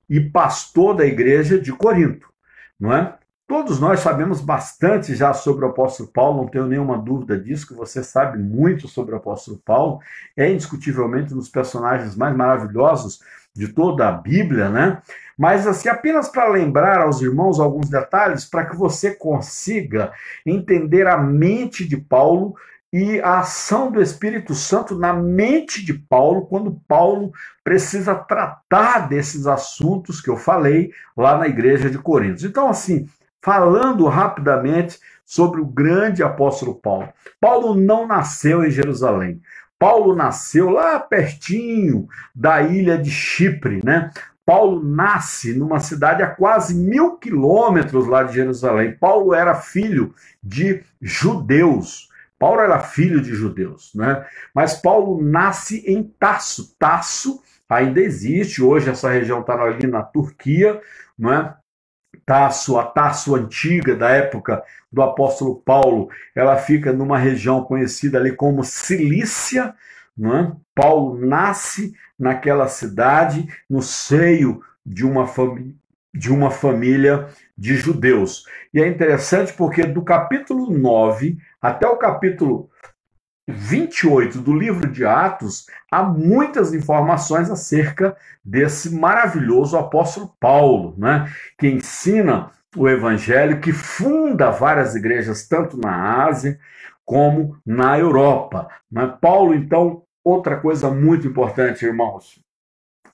e 0.09 0.21
pastor 0.21 0.97
da 0.97 1.07
igreja 1.07 1.59
de 1.59 1.73
Corinto, 1.73 2.29
não 2.79 2.93
é? 2.93 3.17
Todos 3.47 3.79
nós 3.79 4.01
sabemos 4.01 4.41
bastante 4.41 5.15
já 5.15 5.35
sobre 5.35 5.67
o 5.67 5.69
apóstolo 5.69 6.09
Paulo, 6.09 6.39
não 6.39 6.49
tenho 6.49 6.67
nenhuma 6.67 6.97
dúvida 6.97 7.39
disso, 7.39 7.69
que 7.69 7.75
você 7.75 8.03
sabe 8.03 8.39
muito 8.39 8.89
sobre 8.89 9.15
o 9.15 9.19
apóstolo 9.19 9.61
Paulo, 9.63 10.01
é 10.35 10.51
indiscutivelmente 10.51 11.35
um 11.35 11.37
dos 11.37 11.51
personagens 11.51 12.17
mais 12.17 12.35
maravilhosos 12.35 13.21
de 13.55 13.69
toda 13.69 14.09
a 14.09 14.13
Bíblia, 14.13 14.69
né? 14.69 15.01
Mas 15.39 15.67
assim, 15.67 15.89
apenas 15.89 16.29
para 16.29 16.49
lembrar 16.49 17.01
aos 17.01 17.21
irmãos 17.21 17.61
alguns 17.61 17.89
detalhes 17.89 18.45
para 18.45 18.67
que 18.67 18.77
você 18.77 19.15
consiga 19.15 20.13
entender 20.45 21.07
a 21.07 21.17
mente 21.17 21.87
de 21.87 21.97
Paulo 21.97 22.55
e 22.93 23.21
a 23.21 23.41
ação 23.41 23.91
do 23.91 24.01
Espírito 24.01 24.55
Santo 24.55 24.97
na 24.97 25.13
mente 25.13 25.85
de 25.85 25.93
Paulo, 25.93 26.47
quando 26.47 26.81
Paulo 26.87 27.33
precisa 27.65 28.15
tratar 28.15 29.09
desses 29.09 29.49
assuntos 29.49 30.21
que 30.21 30.31
eu 30.31 30.37
falei 30.37 30.93
lá 31.17 31.37
na 31.37 31.49
igreja 31.49 31.91
de 31.91 31.99
Coríntios. 31.99 32.45
Então, 32.45 32.69
assim, 32.69 33.09
falando 33.43 34.07
rapidamente 34.07 35.01
sobre 35.25 35.61
o 35.61 35.67
grande 35.67 36.23
apóstolo 36.23 36.75
Paulo. 36.75 37.09
Paulo 37.41 37.75
não 37.75 38.07
nasceu 38.07 38.65
em 38.65 38.71
Jerusalém. 38.71 39.41
Paulo 39.85 40.17
nasceu 40.17 40.71
lá 40.71 40.99
pertinho 40.99 42.09
da 42.35 42.63
ilha 42.63 42.97
de 42.97 43.11
Chipre, 43.11 43.83
né? 43.85 44.11
Paulo 44.43 44.83
nasce 44.83 45.53
numa 45.53 45.79
cidade 45.79 46.23
a 46.23 46.27
quase 46.27 46.75
mil 46.75 47.19
quilômetros 47.19 48.07
lá 48.07 48.23
de 48.23 48.33
Jerusalém. 48.33 48.97
Paulo 48.99 49.35
era 49.35 49.55
filho 49.55 50.15
de 50.43 50.83
judeus. 51.03 52.09
Paulo 52.39 52.63
era 52.63 52.81
filho 52.81 53.21
de 53.21 53.35
judeus, 53.35 53.93
né? 53.95 54.25
Mas 54.55 54.73
Paulo 54.73 55.23
nasce 55.23 55.85
em 55.87 56.03
Tasso. 56.03 56.75
Tasso 56.79 57.43
ainda 57.69 58.01
existe, 58.01 58.63
hoje 58.63 58.89
essa 58.89 59.11
região 59.11 59.43
está 59.43 59.53
ali 59.53 59.87
na 59.87 60.03
Turquia, 60.03 60.81
não 61.19 61.31
é? 61.31 61.55
Tasso, 62.25 62.79
a 62.79 62.85
Tasso 62.85 63.35
antiga 63.35 63.95
da 63.95 64.11
época 64.11 64.63
do 64.93 65.03
apóstolo 65.03 65.57
Paulo, 65.57 66.09
ela 66.35 66.57
fica 66.57 66.93
numa 66.93 67.19
região 67.19 67.63
conhecida 67.65 68.19
ali 68.19 68.33
como 68.33 68.65
Cilícia, 68.65 69.75
é? 70.19 70.53
Paulo 70.75 71.19
nasce 71.19 71.93
naquela 72.19 72.69
cidade, 72.69 73.49
no 73.69 73.83
seio 73.83 74.63
de 74.87 75.05
uma, 75.05 75.29
de 76.13 76.33
uma 76.33 76.51
família 76.51 77.29
de 77.57 77.77
judeus. 77.77 78.47
E 78.73 78.81
é 78.81 78.87
interessante 78.87 79.53
porque 79.53 79.85
do 79.85 80.03
capítulo 80.03 80.71
9 80.71 81.39
até 81.61 81.87
o 81.87 81.97
capítulo 81.97 82.71
28 83.47 84.41
do 84.41 84.57
livro 84.57 84.91
de 84.91 85.05
Atos, 85.05 85.67
há 85.91 86.03
muitas 86.03 86.73
informações 86.73 87.51
acerca 87.51 88.17
desse 88.45 88.95
maravilhoso 88.95 89.77
apóstolo 89.77 90.35
Paulo, 90.41 90.95
né? 90.97 91.31
que 91.59 91.69
ensina 91.69 92.51
o 92.77 92.89
evangelho, 92.89 93.61
que 93.61 93.73
funda 93.73 94.51
várias 94.51 94.95
igrejas, 94.95 95.47
tanto 95.47 95.77
na 95.77 96.25
Ásia 96.27 96.59
como 97.05 97.61
na 97.65 97.99
Europa. 97.99 98.69
Né? 98.91 99.15
Paulo, 99.21 99.55
então, 99.55 100.03
outra 100.25 100.57
coisa 100.57 100.91
muito 100.91 101.27
importante, 101.27 101.85
irmãos, 101.85 102.43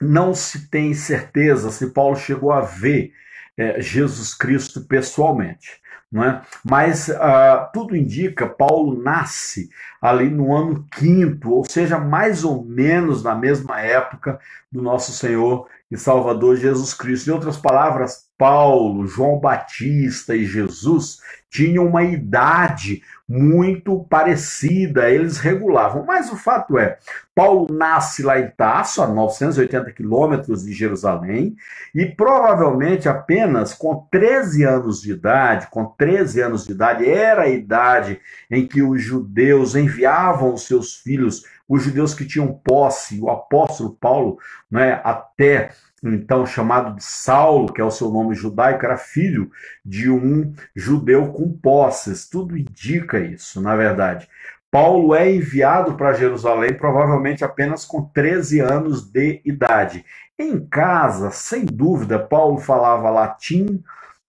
não 0.00 0.32
se 0.32 0.70
tem 0.70 0.94
certeza 0.94 1.70
se 1.70 1.90
Paulo 1.90 2.16
chegou 2.16 2.52
a 2.52 2.60
ver 2.60 3.12
é, 3.56 3.80
Jesus 3.80 4.34
Cristo 4.34 4.86
pessoalmente. 4.86 5.79
É? 6.12 6.40
Mas 6.64 7.09
uh, 7.09 7.70
tudo 7.73 7.94
indica, 7.94 8.49
Paulo 8.49 9.01
nasce 9.01 9.70
ali 10.03 10.29
no 10.29 10.53
ano 10.57 10.85
quinto, 10.90 11.53
ou 11.53 11.64
seja, 11.64 12.01
mais 12.01 12.42
ou 12.42 12.64
menos 12.64 13.23
na 13.23 13.33
mesma 13.33 13.81
época 13.81 14.40
do 14.73 14.83
nosso 14.83 15.12
Senhor 15.12 15.68
e 15.88 15.96
Salvador 15.96 16.57
Jesus 16.57 16.94
Cristo. 16.94 17.29
Em 17.29 17.33
outras 17.33 17.57
palavras, 17.57 18.29
Paulo, 18.40 19.07
João 19.07 19.38
Batista 19.38 20.35
e 20.35 20.46
Jesus 20.46 21.20
tinham 21.50 21.87
uma 21.87 22.03
idade 22.03 23.03
muito 23.29 24.03
parecida, 24.05 25.11
eles 25.11 25.37
regulavam. 25.37 26.07
Mas 26.07 26.33
o 26.33 26.37
fato 26.37 26.79
é, 26.79 26.96
Paulo 27.35 27.66
nasce 27.70 28.22
lá 28.22 28.40
em 28.40 28.48
Tasso, 28.48 29.03
a 29.03 29.07
980 29.07 29.92
quilômetros 29.92 30.64
de 30.64 30.72
Jerusalém, 30.72 31.55
e 31.94 32.07
provavelmente 32.07 33.11
apenas 33.11 33.74
com 33.74 34.09
13 34.11 34.64
anos 34.64 35.03
de 35.03 35.12
idade, 35.12 35.66
com 35.70 35.85
13 35.85 36.40
anos 36.40 36.64
de 36.64 36.72
idade, 36.72 37.07
era 37.11 37.42
a 37.42 37.48
idade 37.50 38.18
em 38.50 38.66
que 38.66 38.81
os 38.81 39.03
judeus 39.03 39.74
enviavam 39.74 40.55
os 40.55 40.66
seus 40.66 40.96
filhos, 40.96 41.44
os 41.68 41.83
judeus 41.83 42.14
que 42.14 42.24
tinham 42.24 42.59
posse, 42.64 43.20
o 43.20 43.29
apóstolo 43.29 43.94
Paulo, 44.00 44.38
né, 44.70 44.98
até 45.05 45.72
então 46.02 46.46
chamado 46.46 46.96
de 46.96 47.04
Saulo, 47.04 47.72
que 47.72 47.80
é 47.80 47.84
o 47.84 47.90
seu 47.90 48.10
nome 48.10 48.34
judaico, 48.34 48.84
era 48.84 48.96
filho 48.96 49.50
de 49.84 50.10
um 50.10 50.52
judeu 50.74 51.32
com 51.32 51.52
posses. 51.52 52.28
Tudo 52.28 52.56
indica 52.56 53.18
isso, 53.18 53.60
na 53.60 53.76
verdade. 53.76 54.28
Paulo 54.70 55.14
é 55.14 55.30
enviado 55.30 55.94
para 55.94 56.12
Jerusalém 56.12 56.72
provavelmente 56.74 57.44
apenas 57.44 57.84
com 57.84 58.02
13 58.02 58.60
anos 58.60 59.10
de 59.10 59.42
idade. 59.44 60.04
Em 60.38 60.64
casa, 60.64 61.30
sem 61.30 61.66
dúvida, 61.66 62.18
Paulo 62.18 62.58
falava 62.58 63.10
latim, 63.10 63.82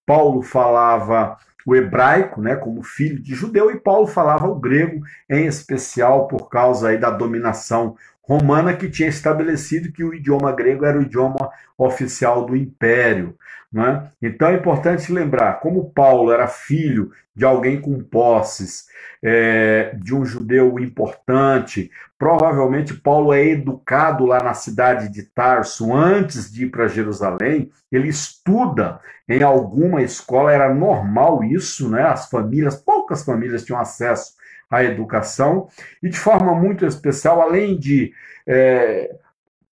Paulo 0.05 0.41
falava 0.41 1.37
o 1.65 1.75
hebraico, 1.75 2.41
né, 2.41 2.55
como 2.55 2.83
filho 2.83 3.21
de 3.21 3.35
judeu, 3.35 3.69
e 3.69 3.79
Paulo 3.79 4.07
falava 4.07 4.47
o 4.47 4.59
grego, 4.59 5.03
em 5.29 5.45
especial 5.45 6.27
por 6.27 6.49
causa 6.49 6.89
aí 6.89 6.97
da 6.97 7.11
dominação 7.11 7.95
romana 8.31 8.73
que 8.73 8.89
tinha 8.89 9.09
estabelecido 9.09 9.91
que 9.91 10.05
o 10.05 10.13
idioma 10.13 10.53
grego 10.53 10.85
era 10.85 10.97
o 10.97 11.01
idioma 11.01 11.51
oficial 11.77 12.45
do 12.45 12.55
império. 12.55 13.35
Né? 13.69 14.09
Então 14.21 14.47
é 14.47 14.55
importante 14.55 15.11
lembrar, 15.11 15.59
como 15.59 15.91
Paulo 15.91 16.31
era 16.31 16.47
filho 16.47 17.11
de 17.35 17.43
alguém 17.43 17.81
com 17.81 18.01
posses, 18.01 18.85
é, 19.21 19.93
de 19.97 20.15
um 20.15 20.23
judeu 20.23 20.79
importante, 20.79 21.91
provavelmente 22.17 22.93
Paulo 22.93 23.33
é 23.33 23.45
educado 23.45 24.25
lá 24.25 24.41
na 24.41 24.53
cidade 24.53 25.09
de 25.09 25.23
Tarso 25.23 25.93
antes 25.93 26.49
de 26.51 26.65
ir 26.65 26.69
para 26.69 26.87
Jerusalém, 26.87 27.69
ele 27.91 28.07
estuda 28.07 29.01
em 29.27 29.43
alguma 29.43 30.01
escola, 30.01 30.53
era 30.53 30.73
normal 30.73 31.43
isso, 31.43 31.89
né? 31.89 32.03
as 32.03 32.29
famílias, 32.29 32.75
poucas 32.77 33.25
famílias 33.25 33.65
tinham 33.65 33.79
acesso 33.79 34.39
à 34.71 34.83
educação, 34.83 35.67
e 36.01 36.09
de 36.09 36.17
forma 36.17 36.55
muito 36.55 36.85
especial, 36.85 37.41
além 37.41 37.77
de 37.77 38.13
é, 38.47 39.13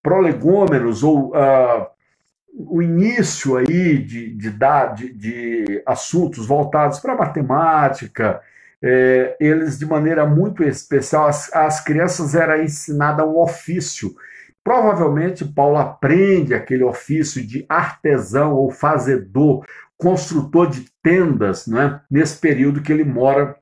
prolegômenos 0.03 1.03
ou 1.03 1.29
uh, 1.29 1.87
o 2.53 2.81
início 2.81 3.57
aí 3.57 3.97
de, 3.97 4.35
de, 4.35 4.51
de, 4.51 5.13
de 5.13 5.83
assuntos 5.85 6.45
voltados 6.45 6.99
para 6.99 7.15
matemática, 7.15 8.41
é, 8.81 9.35
eles 9.39 9.77
de 9.77 9.85
maneira 9.85 10.25
muito 10.25 10.63
especial, 10.63 11.27
as, 11.27 11.53
as 11.53 11.83
crianças 11.83 12.35
era 12.35 12.63
ensinada 12.63 13.25
um 13.25 13.39
ofício. 13.39 14.13
Provavelmente 14.63 15.45
Paulo 15.45 15.77
aprende 15.77 16.53
aquele 16.53 16.83
ofício 16.83 17.45
de 17.45 17.65
artesão 17.67 18.53
ou 18.53 18.71
fazedor, 18.71 19.65
construtor 19.97 20.69
de 20.69 20.85
tendas, 21.03 21.67
né, 21.67 22.01
nesse 22.09 22.37
período 22.37 22.81
que 22.81 22.91
ele 22.91 23.03
mora 23.03 23.55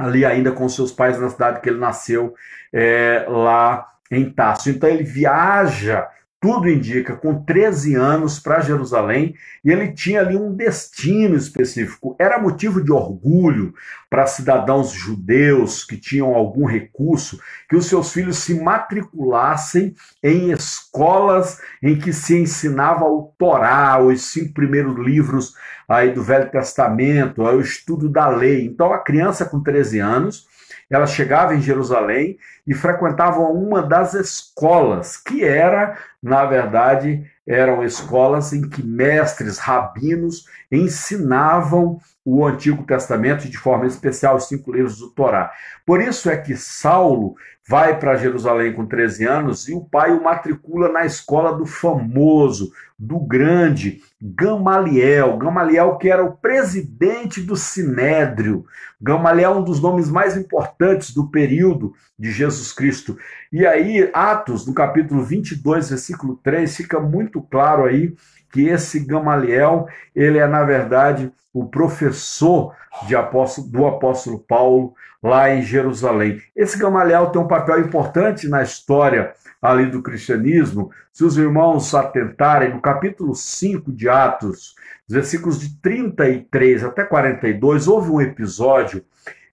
ali 0.00 0.24
ainda 0.24 0.52
com 0.52 0.68
seus 0.68 0.92
pais 0.92 1.18
na 1.18 1.28
cidade 1.28 1.60
que 1.60 1.68
ele 1.68 1.78
nasceu, 1.78 2.34
é, 2.72 3.24
lá 3.28 3.92
em 4.10 4.28
Tarso. 4.30 4.70
Então 4.70 4.88
ele 4.88 5.02
viaja 5.02 6.08
tudo 6.40 6.70
indica, 6.70 7.14
com 7.14 7.44
13 7.44 7.94
anos 7.94 8.40
para 8.40 8.62
Jerusalém, 8.62 9.34
e 9.62 9.70
ele 9.70 9.92
tinha 9.92 10.20
ali 10.20 10.34
um 10.34 10.54
destino 10.54 11.36
específico. 11.36 12.16
Era 12.18 12.40
motivo 12.40 12.82
de 12.82 12.90
orgulho 12.90 13.74
para 14.08 14.26
cidadãos 14.26 14.90
judeus 14.90 15.84
que 15.84 15.98
tinham 15.98 16.34
algum 16.34 16.64
recurso 16.64 17.38
que 17.68 17.76
os 17.76 17.86
seus 17.86 18.10
filhos 18.10 18.38
se 18.38 18.54
matriculassem 18.54 19.94
em 20.22 20.50
escolas 20.50 21.60
em 21.82 21.98
que 21.98 22.10
se 22.10 22.38
ensinava 22.38 23.04
o 23.04 23.34
Torá, 23.38 24.02
os 24.02 24.32
cinco 24.32 24.54
primeiros 24.54 24.98
livros 24.98 25.54
aí 25.86 26.10
do 26.10 26.22
Velho 26.22 26.50
Testamento, 26.50 27.42
o 27.42 27.60
estudo 27.60 28.08
da 28.08 28.28
lei. 28.28 28.64
Então 28.64 28.94
a 28.94 28.98
criança 28.98 29.44
com 29.44 29.62
13 29.62 29.98
anos 29.98 30.48
ela 30.90 31.06
chegava 31.06 31.54
em 31.54 31.62
Jerusalém 31.62 32.36
e 32.66 32.74
frequentava 32.74 33.40
uma 33.40 33.80
das 33.80 34.12
escolas, 34.12 35.16
que 35.16 35.44
era, 35.44 35.96
na 36.20 36.44
verdade, 36.44 37.24
eram 37.46 37.84
escolas 37.84 38.52
em 38.52 38.68
que 38.68 38.82
mestres, 38.82 39.58
rabinos 39.58 40.44
ensinavam 40.70 42.00
o 42.38 42.46
Antigo 42.46 42.84
Testamento 42.84 43.48
de 43.48 43.58
forma 43.58 43.86
especial 43.86 44.36
os 44.36 44.46
cinco 44.46 44.72
livros 44.72 44.98
do 44.98 45.10
Torá. 45.10 45.50
Por 45.84 46.00
isso 46.00 46.30
é 46.30 46.36
que 46.36 46.56
Saulo 46.56 47.34
vai 47.68 47.98
para 47.98 48.16
Jerusalém 48.16 48.72
com 48.72 48.86
13 48.86 49.26
anos 49.26 49.68
e 49.68 49.74
o 49.74 49.80
pai 49.80 50.12
o 50.12 50.22
matricula 50.22 50.90
na 50.90 51.04
escola 51.04 51.56
do 51.56 51.66
famoso, 51.66 52.72
do 52.98 53.18
grande 53.18 54.02
Gamaliel. 54.20 55.36
Gamaliel 55.38 55.96
que 55.96 56.08
era 56.08 56.24
o 56.24 56.36
presidente 56.36 57.40
do 57.40 57.56
Sinédrio. 57.56 58.64
Gamaliel 59.00 59.52
é 59.52 59.56
um 59.56 59.64
dos 59.64 59.80
nomes 59.80 60.10
mais 60.10 60.36
importantes 60.36 61.14
do 61.14 61.28
período 61.28 61.94
de 62.18 62.30
Jesus 62.30 62.72
Cristo. 62.72 63.16
E 63.52 63.66
aí, 63.66 64.10
Atos, 64.12 64.66
no 64.66 64.74
capítulo 64.74 65.22
22, 65.22 65.90
versículo 65.90 66.38
3, 66.42 66.76
fica 66.76 67.00
muito 67.00 67.40
claro 67.40 67.84
aí 67.84 68.14
que 68.50 68.68
esse 68.68 69.00
Gamaliel, 69.00 69.86
ele 70.14 70.38
é, 70.38 70.46
na 70.46 70.64
verdade, 70.64 71.32
o 71.52 71.66
professor 71.66 72.74
apóstolo, 73.16 73.68
do 73.68 73.86
apóstolo 73.86 74.38
Paulo 74.38 74.94
lá 75.22 75.50
em 75.50 75.62
Jerusalém. 75.62 76.40
Esse 76.56 76.78
Gamaliel 76.78 77.26
tem 77.26 77.40
um 77.40 77.46
papel 77.46 77.80
importante 77.80 78.48
na 78.48 78.62
história 78.62 79.32
ali 79.60 79.86
do 79.86 80.02
cristianismo. 80.02 80.90
Se 81.12 81.24
os 81.24 81.36
irmãos 81.36 81.94
atentarem, 81.94 82.72
no 82.72 82.80
capítulo 82.80 83.34
5 83.34 83.92
de 83.92 84.08
Atos, 84.08 84.74
versículos 85.08 85.60
de 85.60 85.76
33 85.80 86.84
até 86.84 87.04
42, 87.04 87.86
houve 87.86 88.10
um 88.10 88.20
episódio 88.20 89.04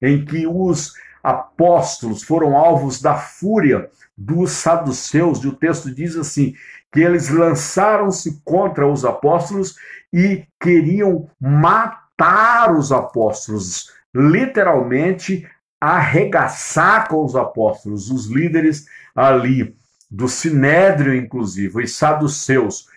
em 0.02 0.24
que 0.24 0.48
os 0.48 0.94
apóstolos 1.24 2.24
foram 2.24 2.56
alvos 2.56 3.02
da 3.02 3.16
fúria 3.16 3.90
dos 4.18 4.52
saduceus, 4.52 5.44
e 5.44 5.48
o 5.48 5.54
texto 5.54 5.94
diz 5.94 6.16
assim: 6.16 6.56
que 6.92 7.02
eles 7.02 7.30
lançaram-se 7.30 8.42
contra 8.44 8.88
os 8.88 9.06
apóstolos 9.06 9.76
e 10.12 10.46
queriam 10.60 11.30
matar 11.40 12.76
os 12.76 12.92
apóstolos, 12.92 13.92
literalmente 14.16 15.48
arregaçar 15.80 17.08
com 17.08 17.24
os 17.24 17.36
apóstolos, 17.36 18.10
os 18.10 18.26
líderes 18.28 18.86
ali 19.16 19.76
do 20.10 20.28
Sinédrio, 20.28 21.14
inclusive, 21.14 21.84
os 21.84 21.96
saduceus. 21.96 22.88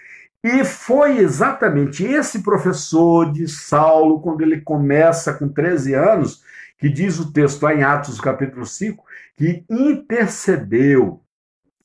E 0.43 0.65
foi 0.65 1.19
exatamente 1.19 2.05
esse 2.05 2.43
professor 2.43 3.31
de 3.31 3.47
Saulo, 3.47 4.21
quando 4.23 4.41
ele 4.41 4.63
começa 4.63 5.35
com 5.35 5.49
13 5.49 5.93
anos, 5.95 6.43
que 6.81 6.89
diz 6.89 7.21
o 7.21 7.31
texto 7.31 7.63
lá 7.63 7.75
em 7.75 7.83
Atos, 7.83 8.19
capítulo 8.19 8.65
5, 8.65 9.05
que 9.37 9.65
intercedeu. 9.69 11.23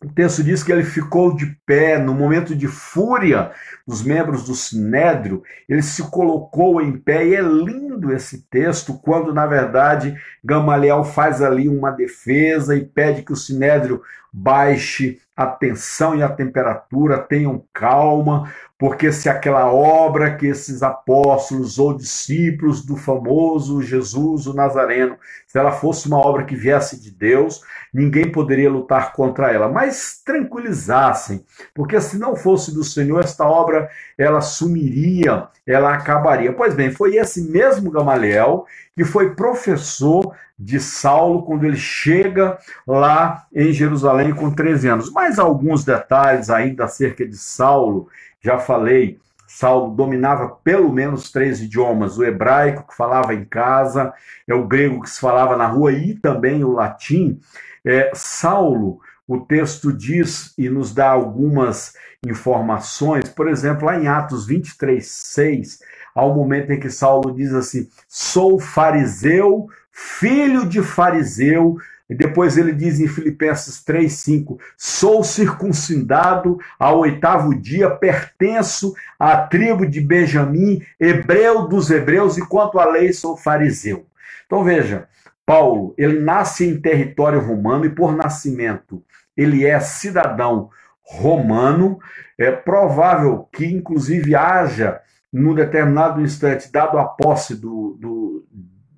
O 0.02 0.08
texto 0.10 0.44
diz 0.44 0.64
que 0.64 0.72
ele 0.72 0.84
ficou 0.84 1.36
de 1.36 1.48
pé 1.66 1.98
no 1.98 2.14
momento 2.14 2.56
de 2.56 2.68
fúria 2.68 3.52
dos 3.86 4.04
membros 4.04 4.46
do 4.46 4.56
Sinédrio, 4.56 5.44
ele 5.68 5.82
se 5.82 6.04
colocou 6.10 6.82
em 6.82 6.98
pé, 6.98 7.28
e 7.28 7.36
é 7.36 7.42
lindo 7.42 8.14
esse 8.14 8.48
texto, 8.50 8.94
quando 8.94 9.34
na 9.34 9.46
verdade 9.46 10.16
Gamaliel 10.44 11.04
faz 11.04 11.42
ali 11.42 11.68
uma 11.68 11.92
defesa 11.92 12.76
e 12.76 12.86
pede 12.86 13.24
que 13.24 13.34
o 13.34 13.38
Sinédrio 13.38 14.02
baixe 14.32 15.20
a 15.36 15.46
tensão 15.48 16.16
e 16.16 16.24
a 16.24 16.30
temperatura, 16.30 17.18
tenham 17.18 17.62
calma, 17.74 18.50
porque 18.78 19.12
se 19.12 19.28
aquela 19.28 19.72
obra 19.72 20.36
que 20.36 20.48
esses 20.48 20.82
apóstolos 20.82 21.78
ou 21.78 21.96
discípulos 21.96 22.86
do 22.86 22.96
famoso 22.96 23.82
Jesus, 23.82 24.48
o 24.48 24.54
Nazareno, 24.54 25.18
se 25.46 25.58
ela 25.58 25.72
fosse 25.72 26.08
uma 26.08 26.18
obra 26.18 26.46
que 26.46 26.56
viesse 26.56 27.02
de 27.02 27.12
Deus, 27.12 27.62
ninguém 27.94 28.32
poderia 28.32 28.70
lutar 28.70 29.14
contra 29.14 29.52
ela. 29.52 29.68
Mas 29.68 30.22
tranquilizassem, 30.26 31.46
porque 31.74 32.00
se 32.00 32.18
não 32.18 32.36
fosse 32.36 32.74
do 32.74 32.84
Senhor, 32.84 33.22
esta 33.22 33.46
obra 33.46 33.90
ela 34.18 34.40
sumiria, 34.42 35.48
ela 35.66 35.94
acabaria. 35.94 36.54
Pois 36.54 36.74
bem, 36.74 36.92
foi 36.92 37.16
esse 37.16 37.50
mesmo 37.50 37.92
Gamaliel 37.92 38.66
que 38.96 39.04
foi 39.04 39.36
professor 39.36 40.34
de 40.58 40.80
Saulo 40.80 41.44
quando 41.44 41.66
ele 41.66 41.78
chega 41.78 42.58
lá 42.88 43.46
em 43.54 43.74
Jerusalém 43.74 44.34
com 44.34 44.52
13 44.52 44.88
anos. 44.88 45.12
Mais 45.12 45.38
alguns 45.38 45.84
detalhes 45.84 46.50
ainda 46.50 46.86
acerca 46.86 47.26
de 47.26 47.38
Saulo 47.38 48.08
já 48.46 48.60
falei, 48.60 49.20
Saulo 49.48 49.96
dominava 49.96 50.50
pelo 50.64 50.94
menos 50.94 51.32
três 51.32 51.60
idiomas: 51.60 52.18
o 52.18 52.24
hebraico, 52.24 52.88
que 52.88 52.96
falava 52.96 53.34
em 53.34 53.44
casa, 53.44 54.14
é 54.48 54.54
o 54.54 54.68
grego 54.68 55.02
que 55.02 55.10
se 55.10 55.20
falava 55.20 55.58
na 55.58 55.66
rua 55.66 55.92
e 55.92 56.14
também 56.14 56.64
o 56.64 56.72
latim. 56.72 57.40
É, 57.84 58.12
Saulo, 58.14 59.00
o 59.28 59.40
texto 59.40 59.92
diz 59.92 60.54
e 60.60 60.70
nos 60.70 60.94
dá 60.94 61.10
algumas 61.10 61.94
informações, 62.24 63.30
por 63.30 63.48
exemplo, 63.48 63.86
lá 63.86 64.00
em 64.00 64.08
Atos 64.08 64.46
23, 64.46 65.04
6, 65.04 65.80
há 66.14 66.26
um 66.26 66.36
momento 66.36 66.72
em 66.72 66.80
que 66.80 66.92
Saulo 66.92 67.34
diz 67.34 67.52
assim: 67.52 67.90
Sou 68.08 68.60
fariseu, 68.60 69.68
filho 69.98 70.68
de 70.68 70.84
fariseu, 70.84 71.78
e 72.10 72.14
depois 72.14 72.58
ele 72.58 72.74
diz 72.74 73.00
em 73.00 73.08
Filipenses 73.08 73.82
3,5: 73.82 74.60
Sou 74.78 75.24
circuncidado 75.24 76.60
ao 76.78 77.00
oitavo 77.00 77.56
dia, 77.56 77.90
pertenço 77.90 78.94
à 79.18 79.38
tribo 79.38 79.88
de 79.88 80.02
Benjamim, 80.02 80.82
hebreu 81.00 81.66
dos 81.66 81.90
hebreus, 81.90 82.38
e 82.38 82.46
quanto 82.46 82.78
à 82.78 82.86
lei 82.86 83.14
sou 83.14 83.38
fariseu. 83.38 84.06
Então 84.46 84.66
veja, 84.66 85.08
Paulo, 85.46 85.96
ele 85.98 86.20
nasce 86.20 86.68
em 86.68 86.80
território 86.80 87.40
romano 87.40 87.86
e 87.86 87.90
por 87.90 88.14
nascimento 88.14 89.02
ele 89.36 89.66
é 89.66 89.80
cidadão 89.80 90.70
romano. 91.02 92.00
É 92.38 92.52
provável 92.52 93.48
que, 93.52 93.66
inclusive, 93.66 94.36
haja, 94.36 95.00
num 95.32 95.56
determinado 95.56 96.22
instante, 96.22 96.72
dado 96.72 96.98
a 96.98 97.06
posse 97.06 97.56
do, 97.56 97.98
do 98.00 98.46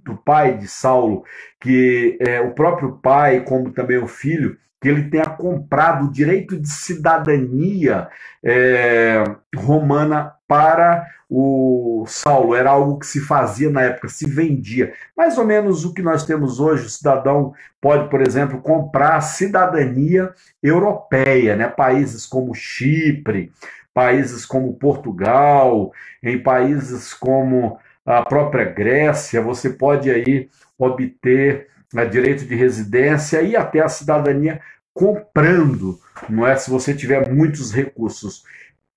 do 0.07 0.15
pai 0.15 0.57
de 0.57 0.67
Saulo, 0.67 1.23
que 1.59 2.17
é, 2.19 2.39
o 2.41 2.51
próprio 2.51 2.97
pai, 2.97 3.41
como 3.41 3.71
também 3.71 3.97
o 3.97 4.07
filho, 4.07 4.57
que 4.81 4.87
ele 4.87 5.09
tenha 5.09 5.25
comprado 5.25 6.05
o 6.05 6.11
direito 6.11 6.57
de 6.57 6.69
cidadania 6.69 8.07
é, 8.43 9.23
romana 9.55 10.33
para 10.47 11.05
o 11.29 12.05
Saulo. 12.07 12.55
Era 12.55 12.69
algo 12.69 12.99
que 12.99 13.05
se 13.05 13.19
fazia 13.19 13.69
na 13.69 13.81
época, 13.81 14.07
se 14.07 14.29
vendia. 14.29 14.93
Mais 15.15 15.37
ou 15.37 15.45
menos 15.45 15.83
o 15.83 15.93
que 15.93 16.01
nós 16.01 16.25
temos 16.25 16.59
hoje, 16.59 16.85
o 16.85 16.89
cidadão 16.89 17.53
pode, 17.81 18.09
por 18.09 18.21
exemplo, 18.21 18.61
comprar 18.61 19.19
cidadania 19.21 20.31
europeia, 20.61 21.55
né? 21.55 21.67
países 21.67 22.25
como 22.25 22.53
Chipre, 22.53 23.51
países 23.93 24.45
como 24.45 24.75
Portugal, 24.75 25.91
em 26.21 26.41
países 26.41 27.13
como 27.15 27.79
a 28.07 28.23
própria 28.23 28.63
Grécia, 28.63 29.41
você 29.41 29.69
pode 29.69 30.09
aí 30.09 30.49
obter 30.79 31.67
né, 31.93 32.05
direito 32.05 32.45
de 32.45 32.55
residência 32.55 33.41
e 33.41 33.53
até 33.53 33.81
a 33.81 33.89
cidadania 33.89 34.61
comprando, 34.93 35.99
não 36.29 36.47
é? 36.47 36.55
Se 36.55 36.69
você 36.69 36.93
tiver 36.93 37.29
muitos 37.29 37.73
recursos. 37.73 38.43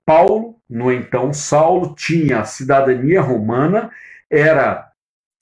Paulo, 0.06 0.56
no 0.68 0.92
então 0.92 1.32
Saulo, 1.32 1.94
tinha 1.94 2.44
cidadania 2.44 3.20
romana, 3.20 3.90
era 4.30 4.90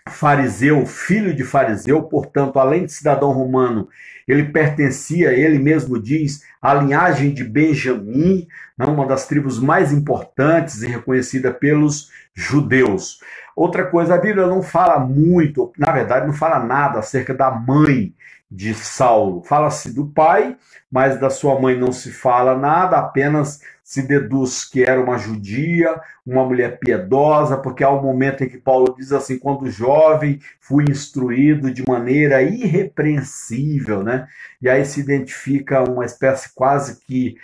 fariseu, 0.08 0.86
filho 0.86 1.34
de 1.34 1.44
fariseu, 1.44 2.02
portanto, 2.04 2.58
além 2.58 2.86
de 2.86 2.92
cidadão 2.92 3.32
romano, 3.32 3.88
ele 4.26 4.44
pertencia, 4.44 5.32
ele 5.32 5.58
mesmo 5.58 6.00
diz, 6.00 6.42
à 6.60 6.74
linhagem 6.74 7.32
de 7.32 7.44
Benjamim, 7.44 8.48
né, 8.76 8.86
uma 8.86 9.06
das 9.06 9.26
tribos 9.26 9.58
mais 9.60 9.92
importantes 9.92 10.82
e 10.82 10.86
reconhecida 10.86 11.52
pelos 11.52 12.10
judeus. 12.38 13.18
Outra 13.56 13.84
coisa, 13.84 14.14
a 14.14 14.18
Bíblia 14.18 14.46
não 14.46 14.62
fala 14.62 15.00
muito, 15.00 15.72
na 15.76 15.90
verdade, 15.90 16.26
não 16.26 16.32
fala 16.32 16.60
nada 16.64 17.00
acerca 17.00 17.34
da 17.34 17.50
mãe 17.50 18.14
de 18.48 18.72
Saulo. 18.72 19.42
Fala-se 19.42 19.92
do 19.92 20.06
pai, 20.06 20.56
mas 20.90 21.18
da 21.18 21.28
sua 21.28 21.60
mãe 21.60 21.76
não 21.76 21.90
se 21.90 22.12
fala 22.12 22.56
nada, 22.56 22.96
apenas 22.96 23.60
se 23.82 24.02
deduz 24.02 24.64
que 24.64 24.84
era 24.84 25.00
uma 25.00 25.18
judia, 25.18 26.00
uma 26.24 26.44
mulher 26.44 26.78
piedosa, 26.78 27.56
porque 27.56 27.82
há 27.82 27.90
um 27.90 28.02
momento 28.02 28.44
em 28.44 28.48
que 28.48 28.58
Paulo 28.58 28.94
diz 28.96 29.12
assim: 29.12 29.38
quando 29.38 29.68
jovem, 29.68 30.38
fui 30.60 30.84
instruído 30.88 31.72
de 31.72 31.82
maneira 31.88 32.40
irrepreensível, 32.40 34.04
né? 34.04 34.28
E 34.62 34.68
aí 34.68 34.84
se 34.84 35.00
identifica 35.00 35.82
uma 35.82 36.04
espécie 36.04 36.54
quase 36.54 37.00
que 37.00 37.36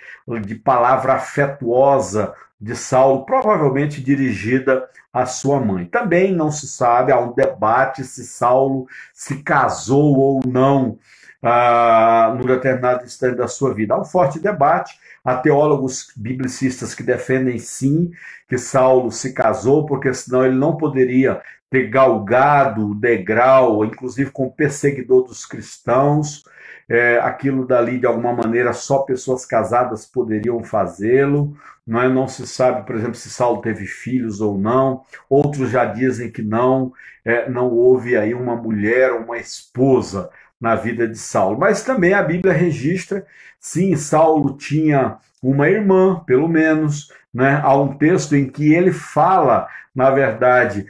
de 0.45 0.55
palavra 0.55 1.15
afetuosa 1.15 2.33
de 2.65 2.75
Saulo, 2.75 3.27
provavelmente 3.27 4.01
dirigida 4.01 4.89
à 5.13 5.23
sua 5.27 5.59
mãe. 5.59 5.85
Também 5.85 6.33
não 6.33 6.49
se 6.49 6.67
sabe, 6.67 7.11
há 7.11 7.19
um 7.19 7.31
debate 7.31 8.03
se 8.03 8.25
Saulo 8.25 8.87
se 9.13 9.43
casou 9.43 10.17
ou 10.17 10.41
não 10.47 10.97
ah, 11.43 12.35
no 12.35 12.43
determinado 12.43 13.05
instante 13.05 13.35
da 13.35 13.47
sua 13.47 13.71
vida. 13.71 13.93
Há 13.93 14.01
um 14.01 14.03
forte 14.03 14.39
debate. 14.39 14.99
Há 15.23 15.35
teólogos 15.35 16.11
biblicistas 16.17 16.95
que 16.95 17.03
defendem 17.03 17.59
sim 17.59 18.09
que 18.49 18.57
Saulo 18.57 19.11
se 19.11 19.31
casou, 19.31 19.85
porque 19.85 20.11
senão 20.11 20.43
ele 20.43 20.55
não 20.55 20.75
poderia 20.75 21.39
ter 21.69 21.87
galgado 21.87 22.89
o 22.89 22.95
degrau, 22.95 23.85
inclusive 23.85 24.31
como 24.31 24.51
perseguidor 24.51 25.23
dos 25.23 25.45
cristãos. 25.45 26.43
É, 26.87 27.17
aquilo 27.19 27.65
dali, 27.65 27.97
de 27.97 28.05
alguma 28.05 28.31
maneira, 28.31 28.71
só 28.71 28.99
pessoas 28.99 29.45
casadas 29.45 30.05
poderiam 30.05 30.63
fazê-lo. 30.63 31.55
Não, 31.85 32.01
é? 32.01 32.09
não 32.09 32.27
se 32.27 32.45
sabe, 32.47 32.85
por 32.85 32.95
exemplo, 32.95 33.15
se 33.15 33.29
Saulo 33.29 33.61
teve 33.61 33.85
filhos 33.85 34.41
ou 34.41 34.57
não. 34.57 35.01
Outros 35.29 35.69
já 35.69 35.85
dizem 35.85 36.31
que 36.31 36.41
não, 36.41 36.93
é, 37.23 37.49
não 37.49 37.71
houve 37.71 38.15
aí 38.15 38.33
uma 38.33 38.55
mulher, 38.55 39.13
uma 39.13 39.37
esposa 39.37 40.29
na 40.59 40.75
vida 40.75 41.07
de 41.07 41.17
Saulo. 41.17 41.59
Mas 41.59 41.83
também 41.83 42.13
a 42.13 42.23
Bíblia 42.23 42.53
registra, 42.53 43.25
sim, 43.59 43.95
Saulo 43.95 44.57
tinha 44.57 45.17
uma 45.41 45.69
irmã, 45.69 46.23
pelo 46.25 46.47
menos, 46.47 47.11
né? 47.35 47.59
Há 47.61 47.75
um 47.75 47.97
texto 47.97 48.33
em 48.33 48.47
que 48.47 48.73
ele 48.73 48.93
fala, 48.93 49.67
na 49.93 50.09
verdade, 50.09 50.87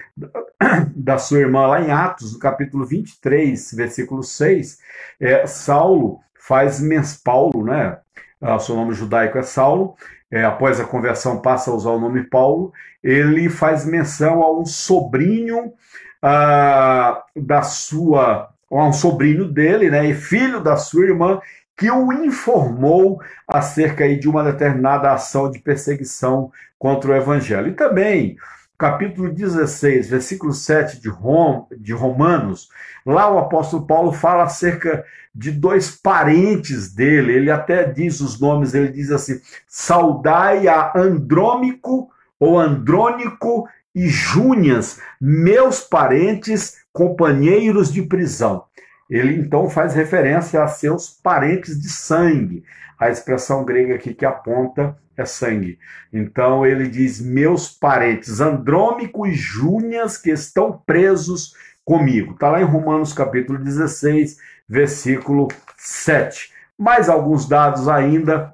da 0.95 1.17
sua 1.17 1.39
irmã 1.39 1.65
lá 1.65 1.81
em 1.81 1.91
Atos, 1.91 2.33
no 2.33 2.39
capítulo 2.39 2.85
23, 2.85 3.73
versículo 3.73 4.21
6, 4.21 4.77
é, 5.19 5.47
Saulo 5.47 6.19
faz 6.35 6.79
mens 6.79 7.17
Paulo, 7.17 7.65
né? 7.65 7.97
O 8.39 8.59
seu 8.59 8.75
nome 8.75 8.93
judaico 8.93 9.39
é 9.39 9.41
Saulo, 9.41 9.95
é, 10.29 10.43
após 10.43 10.79
a 10.79 10.85
conversão 10.85 11.41
passa 11.41 11.71
a 11.71 11.73
usar 11.73 11.89
o 11.89 11.99
nome 11.99 12.23
Paulo, 12.25 12.71
ele 13.03 13.49
faz 13.49 13.83
menção 13.83 14.43
a 14.43 14.55
um 14.55 14.65
sobrinho 14.65 15.73
ah, 16.21 17.23
da 17.35 17.63
sua 17.63 18.51
um 18.69 18.91
sobrinho 18.91 19.47
dele, 19.47 19.89
né, 19.89 20.05
e 20.05 20.13
filho 20.13 20.59
da 20.59 20.75
sua 20.75 21.05
irmã, 21.05 21.39
que 21.77 21.91
o 21.91 22.11
informou 22.11 23.21
acerca 23.47 24.07
de 24.15 24.29
uma 24.29 24.43
determinada 24.43 25.11
ação 25.11 25.51
de 25.51 25.59
perseguição 25.59 26.51
contra 26.79 27.11
o 27.11 27.15
evangelho. 27.15 27.67
E 27.67 27.73
também, 27.73 28.37
capítulo 28.77 29.31
16, 29.31 30.09
versículo 30.09 30.53
7 30.53 31.01
de, 31.01 31.09
Rom, 31.09 31.67
de 31.77 31.93
Romanos, 31.93 32.69
lá 33.05 33.29
o 33.29 33.37
apóstolo 33.37 33.85
Paulo 33.85 34.11
fala 34.11 34.43
acerca 34.43 35.03
de 35.33 35.51
dois 35.51 35.91
parentes 35.91 36.93
dele, 36.93 37.33
ele 37.33 37.51
até 37.51 37.83
diz 37.83 38.21
os 38.21 38.39
nomes, 38.39 38.73
ele 38.73 38.87
diz 38.87 39.11
assim: 39.11 39.41
saudai 39.67 40.67
a 40.67 40.93
Andrômico 40.95 42.09
ou 42.39 42.57
Andrônico 42.57 43.67
e 43.93 44.07
Júnias, 44.07 44.99
meus 45.19 45.81
parentes, 45.81 46.77
companheiros 46.93 47.91
de 47.91 48.01
prisão. 48.01 48.63
Ele 49.09 49.35
então 49.35 49.69
faz 49.69 49.93
referência 49.93 50.63
a 50.63 50.67
seus 50.67 51.09
parentes 51.09 51.79
de 51.79 51.89
sangue. 51.89 52.63
A 52.99 53.09
expressão 53.09 53.63
grega 53.63 53.95
aqui 53.95 54.13
que 54.13 54.25
aponta 54.25 54.97
é 55.17 55.25
sangue. 55.25 55.77
Então 56.11 56.65
ele 56.65 56.87
diz: 56.87 57.21
meus 57.21 57.69
parentes, 57.69 58.39
Andrômico 58.41 59.27
e 59.27 59.33
Júnias, 59.33 60.17
que 60.17 60.31
estão 60.31 60.81
presos 60.85 61.53
comigo. 61.83 62.33
Está 62.33 62.49
lá 62.49 62.61
em 62.61 62.65
Romanos 62.65 63.13
capítulo 63.13 63.59
16, 63.59 64.37
versículo 64.67 65.47
7. 65.77 66.51
Mais 66.77 67.07
alguns 67.07 67.47
dados 67.47 67.87
ainda 67.87 68.53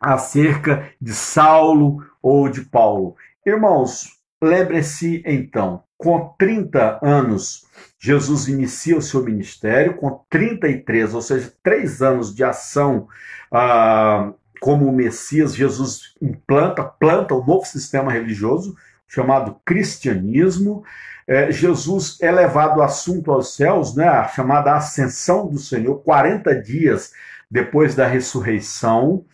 acerca 0.00 0.88
de 1.00 1.12
Saulo 1.12 2.06
ou 2.22 2.48
de 2.48 2.62
Paulo. 2.62 3.16
Irmãos, 3.44 4.18
lembre-se 4.42 5.22
então, 5.26 5.82
com 5.96 6.34
30 6.38 7.00
anos, 7.02 7.66
Jesus 7.98 8.46
inicia 8.48 8.96
o 8.96 9.02
seu 9.02 9.22
ministério, 9.24 9.96
com 9.96 10.24
33, 10.30 11.14
ou 11.14 11.22
seja, 11.22 11.52
três 11.62 12.00
anos 12.00 12.34
de 12.34 12.44
ação 12.44 13.08
ah, 13.50 14.32
como 14.60 14.92
Messias, 14.92 15.54
Jesus 15.54 16.14
implanta, 16.20 16.84
planta 16.84 17.34
um 17.34 17.44
novo 17.44 17.64
sistema 17.64 18.12
religioso 18.12 18.76
chamado 19.06 19.56
cristianismo. 19.64 20.84
É, 21.26 21.50
Jesus 21.50 22.18
é 22.20 22.30
levado 22.30 22.82
assunto 22.82 23.32
aos 23.32 23.54
céus, 23.54 23.94
né, 23.94 24.06
a 24.06 24.28
chamada 24.28 24.74
ascensão 24.74 25.48
do 25.48 25.58
Senhor, 25.58 25.96
40 26.02 26.54
dias 26.60 27.12
depois 27.50 27.94
da 27.94 28.06
ressurreição. 28.06 29.24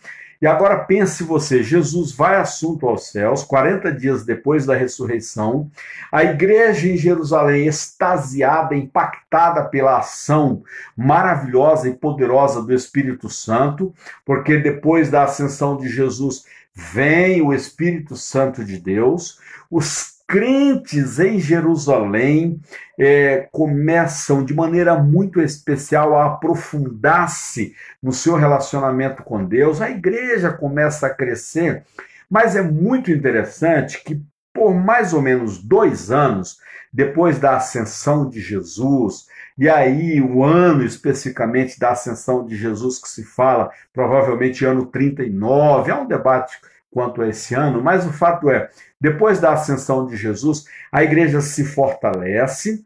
E 0.45 0.47
agora 0.47 0.77
pense 0.77 1.23
você, 1.23 1.63
Jesus 1.63 2.11
vai 2.11 2.35
assunto 2.35 2.87
aos 2.87 3.07
céus, 3.07 3.43
40 3.43 3.91
dias 3.91 4.23
depois 4.23 4.63
da 4.63 4.75
ressurreição, 4.75 5.71
a 6.11 6.23
igreja 6.23 6.87
em 6.87 6.95
Jerusalém 6.95 7.65
extasiada, 7.65 8.75
impactada 8.75 9.63
pela 9.63 9.97
ação 9.97 10.61
maravilhosa 10.95 11.89
e 11.89 11.95
poderosa 11.95 12.61
do 12.61 12.75
Espírito 12.75 13.27
Santo, 13.27 13.91
porque 14.23 14.59
depois 14.59 15.09
da 15.09 15.23
ascensão 15.23 15.77
de 15.77 15.89
Jesus 15.89 16.45
vem 16.75 17.41
o 17.41 17.51
Espírito 17.51 18.15
Santo 18.15 18.63
de 18.63 18.77
Deus, 18.77 19.39
os 19.71 20.14
crentes 20.27 21.19
em 21.19 21.39
Jerusalém 21.39 22.59
é, 22.97 23.47
começam 23.51 24.43
de 24.43 24.53
maneira 24.53 24.97
muito 24.97 25.41
especial 25.41 26.15
a 26.15 26.25
aprofundar-se 26.25 27.75
no 28.01 28.11
seu 28.11 28.35
relacionamento 28.35 29.23
com 29.23 29.43
Deus, 29.43 29.81
a 29.81 29.89
igreja 29.89 30.51
começa 30.51 31.07
a 31.07 31.13
crescer, 31.13 31.83
mas 32.29 32.55
é 32.55 32.61
muito 32.61 33.11
interessante 33.11 34.03
que 34.03 34.21
por 34.53 34.73
mais 34.73 35.13
ou 35.13 35.21
menos 35.21 35.61
dois 35.61 36.09
anos 36.11 36.57
depois 36.91 37.37
da 37.37 37.57
ascensão 37.57 38.29
de 38.29 38.39
Jesus, 38.39 39.27
e 39.57 39.67
aí 39.67 40.21
o 40.21 40.45
ano 40.45 40.81
especificamente 40.81 41.77
da 41.77 41.91
ascensão 41.91 42.45
de 42.45 42.55
Jesus 42.55 42.99
que 42.99 43.09
se 43.09 43.23
fala, 43.25 43.69
provavelmente 43.91 44.63
ano 44.63 44.85
39, 44.85 45.91
há 45.91 45.99
um 45.99 46.07
debate 46.07 46.57
quanto 46.95 47.21
a 47.21 47.27
esse 47.27 47.53
ano, 47.53 47.83
mas 47.83 48.07
o 48.07 48.13
fato 48.13 48.49
é, 48.49 48.69
depois 49.01 49.37
da 49.37 49.51
ascensão 49.51 50.05
de 50.05 50.15
Jesus, 50.15 50.63
a 50.89 51.03
igreja 51.03 51.41
se 51.41 51.65
fortalece, 51.65 52.85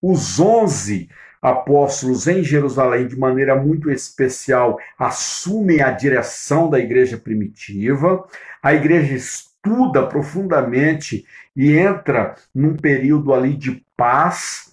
os 0.00 0.40
onze 0.40 1.10
apóstolos 1.42 2.26
em 2.26 2.42
Jerusalém, 2.42 3.06
de 3.06 3.18
maneira 3.18 3.54
muito 3.54 3.90
especial, 3.90 4.78
assumem 4.98 5.82
a 5.82 5.90
direção 5.90 6.70
da 6.70 6.78
igreja 6.78 7.18
primitiva, 7.18 8.26
a 8.62 8.72
igreja 8.72 9.14
estuda 9.14 10.06
profundamente 10.06 11.26
e 11.54 11.76
entra 11.76 12.36
num 12.54 12.74
período 12.74 13.34
ali 13.34 13.54
de 13.54 13.84
paz, 13.94 14.72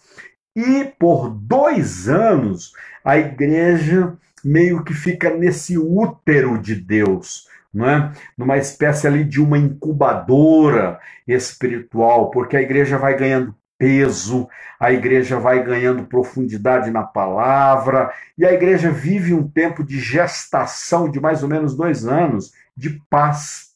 e 0.56 0.86
por 0.98 1.30
dois 1.30 2.08
anos 2.08 2.72
a 3.04 3.18
igreja 3.18 4.14
meio 4.46 4.82
que 4.82 4.94
fica 4.94 5.30
nesse 5.30 5.78
útero 5.78 6.58
de 6.58 6.74
Deus 6.74 7.48
não 7.78 7.88
é? 7.88 8.12
numa 8.36 8.58
espécie 8.58 9.06
ali 9.06 9.24
de 9.24 9.40
uma 9.40 9.56
incubadora 9.56 11.00
espiritual, 11.28 12.32
porque 12.32 12.58
a 12.58 12.62
igreja 12.62 12.98
vai 12.98 13.16
ganhando 13.16 13.56
peso, 13.78 14.50
a 14.80 14.92
igreja 14.92 15.40
vai 15.40 15.64
ganhando 15.64 16.08
profundidade 16.08 16.90
na 16.90 17.04
palavra, 17.04 18.12
e 18.36 18.44
a 18.44 18.52
igreja 18.52 18.90
vive 18.90 19.32
um 19.32 19.48
tempo 19.48 19.84
de 19.84 20.00
gestação 20.00 21.08
de 21.08 21.20
mais 21.20 21.44
ou 21.44 21.50
menos 21.50 21.76
dois 21.76 22.08
anos 22.08 22.52
de 22.76 23.00
paz. 23.12 23.76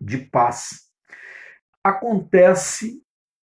De 0.00 0.18
paz. 0.18 0.88
Acontece 1.84 3.00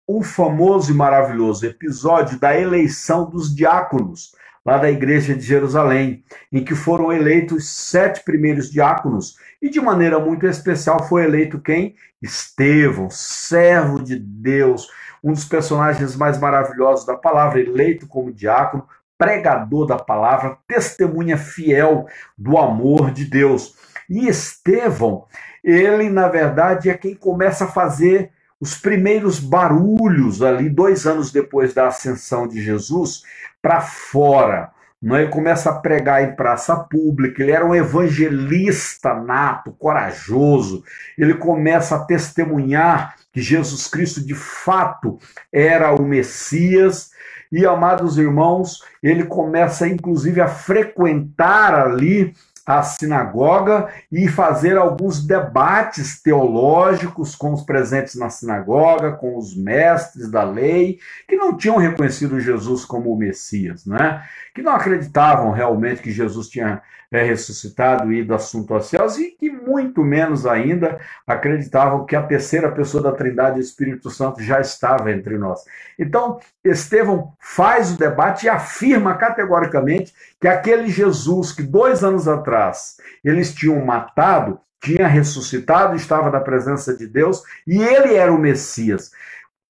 o 0.05 0.25
famoso 0.25 0.91
e 0.91 0.97
maravilhoso 0.97 1.65
episódio 1.65 2.41
da 2.41 2.59
eleição 2.59 3.31
dos 3.31 3.55
diáconos 3.55 4.35
lá 4.65 4.79
da 4.79 4.91
igreja 4.91 5.35
de 5.35 5.41
Jerusalém, 5.41 6.23
em 6.53 6.63
que 6.63 6.75
foram 6.75 7.13
eleitos 7.13 7.69
sete 7.69 8.23
primeiros 8.25 8.71
diáconos, 8.71 9.37
e 9.61 9.69
de 9.69 9.81
maneira 9.81 10.19
muito 10.19 10.47
especial 10.47 11.07
foi 11.09 11.25
eleito 11.25 11.61
quem? 11.61 11.95
Estevão, 12.21 13.09
servo 13.11 14.03
de 14.03 14.17
Deus, 14.17 14.89
um 15.23 15.33
dos 15.33 15.45
personagens 15.45 16.17
mais 16.17 16.39
maravilhosos 16.39 17.07
da 17.07 17.17
palavra, 17.17 17.61
eleito 17.61 18.07
como 18.07 18.33
diácono, 18.33 18.87
pregador 19.19 19.87
da 19.87 19.99
palavra, 19.99 20.57
testemunha 20.67 21.37
fiel 21.37 22.07
do 22.37 22.57
amor 22.57 23.11
de 23.11 23.27
Deus. 23.27 23.75
E 24.09 24.27
Estevão, 24.27 25.27
ele 25.63 26.09
na 26.09 26.27
verdade 26.27 26.89
é 26.89 26.95
quem 26.97 27.15
começa 27.15 27.65
a 27.65 27.69
fazer 27.69 28.33
os 28.61 28.77
primeiros 28.77 29.41
barulhos 29.41 30.43
ali, 30.43 30.69
dois 30.69 31.07
anos 31.07 31.33
depois 31.33 31.73
da 31.73 31.89
ascensão 31.89 32.47
de 32.47 32.61
Jesus, 32.63 33.23
para 33.63 33.81
fora. 33.81 34.71
Não, 35.03 35.17
é? 35.17 35.23
ele 35.23 35.31
começa 35.31 35.71
a 35.71 35.79
pregar 35.79 36.23
em 36.23 36.37
praça 36.37 36.77
pública, 36.77 37.43
ele 37.43 37.53
era 37.53 37.65
um 37.65 37.75
evangelista 37.75 39.15
nato, 39.15 39.73
corajoso, 39.73 40.85
ele 41.17 41.35
começa 41.35 41.97
a 41.97 42.05
testemunhar 42.05 43.17
que 43.33 43.41
Jesus 43.41 43.87
Cristo 43.89 44.21
de 44.21 44.35
fato 44.35 45.19
era 45.51 45.95
o 45.95 46.03
Messias, 46.03 47.11
e 47.51 47.65
amados 47.67 48.19
irmãos, 48.19 48.85
ele 49.03 49.25
começa 49.25 49.89
inclusive 49.89 50.41
a 50.41 50.49
frequentar 50.49 51.75
ali 51.75 52.35
a 52.67 52.83
sinagoga 52.83 53.89
e 54.11 54.29
fazer 54.29 54.77
alguns 54.77 55.25
debates 55.25 56.23
teológicos 56.23 57.35
com 57.35 57.53
os 57.53 57.63
presentes 57.63 58.15
na 58.15 58.31
sinagoga, 58.31 59.13
com 59.13 59.37
os 59.37 59.57
mestres 59.57 60.31
da 60.31 60.43
lei, 60.43 60.99
que 61.29 61.37
não 61.37 61.57
tinham 61.57 61.77
reconhecido 61.77 62.41
Jesus 62.41 62.85
como 62.85 63.13
o 63.13 63.17
Messias, 63.17 63.87
né? 63.87 64.23
que 64.55 64.63
não 64.63 64.73
acreditavam 64.73 65.51
realmente 65.51 66.03
que 66.03 66.11
Jesus 66.11 66.49
tinha 66.49 66.83
é, 67.13 67.23
ressuscitado 67.23 68.13
e 68.13 68.21
ido 68.21 68.35
assunto 68.35 68.73
aos 68.73 68.87
céus, 68.87 69.19
e 69.19 69.33
que 69.33 69.51
muito 69.51 70.05
menos 70.05 70.47
ainda 70.47 71.01
acreditavam 71.27 72.07
que 72.07 72.15
a 72.15 72.23
terceira 72.23 72.71
pessoa 72.71 73.03
da 73.03 73.13
Trindade, 73.13 73.59
o 73.59 73.63
Espírito 73.63 74.11
Santo, 74.11 74.43
já 74.43 74.61
estava 74.61 75.11
entre 75.11 75.37
nós. 75.37 75.65
Então, 75.99 76.39
Estevão 76.65 77.33
faz 77.41 77.93
o 77.93 77.99
debate 77.99 78.47
e 78.47 78.49
afirma 78.49 79.17
categoricamente 79.17 80.15
que 80.41 80.47
aquele 80.47 80.89
Jesus 80.89 81.53
que 81.53 81.63
dois 81.63 82.05
anos 82.05 82.29
atrás 82.29 82.97
eles 83.25 83.53
tinham 83.53 83.85
matado, 83.85 84.61
tinha 84.83 85.07
ressuscitado, 85.07 85.97
estava 85.97 86.31
na 86.31 86.41
presença 86.41 86.97
de 86.97 87.07
Deus 87.07 87.43
e 87.67 87.83
ele 87.83 88.15
era 88.15 88.33
o 88.33 88.39
Messias. 88.39 89.11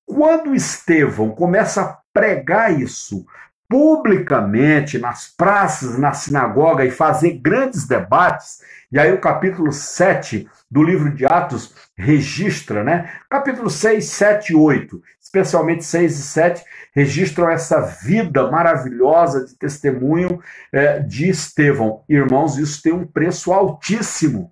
Quando 0.05 0.53
Estevão 0.53 1.29
começa 1.29 1.81
a 1.81 1.97
pregar 2.13 2.79
isso, 2.79 3.25
publicamente 3.71 4.99
nas 4.99 5.29
praças, 5.29 5.97
na 5.97 6.11
sinagoga 6.11 6.83
e 6.83 6.91
fazer 6.91 7.39
grandes 7.41 7.87
debates. 7.87 8.59
E 8.91 8.99
aí 8.99 9.13
o 9.13 9.21
capítulo 9.21 9.71
7 9.71 10.45
do 10.69 10.83
livro 10.83 11.09
de 11.15 11.25
Atos 11.25 11.73
registra, 11.95 12.83
né? 12.83 13.13
Capítulo 13.29 13.69
6, 13.69 14.03
7 14.03 14.49
e 14.49 14.55
8, 14.57 15.01
especialmente 15.21 15.85
6 15.85 16.19
e 16.19 16.21
7, 16.21 16.65
registram 16.93 17.49
essa 17.49 17.79
vida 17.79 18.51
maravilhosa 18.51 19.45
de 19.45 19.55
testemunho 19.55 20.41
é, 20.73 20.99
de 20.99 21.29
Estevão. 21.29 22.03
Irmãos, 22.09 22.57
isso 22.57 22.81
tem 22.81 22.91
um 22.91 23.07
preço 23.07 23.53
altíssimo, 23.53 24.51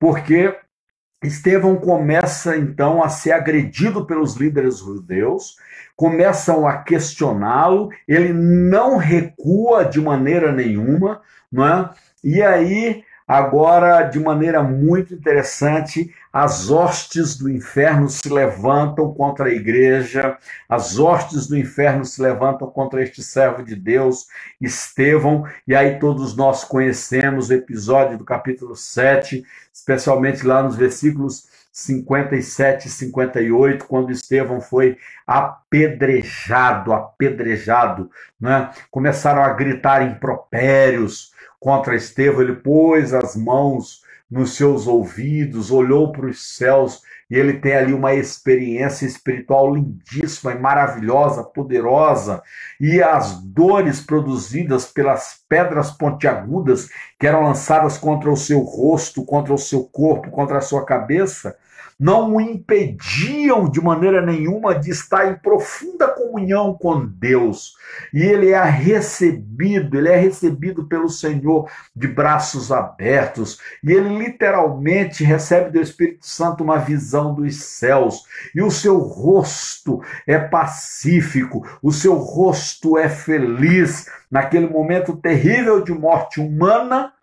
porque 0.00 0.56
Estevão 1.26 1.76
começa 1.76 2.56
então 2.56 3.02
a 3.02 3.08
ser 3.08 3.32
agredido 3.32 4.06
pelos 4.06 4.36
líderes 4.36 4.78
judeus, 4.78 5.56
começam 5.96 6.66
a 6.66 6.78
questioná-lo, 6.78 7.90
ele 8.06 8.32
não 8.32 8.96
recua 8.96 9.84
de 9.84 10.00
maneira 10.00 10.52
nenhuma, 10.52 11.20
não 11.50 11.66
é? 11.66 11.90
E 12.22 12.42
aí, 12.42 13.02
agora, 13.26 14.02
de 14.02 14.18
maneira 14.20 14.62
muito 14.62 15.14
interessante, 15.14 16.14
as 16.32 16.70
hostes 16.70 17.36
do 17.36 17.48
inferno 17.48 18.08
se 18.08 18.28
levantam 18.28 19.12
contra 19.14 19.46
a 19.46 19.52
igreja, 19.52 20.36
as 20.68 20.98
hostes 20.98 21.46
do 21.46 21.56
inferno 21.56 22.04
se 22.04 22.20
levantam 22.20 22.68
contra 22.70 23.02
este 23.02 23.22
servo 23.22 23.62
de 23.62 23.76
Deus, 23.76 24.26
Estevão, 24.60 25.44
e 25.66 25.74
aí 25.74 25.98
todos 25.98 26.36
nós 26.36 26.64
conhecemos 26.64 27.48
o 27.48 27.54
episódio 27.54 28.18
do 28.18 28.24
capítulo 28.24 28.76
7, 28.76 29.44
especialmente 29.72 30.46
lá 30.46 30.62
nos 30.62 30.76
versículos 30.76 31.48
57 31.74 32.86
e 32.86 32.90
58, 32.90 33.84
quando 33.86 34.12
Estevão 34.12 34.60
foi 34.60 34.96
apedrejado, 35.26 36.92
apedrejado, 36.92 38.08
né? 38.40 38.70
começaram 38.92 39.42
a 39.42 39.52
gritar 39.52 40.02
impropérios 40.02 41.33
contra 41.64 41.96
Estevão, 41.96 42.42
ele 42.42 42.56
pôs 42.56 43.14
as 43.14 43.34
mãos 43.34 44.02
nos 44.30 44.54
seus 44.54 44.86
ouvidos, 44.86 45.70
olhou 45.70 46.12
para 46.12 46.26
os 46.26 46.56
céus 46.56 47.00
e 47.30 47.36
ele 47.36 47.54
tem 47.54 47.72
ali 47.72 47.94
uma 47.94 48.12
experiência 48.12 49.06
espiritual 49.06 49.74
lindíssima 49.74 50.52
e 50.52 50.58
maravilhosa, 50.58 51.42
poderosa, 51.42 52.42
e 52.78 53.02
as 53.02 53.40
dores 53.42 53.98
produzidas 53.98 54.84
pelas 54.84 55.42
pedras 55.48 55.90
pontiagudas 55.90 56.90
que 57.18 57.26
eram 57.26 57.44
lançadas 57.44 57.96
contra 57.96 58.30
o 58.30 58.36
seu 58.36 58.60
rosto, 58.60 59.24
contra 59.24 59.54
o 59.54 59.58
seu 59.58 59.84
corpo, 59.84 60.30
contra 60.30 60.58
a 60.58 60.60
sua 60.60 60.84
cabeça, 60.84 61.56
não 61.98 62.34
o 62.34 62.40
impediam 62.40 63.68
de 63.68 63.80
maneira 63.80 64.20
nenhuma 64.20 64.74
de 64.74 64.90
estar 64.90 65.30
em 65.30 65.36
profunda 65.36 66.08
comunhão 66.08 66.74
com 66.74 67.06
Deus. 67.06 67.74
E 68.12 68.22
ele 68.22 68.50
é 68.50 68.62
recebido, 68.64 69.96
ele 69.96 70.08
é 70.08 70.16
recebido 70.16 70.84
pelo 70.86 71.08
Senhor 71.08 71.70
de 71.94 72.08
braços 72.08 72.72
abertos, 72.72 73.58
e 73.82 73.92
ele 73.92 74.18
literalmente 74.18 75.24
recebe 75.24 75.70
do 75.70 75.80
Espírito 75.80 76.26
Santo 76.26 76.64
uma 76.64 76.78
visão 76.78 77.34
dos 77.34 77.56
céus, 77.56 78.24
e 78.54 78.62
o 78.62 78.70
seu 78.70 78.98
rosto 78.98 80.02
é 80.26 80.38
pacífico, 80.38 81.66
o 81.82 81.92
seu 81.92 82.14
rosto 82.14 82.98
é 82.98 83.08
feliz. 83.08 84.08
Naquele 84.30 84.66
momento 84.66 85.16
terrível 85.16 85.82
de 85.82 85.92
morte 85.92 86.40
humana 86.40 87.13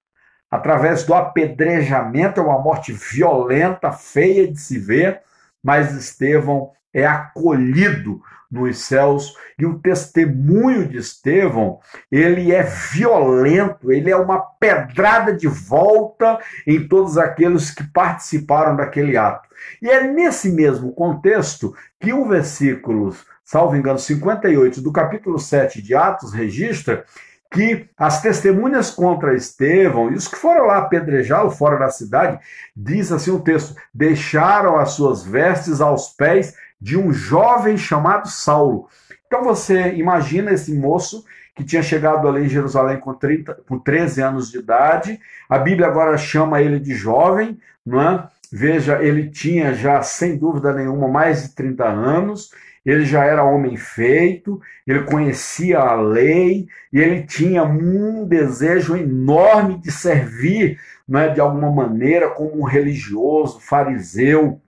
através 0.52 1.04
do 1.04 1.14
apedrejamento, 1.14 2.42
é 2.42 2.44
uma 2.44 2.60
morte 2.60 2.92
violenta, 2.92 3.92
feia 3.94 4.52
de 4.52 4.60
se 4.60 4.78
ver, 4.78 5.22
mas 5.64 5.96
Estevão 5.96 6.72
é 6.94 7.06
acolhido 7.06 8.22
nos 8.52 8.80
céus 8.80 9.34
e 9.58 9.66
o 9.66 9.80
testemunho 9.80 10.86
de 10.86 10.98
Estevão, 10.98 11.80
ele 12.12 12.52
é 12.52 12.64
violento, 12.64 13.92
ele 13.92 14.12
é 14.12 14.16
uma 14.18 14.40
pedrada 14.40 15.34
de 15.34 15.48
volta 15.48 16.38
em 16.68 16.86
todos 16.86 17.18
aqueles 17.18 17.72
que 17.72 17.84
participaram 17.84 18.76
daquele 18.76 19.16
ato. 19.16 19.48
E 19.82 19.90
é 19.90 20.06
nesse 20.06 20.52
mesmo 20.52 20.92
contexto 20.92 21.74
que 22.00 22.12
o 22.12 22.28
versículo, 22.28 23.16
salvo 23.44 23.76
engano, 23.76 24.00
58 24.00 24.82
do 24.82 24.92
capítulo 24.92 25.40
7 25.40 25.82
de 25.82 25.96
Atos 25.96 26.34
registra 26.34 27.06
que 27.52 27.86
as 27.98 28.22
testemunhas 28.22 28.90
contra 28.90 29.36
Estevão 29.36 30.10
e 30.10 30.16
os 30.16 30.28
que 30.28 30.38
foram 30.38 30.66
lá 30.66 30.78
apedrejá-lo 30.78 31.52
fora 31.52 31.78
da 31.78 31.90
cidade, 31.90 32.40
diz 32.76 33.12
assim 33.12 33.32
o 33.32 33.42
texto: 33.42 33.76
deixaram 33.94 34.78
as 34.78 34.92
suas 34.92 35.24
vestes 35.24 35.82
aos 35.82 36.08
pés 36.08 36.56
de 36.80 36.98
um 36.98 37.12
jovem 37.12 37.78
chamado 37.78 38.30
Saulo. 38.30 38.88
Então 39.28 39.44
você 39.44 39.94
imagina 39.94 40.52
esse 40.52 40.74
moço 40.74 41.26
que 41.54 41.64
tinha 41.64 41.84
chegado 41.84 42.28
ali 42.28 42.46
em 42.46 42.50
Jerusalém 42.50 42.98
com, 42.98 43.14
30, 43.14 43.60
com 43.68 43.78
13 43.78 44.22
anos 44.22 44.50
de 44.50 44.58
idade, 44.58 45.20
a 45.50 45.58
Bíblia 45.58 45.88
agora 45.88 46.18
chama 46.18 46.62
ele 46.62 46.80
de 46.80 46.94
jovem, 46.96 47.60
não 47.86 48.02
é? 48.02 48.28
Veja, 48.52 49.02
ele 49.02 49.30
tinha 49.30 49.74
já, 49.74 50.02
sem 50.02 50.38
dúvida 50.38 50.74
nenhuma, 50.74 51.08
mais 51.08 51.44
de 51.44 51.56
30 51.56 51.86
anos, 51.86 52.52
ele 52.86 53.06
já 53.06 53.24
era 53.24 53.44
homem 53.44 53.78
feito, 53.78 54.60
ele 54.88 55.04
conhecia 55.04 55.80
a 55.80 55.96
lei 55.96 56.68
e 56.92 57.00
ele 57.00 57.24
tinha 57.24 57.64
um 57.64 58.26
desejo 58.26 58.96
enorme 58.96 59.78
de 59.78 59.92
servir, 59.92 60.80
né, 61.08 61.30
de 61.30 61.40
alguma 61.40 61.72
maneira, 61.72 62.30
como 62.30 62.62
um 62.62 62.64
religioso, 62.64 63.60
fariseu, 63.60 64.60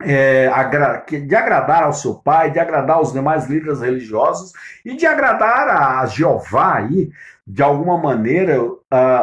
é, 0.00 0.50
de 1.26 1.34
agradar 1.34 1.84
ao 1.84 1.92
seu 1.92 2.14
pai, 2.14 2.50
de 2.50 2.58
agradar 2.58 2.96
aos 2.96 3.12
demais 3.12 3.46
líderes 3.46 3.80
religiosos 3.80 4.52
e 4.84 4.94
de 4.94 5.06
agradar 5.06 5.68
a 5.68 6.06
Jeová 6.06 6.76
aí, 6.76 7.10
de 7.46 7.62
alguma 7.62 7.96
maneira, 7.96 8.58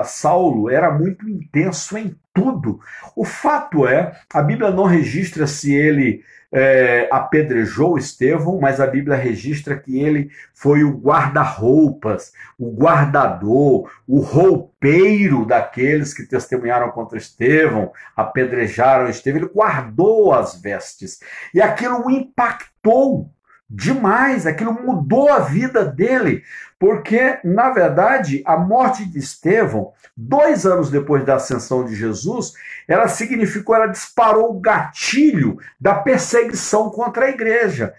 Saulo 0.05 0.69
era 0.69 0.89
muito 0.91 1.27
intenso 1.29 1.97
em 1.97 2.15
tudo. 2.33 2.79
O 3.15 3.25
fato 3.25 3.85
é, 3.85 4.13
a 4.33 4.41
Bíblia 4.41 4.71
não 4.71 4.85
registra 4.85 5.45
se 5.45 5.75
ele 5.75 6.23
é, 6.53 7.09
apedrejou 7.11 7.97
Estevão, 7.97 8.59
mas 8.59 8.79
a 8.79 8.85
Bíblia 8.85 9.17
registra 9.17 9.75
que 9.77 9.99
ele 9.99 10.29
foi 10.53 10.83
o 10.83 10.95
guarda-roupas, 10.95 12.31
o 12.59 12.71
guardador, 12.71 13.89
o 14.07 14.19
roupeiro 14.19 15.45
daqueles 15.45 16.13
que 16.13 16.23
testemunharam 16.23 16.91
contra 16.91 17.17
Estevão, 17.17 17.91
apedrejaram 18.15 19.09
Estevão, 19.09 19.41
ele 19.41 19.49
guardou 19.49 20.31
as 20.31 20.61
vestes. 20.61 21.19
E 21.53 21.61
aquilo 21.61 22.09
impactou 22.11 23.32
demais, 23.73 24.45
aquilo 24.45 24.71
mudou 24.71 25.31
a 25.31 25.39
vida 25.39 25.83
dele, 25.83 26.43
porque, 26.77 27.39
na 27.43 27.71
verdade, 27.71 28.43
a 28.45 28.55
morte 28.55 29.03
de 29.03 29.17
Estevão, 29.17 29.91
dois 30.15 30.63
anos 30.63 30.91
depois 30.91 31.25
da 31.25 31.35
ascensão 31.35 31.83
de 31.83 31.95
Jesus, 31.95 32.53
ela 32.87 33.07
significou, 33.07 33.75
ela 33.75 33.87
disparou 33.87 34.51
o 34.51 34.59
gatilho 34.59 35.57
da 35.81 35.95
perseguição 35.95 36.91
contra 36.91 37.25
a 37.25 37.29
igreja. 37.29 37.95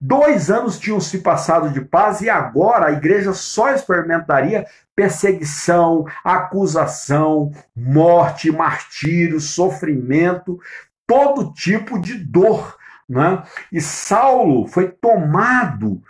Dois 0.00 0.50
anos 0.50 0.78
tinham 0.78 1.00
se 1.00 1.18
passado 1.18 1.70
de 1.70 1.80
paz 1.80 2.20
e 2.20 2.30
agora 2.30 2.86
a 2.86 2.92
igreja 2.92 3.32
só 3.32 3.70
experimentaria 3.70 4.66
perseguição, 4.94 6.04
acusação, 6.22 7.50
morte, 7.74 8.52
martírio, 8.52 9.40
sofrimento, 9.40 10.60
todo 11.06 11.52
tipo 11.52 11.98
de 11.98 12.14
dor. 12.14 12.75
Né? 13.08 13.42
E 13.72 13.80
Saulo 13.80 14.66
foi 14.66 14.88
tomado 14.88 16.02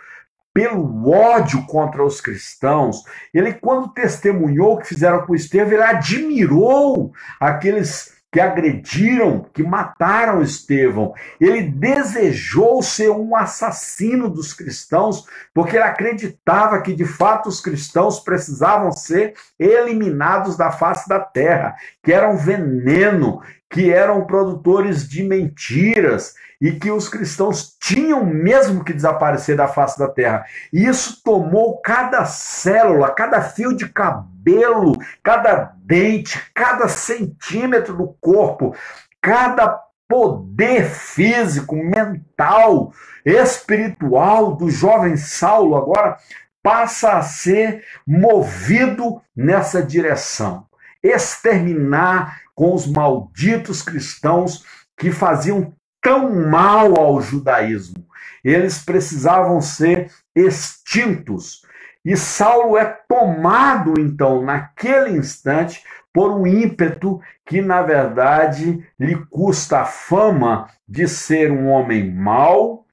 pelo 0.53 1.11
ódio 1.11 1.63
contra 1.67 2.03
os 2.03 2.19
cristãos. 2.19 3.03
Ele, 3.31 3.53
quando 3.53 3.93
testemunhou 3.93 4.73
o 4.73 4.77
que 4.79 4.87
fizeram 4.87 5.23
com 5.23 5.35
Estevão, 5.35 5.73
ele 5.73 5.83
admirou 5.83 7.13
aqueles 7.39 8.17
que 8.31 8.39
agrediram, 8.39 9.45
que 9.53 9.63
mataram 9.63 10.41
Estevão. 10.41 11.13
Ele 11.39 11.61
desejou 11.61 12.81
ser 12.81 13.09
um 13.09 13.35
assassino 13.35 14.29
dos 14.29 14.51
cristãos, 14.51 15.25
porque 15.53 15.75
ele 15.75 15.83
acreditava 15.83 16.81
que 16.81 16.93
de 16.93 17.05
fato 17.05 17.47
os 17.47 17.61
cristãos 17.61 18.19
precisavam 18.19 18.91
ser 18.91 19.35
eliminados 19.59 20.57
da 20.57 20.71
face 20.71 21.07
da 21.07 21.19
terra, 21.19 21.75
que 22.03 22.11
eram 22.11 22.35
veneno, 22.35 23.41
que 23.69 23.91
eram 23.91 24.25
produtores 24.25 25.07
de 25.07 25.23
mentiras 25.23 26.33
e 26.59 26.71
que 26.71 26.89
os 26.91 27.07
cristãos 27.07 27.75
tinham 27.79 28.25
mesmo 28.25 28.83
que 28.83 28.93
desaparecer 28.93 29.55
da 29.55 29.67
face 29.67 29.97
da 29.97 30.07
terra. 30.07 30.45
E 30.73 30.85
isso 30.85 31.21
tomou 31.23 31.79
cada 31.81 32.25
célula, 32.25 33.13
cada 33.13 33.41
fio 33.41 33.75
de 33.75 33.87
cabelo, 33.89 34.93
cada 35.23 35.73
dente, 35.77 36.39
cada 36.53 36.87
centímetro 36.87 37.95
do 37.95 38.07
corpo, 38.19 38.75
cada 39.21 39.79
poder 40.07 40.85
físico, 40.85 41.75
mental, 41.75 42.93
espiritual 43.25 44.55
do 44.55 44.69
jovem 44.69 45.17
Saulo 45.17 45.75
agora 45.75 46.17
passa 46.63 47.13
a 47.13 47.21
ser 47.21 47.83
movido 48.05 49.21
nessa 49.35 49.83
direção. 49.83 50.65
Exterminar 51.03 52.41
com 52.55 52.73
os 52.73 52.87
malditos 52.87 53.81
cristãos 53.81 54.65
que 54.97 55.11
faziam 55.11 55.73
tão 56.01 56.47
mal 56.49 56.99
ao 56.99 57.21
judaísmo. 57.21 58.05
Eles 58.43 58.79
precisavam 58.79 59.61
ser 59.61 60.11
extintos. 60.35 61.61
E 62.05 62.15
Saulo 62.15 62.77
é 62.77 62.85
tomado, 62.85 63.99
então, 63.99 64.41
naquele 64.41 65.17
instante, 65.17 65.83
por 66.13 66.31
um 66.31 66.47
ímpeto 66.47 67.19
que, 67.45 67.61
na 67.61 67.81
verdade, 67.81 68.83
lhe 68.99 69.15
custa 69.29 69.81
a 69.81 69.85
fama 69.85 70.69
de 70.87 71.07
ser 71.07 71.51
um 71.51 71.67
homem 71.67 72.11
mau, 72.11 72.85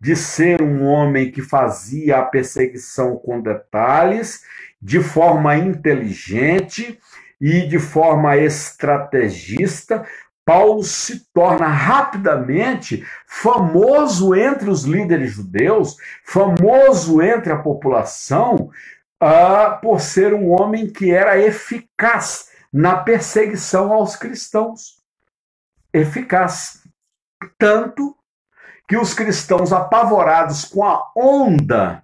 de 0.00 0.16
ser 0.16 0.62
um 0.62 0.84
homem 0.84 1.30
que 1.30 1.42
fazia 1.42 2.18
a 2.18 2.22
perseguição 2.22 3.16
com 3.16 3.40
detalhes, 3.40 4.42
de 4.80 5.00
forma 5.00 5.56
inteligente 5.56 6.98
e 7.40 7.66
de 7.66 7.78
forma 7.78 8.36
estrategista, 8.36 10.06
Paulo 10.44 10.82
se 10.82 11.26
torna 11.32 11.68
rapidamente 11.68 13.06
famoso 13.26 14.34
entre 14.34 14.68
os 14.68 14.84
líderes 14.84 15.32
judeus, 15.32 15.96
famoso 16.24 17.22
entre 17.22 17.52
a 17.52 17.58
população, 17.58 18.70
uh, 19.22 19.80
por 19.80 20.00
ser 20.00 20.34
um 20.34 20.50
homem 20.50 20.90
que 20.90 21.10
era 21.10 21.38
eficaz 21.38 22.50
na 22.72 22.96
perseguição 22.96 23.92
aos 23.92 24.16
cristãos. 24.16 25.02
Eficaz. 25.92 26.82
Tanto 27.58 28.16
que 28.88 28.96
os 28.96 29.14
cristãos, 29.14 29.72
apavorados 29.72 30.64
com 30.64 30.84
a 30.84 31.10
onda, 31.16 32.02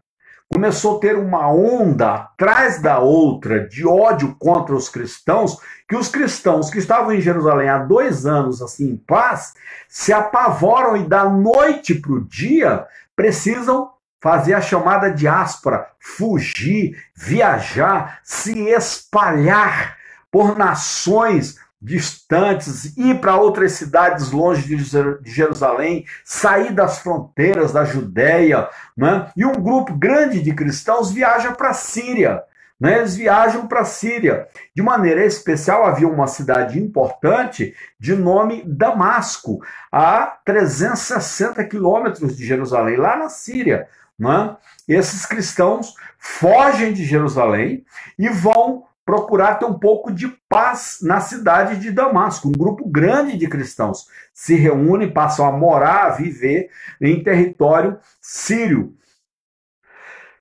começou 0.53 0.97
a 0.97 1.01
ter 1.01 1.16
uma 1.16 1.51
onda 1.51 2.14
atrás 2.14 2.80
da 2.80 2.99
outra 2.99 3.66
de 3.68 3.86
ódio 3.86 4.34
contra 4.38 4.74
os 4.74 4.88
cristãos, 4.88 5.59
que 5.88 5.97
os 5.97 6.09
cristãos 6.09 6.70
que 6.70 6.78
estavam 6.78 7.12
em 7.12 7.20
Jerusalém 7.20 7.68
há 7.68 7.78
dois 7.78 8.26
anos, 8.26 8.62
assim, 8.62 8.90
em 8.90 8.97
paz, 8.97 9.55
se 9.88 10.12
apavoram 10.12 10.97
e 10.97 11.05
da 11.05 11.28
noite 11.28 11.94
para 11.94 12.12
o 12.12 12.24
dia 12.24 12.86
precisam 13.14 13.90
fazer 14.20 14.55
a 14.55 14.61
chamada 14.61 15.11
diáspora, 15.11 15.86
fugir, 16.01 16.97
viajar, 17.14 18.20
se 18.22 18.59
espalhar 18.70 19.97
por 20.30 20.57
nações 20.57 21.59
distantes, 21.80 22.96
ir 22.96 23.20
para 23.20 23.36
outras 23.36 23.72
cidades 23.72 24.30
longe 24.30 24.66
de 24.66 25.30
Jerusalém, 25.30 26.04
sair 26.24 26.72
das 26.72 26.98
fronteiras 26.98 27.72
da 27.72 27.84
Judéia, 27.84 28.68
né? 28.96 29.30
e 29.36 29.44
um 29.44 29.54
grupo 29.54 29.94
grande 29.94 30.40
de 30.40 30.54
cristãos 30.54 31.12
viaja 31.12 31.52
para 31.52 31.70
a 31.70 31.74
Síria. 31.74 32.42
Né? 32.80 32.98
Eles 32.98 33.16
viajam 33.16 33.66
para 33.66 33.80
a 33.80 33.84
Síria. 33.84 34.48
De 34.74 34.82
maneira 34.82 35.24
especial, 35.24 35.84
havia 35.84 36.08
uma 36.08 36.26
cidade 36.26 36.78
importante 36.78 37.74
de 37.98 38.14
nome 38.14 38.62
Damasco, 38.66 39.60
a 39.90 40.38
360 40.44 41.64
quilômetros 41.64 42.36
de 42.36 42.44
Jerusalém, 42.44 42.96
lá 42.96 43.16
na 43.16 43.28
Síria. 43.28 43.88
Né? 44.18 44.56
Esses 44.88 45.26
cristãos 45.26 45.94
fogem 46.18 46.92
de 46.92 47.04
Jerusalém 47.04 47.84
e 48.18 48.28
vão 48.28 48.84
procurar 49.07 49.54
ter 49.54 49.64
um 49.64 49.78
pouco 49.78 50.12
de 50.12 50.26
paz 50.48 50.98
na 51.00 51.20
cidade 51.20 51.78
de 51.78 51.92
Damasco. 51.92 52.48
Um 52.48 52.52
grupo 52.52 52.86
grande 52.88 53.38
de 53.38 53.48
cristãos 53.48 54.09
se 54.34 54.57
reúne, 54.57 55.12
passam 55.12 55.46
a 55.46 55.52
morar, 55.52 56.07
a 56.07 56.11
viver 56.11 56.68
em 57.00 57.22
território 57.22 57.98
sírio. 58.20 58.96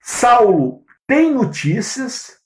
Saulo 0.02 0.84
tem 1.06 1.32
notícias 1.32 2.40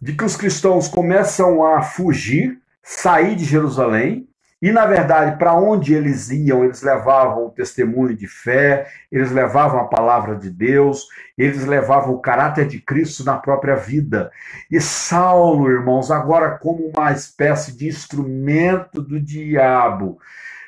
de 0.00 0.12
que 0.12 0.24
os 0.24 0.36
cristãos 0.36 0.86
começam 0.86 1.64
a 1.66 1.80
fugir, 1.80 2.60
sair 2.82 3.34
de 3.34 3.44
Jerusalém, 3.44 4.27
e, 4.60 4.72
na 4.72 4.86
verdade, 4.86 5.38
para 5.38 5.54
onde 5.54 5.94
eles 5.94 6.30
iam, 6.30 6.64
eles 6.64 6.82
levavam 6.82 7.46
o 7.46 7.50
testemunho 7.50 8.16
de 8.16 8.26
fé, 8.26 8.88
eles 9.10 9.30
levavam 9.30 9.80
a 9.80 9.84
palavra 9.84 10.34
de 10.34 10.50
Deus, 10.50 11.06
eles 11.36 11.64
levavam 11.64 12.14
o 12.14 12.20
caráter 12.20 12.66
de 12.66 12.80
Cristo 12.80 13.24
na 13.24 13.36
própria 13.36 13.76
vida. 13.76 14.32
E 14.68 14.80
Saulo, 14.80 15.70
irmãos, 15.70 16.10
agora 16.10 16.58
como 16.58 16.90
uma 16.96 17.12
espécie 17.12 17.76
de 17.76 17.86
instrumento 17.86 19.00
do 19.00 19.20
diabo, 19.20 20.18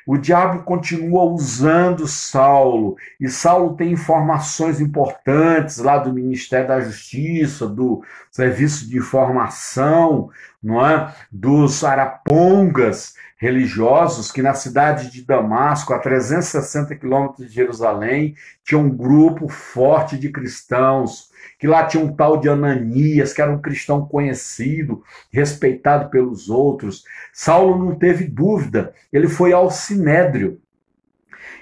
o 0.05 0.17
diabo 0.17 0.63
continua 0.63 1.23
usando 1.25 2.07
Saulo, 2.07 2.95
e 3.19 3.29
Saulo 3.29 3.75
tem 3.75 3.91
informações 3.91 4.81
importantes 4.81 5.77
lá 5.77 5.97
do 5.97 6.13
Ministério 6.13 6.67
da 6.67 6.79
Justiça, 6.79 7.67
do 7.67 8.03
Serviço 8.31 8.89
de 8.89 8.97
Informação, 8.97 10.29
não 10.61 10.85
é? 10.85 11.13
dos 11.31 11.83
arapongas, 11.83 13.13
religiosos 13.41 14.31
que 14.31 14.39
na 14.39 14.53
cidade 14.53 15.11
de 15.11 15.23
Damasco, 15.23 15.95
a 15.95 15.99
360 15.99 16.95
quilômetros 16.95 17.47
de 17.47 17.51
Jerusalém, 17.51 18.35
tinha 18.63 18.79
um 18.79 18.87
grupo 18.87 19.49
forte 19.49 20.15
de 20.15 20.29
cristãos, 20.29 21.31
que 21.57 21.65
lá 21.65 21.83
tinha 21.87 22.05
um 22.05 22.15
tal 22.15 22.37
de 22.37 22.47
Ananias, 22.47 23.33
que 23.33 23.41
era 23.41 23.51
um 23.51 23.59
cristão 23.59 24.05
conhecido, 24.05 25.01
respeitado 25.33 26.11
pelos 26.11 26.49
outros. 26.51 27.03
Saulo 27.33 27.83
não 27.83 27.95
teve 27.95 28.25
dúvida, 28.25 28.93
ele 29.11 29.27
foi 29.27 29.51
ao 29.53 29.71
Sinédrio. 29.71 30.61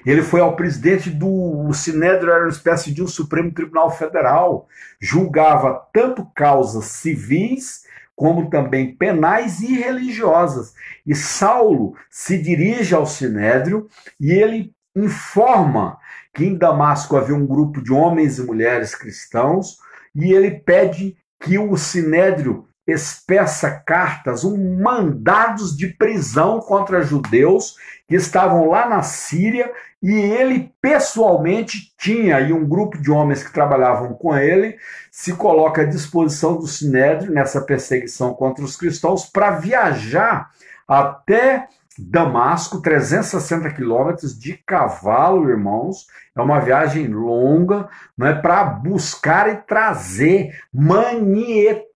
Ele 0.05 0.21
foi 0.21 0.41
ao 0.41 0.57
presidente 0.57 1.09
do 1.09 1.29
o 1.29 1.73
Sinédrio, 1.73 2.31
era 2.31 2.43
uma 2.43 2.49
espécie 2.49 2.93
de 2.93 3.01
um 3.01 3.07
Supremo 3.07 3.53
Tribunal 3.53 3.89
Federal, 3.89 4.67
julgava 4.99 5.87
tanto 5.93 6.25
causas 6.35 6.85
civis 6.85 7.83
como 8.19 8.49
também 8.49 8.93
penais 8.93 9.61
e 9.61 9.79
religiosas. 9.79 10.73
E 11.07 11.15
Saulo 11.15 11.95
se 12.09 12.37
dirige 12.37 12.93
ao 12.93 13.05
Sinédrio 13.05 13.87
e 14.19 14.33
ele 14.33 14.73
informa 14.93 15.97
que 16.33 16.43
em 16.43 16.57
Damasco 16.57 17.15
havia 17.15 17.33
um 17.33 17.47
grupo 17.47 17.81
de 17.81 17.93
homens 17.93 18.37
e 18.37 18.41
mulheres 18.41 18.93
cristãos 18.93 19.77
e 20.13 20.33
ele 20.33 20.51
pede 20.51 21.15
que 21.39 21.57
o 21.57 21.77
Sinédrio 21.77 22.67
espessa 22.91 23.71
cartas, 23.71 24.43
um 24.43 24.79
mandados 24.79 25.75
de 25.75 25.87
prisão 25.87 26.59
contra 26.59 27.01
judeus 27.01 27.75
que 28.07 28.15
estavam 28.15 28.69
lá 28.69 28.87
na 28.87 29.03
Síria 29.03 29.71
e 30.01 30.11
ele 30.11 30.73
pessoalmente 30.81 31.93
tinha 31.97 32.39
e 32.39 32.53
um 32.53 32.67
grupo 32.67 32.97
de 32.97 33.11
homens 33.11 33.43
que 33.43 33.53
trabalhavam 33.53 34.13
com 34.13 34.35
ele 34.35 34.77
se 35.11 35.33
coloca 35.33 35.81
à 35.81 35.85
disposição 35.85 36.55
do 36.57 36.67
Sinédrio 36.67 37.33
nessa 37.33 37.61
perseguição 37.61 38.33
contra 38.33 38.63
os 38.63 38.77
cristãos 38.77 39.25
para 39.25 39.51
viajar 39.51 40.49
até 40.87 41.67
Damasco, 41.99 42.81
360 42.81 43.69
quilômetros 43.71 44.37
de 44.39 44.53
cavalo, 44.53 45.49
irmãos. 45.49 46.07
É 46.35 46.41
uma 46.41 46.59
viagem 46.61 47.07
longa, 47.07 47.89
não 48.17 48.27
é 48.27 48.33
para 48.33 48.63
buscar 48.63 49.49
e 49.49 49.57
trazer 49.57 50.57
manietados, 50.73 51.95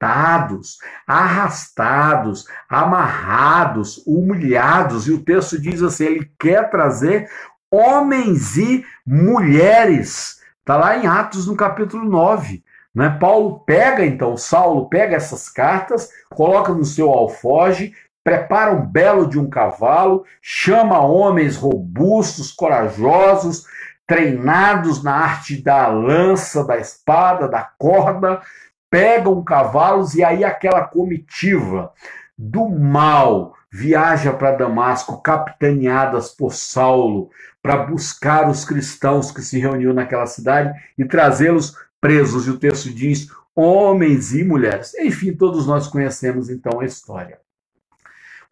arrastados, 1.07 2.45
amarrados, 2.67 4.03
humilhados. 4.05 5.07
E 5.07 5.11
o 5.13 5.23
texto 5.23 5.57
diz 5.59 5.81
assim: 5.81 6.05
ele 6.05 6.31
quer 6.37 6.69
trazer 6.69 7.29
homens 7.71 8.57
e 8.57 8.85
mulheres. 9.05 10.41
Está 10.59 10.75
lá 10.75 10.97
em 10.97 11.07
Atos, 11.07 11.47
no 11.47 11.55
capítulo 11.55 12.03
9. 12.03 12.63
Né? 12.93 13.09
Paulo 13.09 13.61
pega, 13.61 14.05
então, 14.05 14.37
Saulo 14.37 14.87
pega 14.87 15.15
essas 15.15 15.49
cartas, 15.49 16.09
coloca 16.29 16.71
no 16.73 16.85
seu 16.85 17.09
alfoge, 17.09 17.93
prepara 18.23 18.71
um 18.73 18.85
belo 18.85 19.27
de 19.27 19.39
um 19.39 19.49
cavalo, 19.49 20.23
chama 20.41 20.99
homens 20.99 21.55
robustos, 21.55 22.51
corajosos, 22.51 23.65
treinados 24.07 25.03
na 25.03 25.13
arte 25.15 25.61
da 25.61 25.87
lança, 25.87 26.63
da 26.63 26.77
espada, 26.77 27.47
da 27.47 27.69
corda, 27.77 28.41
pegam 28.89 29.43
cavalos 29.43 30.13
e 30.15 30.23
aí 30.23 30.43
aquela 30.43 30.83
comitiva 30.83 31.91
do 32.37 32.69
mal 32.69 33.55
viaja 33.71 34.31
para 34.31 34.51
Damasco, 34.51 35.19
capitaneadas 35.21 36.29
por 36.29 36.53
Saulo, 36.53 37.31
para 37.61 37.77
buscar 37.77 38.47
os 38.47 38.63
cristãos 38.63 39.31
que 39.31 39.41
se 39.41 39.57
reuniam 39.57 39.93
naquela 39.93 40.27
cidade 40.27 40.71
e 40.95 41.03
trazê-los 41.03 41.75
presos. 41.99 42.45
E 42.45 42.51
o 42.51 42.59
texto 42.59 42.93
diz: 42.93 43.27
homens 43.55 44.31
e 44.33 44.43
mulheres. 44.43 44.93
Enfim, 44.95 45.33
todos 45.33 45.65
nós 45.65 45.87
conhecemos 45.87 46.49
então 46.49 46.79
a 46.79 46.85
história. 46.85 47.42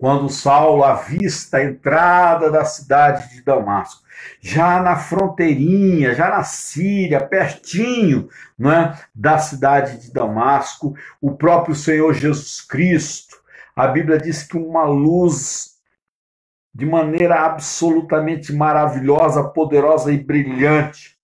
Quando 0.02 0.30
Saulo 0.30 0.84
avista 0.84 1.58
a 1.58 1.64
entrada 1.64 2.50
da 2.50 2.66
cidade 2.66 3.30
de 3.30 3.44
Damasco, 3.44 4.02
já 4.40 4.82
na 4.82 4.96
fronteirinha, 4.96 6.16
já 6.16 6.28
na 6.28 6.44
Síria, 6.44 7.24
pertinho 7.24 8.28
né, 8.58 8.98
da 9.14 9.38
cidade 9.38 10.00
de 10.00 10.12
Damasco, 10.12 10.96
o 11.22 11.38
próprio 11.38 11.76
Senhor 11.76 12.14
Jesus 12.16 12.62
Cristo 12.62 13.42
a 13.76 13.88
Bíblia 13.88 14.18
diz 14.18 14.44
que 14.44 14.58
uma 14.58 14.86
luz 14.86 15.78
de 16.74 16.86
maneira 16.86 17.46
absolutamente 17.46 18.52
maravilhosa, 18.54 19.44
poderosa 19.44 20.12
e 20.12 20.18
brilhante 20.18 21.18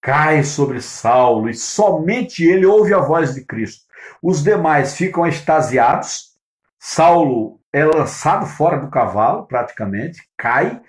cai 0.00 0.44
sobre 0.44 0.80
Saulo 0.80 1.48
e 1.48 1.54
somente 1.54 2.44
ele 2.44 2.66
ouve 2.66 2.94
a 2.94 2.98
voz 2.98 3.34
de 3.34 3.44
Cristo. 3.44 3.84
Os 4.22 4.42
demais 4.42 4.96
ficam 4.96 5.26
extasiados. 5.26 6.34
Saulo 6.78 7.60
é 7.74 7.84
lançado 7.84 8.46
fora 8.46 8.78
do 8.78 8.88
cavalo, 8.88 9.46
praticamente, 9.46 10.22
cai, 10.38 10.80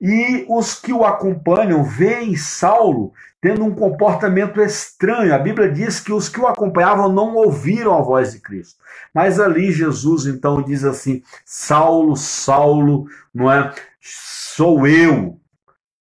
e 0.00 0.46
os 0.48 0.74
que 0.74 0.92
o 0.92 1.04
acompanham 1.04 1.82
veem 1.82 2.36
Saulo 2.36 3.12
tendo 3.40 3.64
um 3.64 3.74
comportamento 3.74 4.60
estranho. 4.60 5.34
A 5.34 5.38
Bíblia 5.38 5.68
diz 5.68 5.98
que 5.98 6.12
os 6.12 6.28
que 6.28 6.40
o 6.40 6.46
acompanhavam 6.46 7.12
não 7.12 7.34
ouviram 7.34 7.92
a 7.92 8.00
voz 8.00 8.32
de 8.32 8.40
Cristo. 8.40 8.78
Mas 9.12 9.40
ali 9.40 9.72
Jesus 9.72 10.26
então 10.26 10.62
diz 10.62 10.84
assim: 10.84 11.22
Saulo, 11.44 12.16
Saulo, 12.16 13.06
não 13.34 13.50
é? 13.50 13.74
Sou 14.00 14.86
eu. 14.86 15.40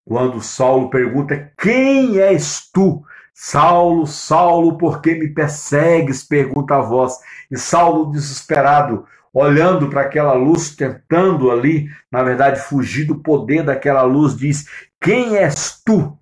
Quando 0.05 0.39
Saulo 0.39 0.91
pergunta: 0.91 1.51
Quem 1.57 2.19
és 2.19 2.69
tu? 2.71 3.03
Saulo, 3.33 4.05
Saulo, 4.05 4.77
por 4.77 5.01
que 5.01 5.15
me 5.15 5.29
persegues? 5.29 6.23
pergunta 6.23 6.75
a 6.75 6.81
voz. 6.81 7.17
E 7.49 7.57
Saulo, 7.57 8.11
desesperado, 8.11 9.05
olhando 9.33 9.89
para 9.89 10.01
aquela 10.01 10.33
luz, 10.33 10.75
tentando 10.75 11.51
ali, 11.51 11.89
na 12.11 12.23
verdade, 12.23 12.61
fugir 12.61 13.05
do 13.05 13.15
poder 13.15 13.63
daquela 13.63 14.03
luz, 14.03 14.35
diz: 14.35 14.67
Quem 15.01 15.37
és 15.37 15.81
tu? 15.85 16.17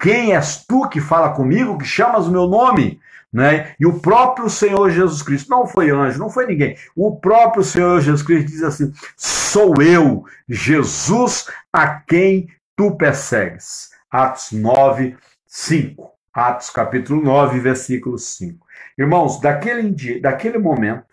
Quem 0.00 0.34
és 0.34 0.64
tu 0.64 0.88
que 0.88 1.00
fala 1.00 1.30
comigo, 1.30 1.78
que 1.78 1.84
chamas 1.84 2.26
o 2.26 2.30
meu 2.30 2.46
nome? 2.46 3.00
Né? 3.32 3.74
E 3.78 3.84
o 3.84 4.00
próprio 4.00 4.48
Senhor 4.48 4.90
Jesus 4.90 5.22
Cristo, 5.22 5.50
não 5.50 5.66
foi 5.66 5.90
anjo, 5.90 6.18
não 6.18 6.30
foi 6.30 6.46
ninguém, 6.46 6.76
o 6.96 7.16
próprio 7.16 7.62
Senhor 7.62 8.00
Jesus 8.00 8.22
Cristo 8.22 8.50
diz 8.50 8.62
assim: 8.62 8.92
Sou 9.16 9.82
eu, 9.82 10.24
Jesus, 10.48 11.46
a 11.72 11.88
quem 11.88 12.48
tu 12.76 12.96
persegues. 12.96 13.90
Atos 14.10 14.52
9, 14.52 15.16
5. 15.46 16.10
Atos 16.32 16.70
capítulo 16.70 17.20
9, 17.20 17.58
versículo 17.58 18.16
5. 18.16 18.66
Irmãos, 18.96 19.40
daquele, 19.40 19.90
dia, 19.90 20.20
daquele 20.20 20.56
momento, 20.56 21.04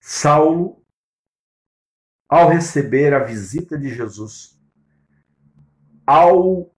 Saulo, 0.00 0.82
ao 2.28 2.48
receber 2.48 3.12
a 3.12 3.24
visita 3.24 3.78
de 3.78 3.94
Jesus, 3.94 4.58
ao 6.06 6.74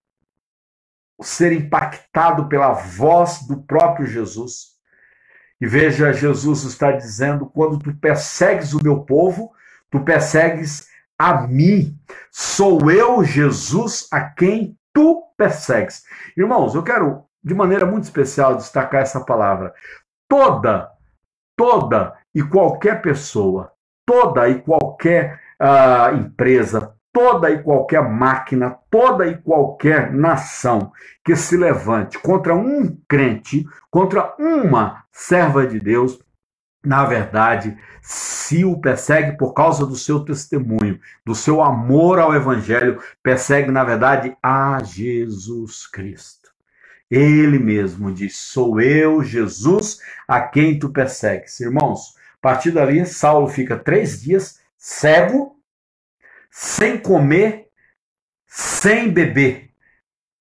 ser 1.23 1.53
impactado 1.53 2.49
pela 2.49 2.73
voz 2.73 3.47
do 3.47 3.63
próprio 3.63 4.07
Jesus, 4.07 4.73
e 5.61 5.67
veja, 5.67 6.13
Jesus 6.13 6.65
está 6.65 6.91
dizendo: 6.91 7.47
quando 7.47 7.79
tu 7.79 7.95
persegues 7.97 8.73
o 8.73 8.83
meu 8.83 9.05
povo, 9.05 9.53
tu 9.89 10.01
persegues 10.01 10.89
a 11.17 11.47
mim. 11.47 11.97
Sou 12.33 12.91
eu, 12.91 13.23
Jesus, 13.23 14.09
a 14.11 14.21
quem 14.23 14.77
tu 14.93 15.23
persegues. 15.37 16.03
Irmãos, 16.37 16.75
eu 16.75 16.83
quero, 16.83 17.25
de 17.45 17.55
maneira 17.55 17.87
muito 17.87 18.03
especial, 18.03 18.57
destacar 18.57 19.03
essa 19.03 19.25
palavra. 19.25 19.73
Toda, 20.29 20.91
toda 21.63 22.15
e 22.35 22.43
qualquer 22.43 23.01
pessoa, 23.01 23.71
toda 24.05 24.49
e 24.49 24.61
qualquer 24.61 25.41
uh, 25.61 26.17
empresa, 26.17 26.93
toda 27.13 27.49
e 27.53 27.63
qualquer 27.63 28.03
máquina, 28.03 28.77
toda 28.91 29.29
e 29.29 29.37
qualquer 29.37 30.13
nação 30.13 30.91
que 31.25 31.37
se 31.37 31.57
levante 31.57 32.19
contra 32.19 32.53
um 32.53 32.99
crente, 33.09 33.65
contra 33.93 34.35
uma 34.41 35.05
serva 35.13 35.65
de 35.65 35.79
Deus, 35.79 36.19
na 36.85 37.05
verdade, 37.05 37.79
se 38.03 38.65
o 38.65 38.81
persegue 38.81 39.37
por 39.37 39.55
causa 39.55 39.87
do 39.87 39.95
seu 39.95 40.25
testemunho, 40.25 40.99
do 41.25 41.33
seu 41.33 41.63
amor 41.63 42.19
ao 42.19 42.35
Evangelho, 42.35 43.01
persegue, 43.23 43.71
na 43.71 43.85
verdade, 43.85 44.37
a 44.43 44.83
Jesus 44.83 45.87
Cristo. 45.87 46.42
Ele 47.15 47.59
mesmo 47.59 48.11
diz: 48.11 48.39
Sou 48.39 48.81
eu, 48.81 49.23
Jesus, 49.23 49.99
a 50.27 50.41
quem 50.41 50.79
tu 50.79 50.89
persegues. 50.89 51.61
Irmãos, 51.61 52.17
a 52.17 52.41
partir 52.41 52.71
dali, 52.71 53.05
Saulo 53.05 53.49
fica 53.49 53.77
três 53.77 54.23
dias 54.23 54.61
cego, 54.79 55.55
sem 56.51 56.97
comer, 56.97 57.69
sem 58.47 59.11
beber. 59.13 59.69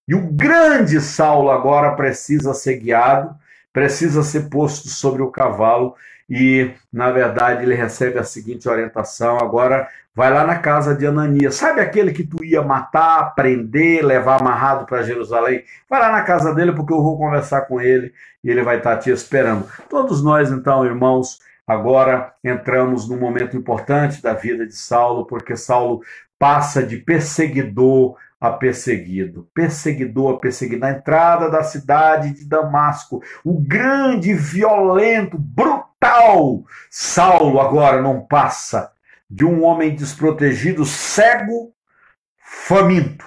E 0.08 0.16
o 0.16 0.32
grande 0.32 1.02
Saulo 1.02 1.52
agora 1.52 1.94
precisa 1.94 2.54
ser 2.54 2.78
guiado, 2.78 3.36
precisa 3.74 4.24
ser 4.24 4.50
posto 4.50 4.88
sobre 4.88 5.22
o 5.22 5.30
cavalo 5.30 5.94
e, 6.30 6.72
na 6.92 7.12
verdade, 7.12 7.64
ele 7.64 7.76
recebe 7.76 8.18
a 8.18 8.24
seguinte 8.24 8.68
orientação: 8.70 9.38
agora 9.38 9.88
vai 10.16 10.32
lá 10.32 10.46
na 10.46 10.60
casa 10.60 10.96
de 10.96 11.06
Ananias. 11.06 11.56
Sabe 11.56 11.82
aquele 11.82 12.12
que 12.12 12.24
tu 12.24 12.44
ia 12.44 12.62
matar, 12.62 13.34
prender, 13.36 14.04
levar 14.04 14.40
amarrado 14.42 14.86
para 14.86 15.04
Jerusalém? 15.04 15.64
Vai 15.90 16.00
lá 16.00 16.12
na 16.12 16.22
casa 16.22 16.54
dele 16.54 16.74
porque 16.74 16.94
eu 16.94 17.02
vou 17.02 17.18
conversar 17.18 17.62
com 17.62 17.80
ele 17.80 18.14
e 18.44 18.50
ele 18.50 18.64
vai 18.64 18.78
estar 18.78 18.98
te 18.98 19.10
esperando. 19.10 19.66
Todos 19.90 20.24
nós, 20.24 20.52
então, 20.52 20.86
irmãos, 20.86 21.40
agora 21.66 22.34
entramos 22.44 23.08
num 23.08 23.20
momento 23.20 23.56
importante 23.56 24.22
da 24.22 24.34
vida 24.34 24.66
de 24.66 24.76
Saulo, 24.76 25.26
porque 25.26 25.56
Saulo 25.56 26.02
passa 26.38 26.84
de 26.84 26.98
perseguidor 26.98 28.18
a 28.42 28.52
perseguido, 28.52 29.48
perseguidor 29.54 30.36
a 30.36 30.40
perseguido, 30.40 30.82
na 30.82 30.90
entrada 30.90 31.48
da 31.48 31.62
cidade 31.62 32.34
de 32.34 32.46
Damasco, 32.46 33.22
o 33.46 33.62
grande, 33.62 34.34
violento, 34.34 35.38
brutal 35.38 36.66
Saulo 36.90 37.62
agora 37.62 38.02
não 38.02 38.26
passa 38.26 38.92
de 39.30 39.46
um 39.46 39.64
homem 39.64 39.96
desprotegido, 39.96 40.84
cego, 40.84 41.74
faminto. 42.44 43.26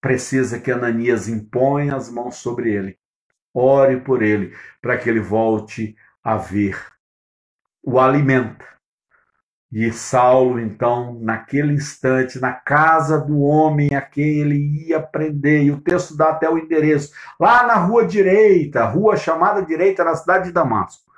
Precisa 0.00 0.58
que 0.58 0.72
Ananias 0.72 1.28
imponha 1.28 1.94
as 1.94 2.10
mãos 2.10 2.36
sobre 2.36 2.72
ele, 2.72 2.98
ore 3.54 4.00
por 4.00 4.22
ele, 4.22 4.56
para 4.80 4.96
que 4.96 5.08
ele 5.08 5.20
volte 5.20 5.94
a 6.24 6.36
ver 6.36 6.82
o 7.82 8.00
alimento 8.00 8.64
e 9.72 9.90
Saulo, 9.90 10.60
então, 10.60 11.18
naquele 11.18 11.72
instante, 11.72 12.38
na 12.38 12.52
casa 12.52 13.18
do 13.18 13.40
homem 13.40 13.94
a 13.94 14.02
quem 14.02 14.40
ele 14.40 14.86
ia 14.86 15.00
prender, 15.00 15.62
e 15.62 15.70
o 15.70 15.80
texto 15.80 16.14
dá 16.14 16.28
até 16.28 16.48
o 16.48 16.58
endereço, 16.58 17.12
lá 17.40 17.66
na 17.66 17.76
rua 17.76 18.06
direita, 18.06 18.84
rua 18.84 19.16
chamada 19.16 19.62
direita 19.62 20.04
na 20.04 20.14
cidade 20.14 20.44
de 20.44 20.52
Damasco. 20.52 21.10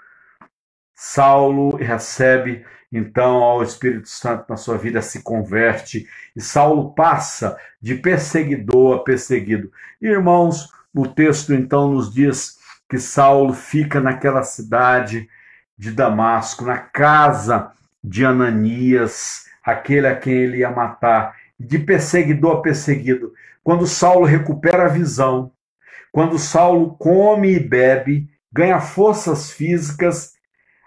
Saulo 0.94 1.74
recebe 1.74 2.64
então 2.92 3.42
ao 3.42 3.60
Espírito 3.64 4.08
Santo 4.08 4.44
na 4.48 4.56
sua 4.56 4.78
vida, 4.78 5.02
se 5.02 5.24
converte, 5.24 6.06
e 6.36 6.40
Saulo 6.40 6.94
passa 6.94 7.58
de 7.82 7.96
perseguidor 7.96 9.00
a 9.00 9.02
perseguido. 9.02 9.72
Irmãos, 10.00 10.70
o 10.94 11.08
texto 11.08 11.52
então 11.52 11.90
nos 11.90 12.14
diz 12.14 12.56
que 12.88 12.98
Saulo 12.98 13.52
fica 13.52 14.00
naquela 14.00 14.44
cidade 14.44 15.28
de 15.76 15.90
Damasco, 15.90 16.64
na 16.64 16.78
casa 16.78 17.72
de 18.04 18.22
Ananias, 18.22 19.46
aquele 19.64 20.06
a 20.06 20.14
quem 20.14 20.34
ele 20.34 20.58
ia 20.58 20.70
matar, 20.70 21.34
de 21.58 21.78
perseguidor 21.78 22.58
a 22.58 22.60
perseguido. 22.60 23.32
Quando 23.62 23.86
Saulo 23.86 24.26
recupera 24.26 24.84
a 24.84 24.88
visão, 24.88 25.50
quando 26.12 26.38
Saulo 26.38 26.94
come 26.96 27.54
e 27.54 27.58
bebe, 27.58 28.28
ganha 28.52 28.78
forças 28.78 29.50
físicas, 29.50 30.34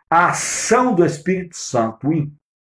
a 0.08 0.28
ação 0.28 0.94
do 0.94 1.04
Espírito 1.04 1.58
Santo, 1.58 2.10
o 2.10 2.14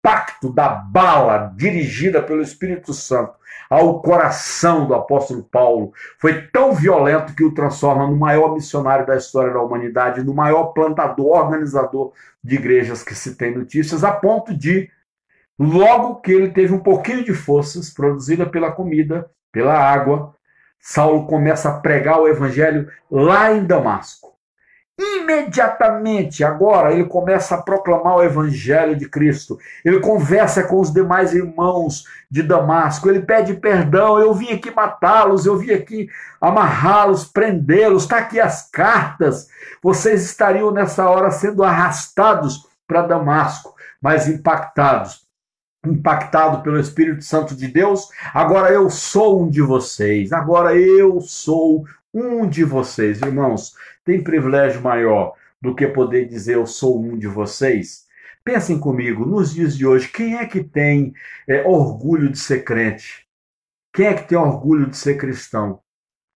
impacto 0.07 0.53
da 0.53 0.69
bala 0.69 1.53
dirigida 1.57 2.23
pelo 2.23 2.41
Espírito 2.41 2.93
Santo 2.93 3.35
ao 3.69 4.01
coração 4.01 4.87
do 4.87 4.95
apóstolo 4.95 5.43
Paulo 5.43 5.91
foi 6.17 6.47
tão 6.47 6.73
violento 6.73 7.35
que 7.35 7.43
o 7.43 7.53
transforma 7.53 8.07
no 8.07 8.15
maior 8.15 8.53
missionário 8.53 9.05
da 9.05 9.17
história 9.17 9.51
da 9.51 9.61
humanidade, 9.61 10.23
no 10.23 10.33
maior 10.33 10.67
plantador, 10.67 11.37
organizador 11.37 12.13
de 12.41 12.55
igrejas 12.55 13.03
que 13.03 13.13
se 13.13 13.35
tem 13.35 13.53
notícias, 13.53 14.05
a 14.05 14.13
ponto 14.13 14.57
de, 14.57 14.89
logo 15.59 16.21
que 16.21 16.31
ele 16.31 16.51
teve 16.51 16.73
um 16.73 16.79
pouquinho 16.79 17.25
de 17.25 17.33
forças 17.33 17.89
produzida 17.89 18.45
pela 18.45 18.71
comida, 18.71 19.29
pela 19.51 19.77
água, 19.77 20.33
Saulo 20.79 21.27
começa 21.27 21.67
a 21.67 21.79
pregar 21.79 22.21
o 22.21 22.27
evangelho 22.29 22.89
lá 23.11 23.51
em 23.51 23.65
Damasco. 23.65 24.26
Imediatamente, 24.99 26.43
agora, 26.43 26.91
ele 26.91 27.05
começa 27.05 27.53
a 27.53 27.61
proclamar 27.61 28.15
o 28.15 28.23
evangelho 28.23 28.95
de 28.95 29.07
Cristo. 29.07 29.59
Ele 29.85 29.99
conversa 29.99 30.63
com 30.63 30.79
os 30.79 30.91
demais 30.91 31.35
irmãos 31.35 32.05
de 32.31 32.41
Damasco. 32.41 33.07
Ele 33.07 33.21
pede 33.21 33.53
perdão. 33.53 34.19
Eu 34.19 34.33
vim 34.33 34.51
aqui 34.51 34.71
matá-los, 34.71 35.45
eu 35.45 35.55
vim 35.55 35.71
aqui 35.71 36.09
amarrá-los, 36.41 37.25
prendê-los. 37.25 38.03
Está 38.03 38.17
aqui 38.17 38.39
as 38.39 38.67
cartas. 38.71 39.47
Vocês 39.83 40.23
estariam 40.23 40.71
nessa 40.71 41.07
hora 41.07 41.29
sendo 41.29 41.63
arrastados 41.63 42.67
para 42.87 43.03
Damasco, 43.03 43.75
mas 44.01 44.27
impactados 44.27 45.27
impactado 45.85 46.61
pelo 46.63 46.79
Espírito 46.79 47.23
Santo 47.23 47.55
de 47.55 47.67
Deus, 47.67 48.09
agora 48.33 48.73
eu 48.73 48.89
sou 48.89 49.43
um 49.43 49.49
de 49.49 49.61
vocês, 49.61 50.33
agora 50.33 50.75
eu 50.75 51.21
sou 51.21 51.85
um 52.13 52.47
de 52.47 52.63
vocês. 52.63 53.21
Irmãos, 53.21 53.73
tem 54.07 54.23
privilégio 54.23 54.81
maior 54.81 55.33
do 55.61 55.75
que 55.75 55.85
poder 55.85 56.29
dizer 56.29 56.55
eu 56.55 56.65
sou 56.65 57.03
um 57.03 57.17
de 57.17 57.27
vocês? 57.27 58.05
Pensem 58.41 58.79
comigo, 58.79 59.25
nos 59.25 59.53
dias 59.53 59.77
de 59.77 59.85
hoje, 59.85 60.07
quem 60.07 60.37
é 60.37 60.45
que 60.45 60.63
tem 60.63 61.13
é, 61.45 61.61
orgulho 61.67 62.31
de 62.31 62.39
ser 62.39 62.63
crente? 62.63 63.27
Quem 63.93 64.07
é 64.07 64.13
que 64.13 64.25
tem 64.25 64.37
orgulho 64.37 64.85
de 64.85 64.95
ser 64.95 65.17
cristão? 65.17 65.81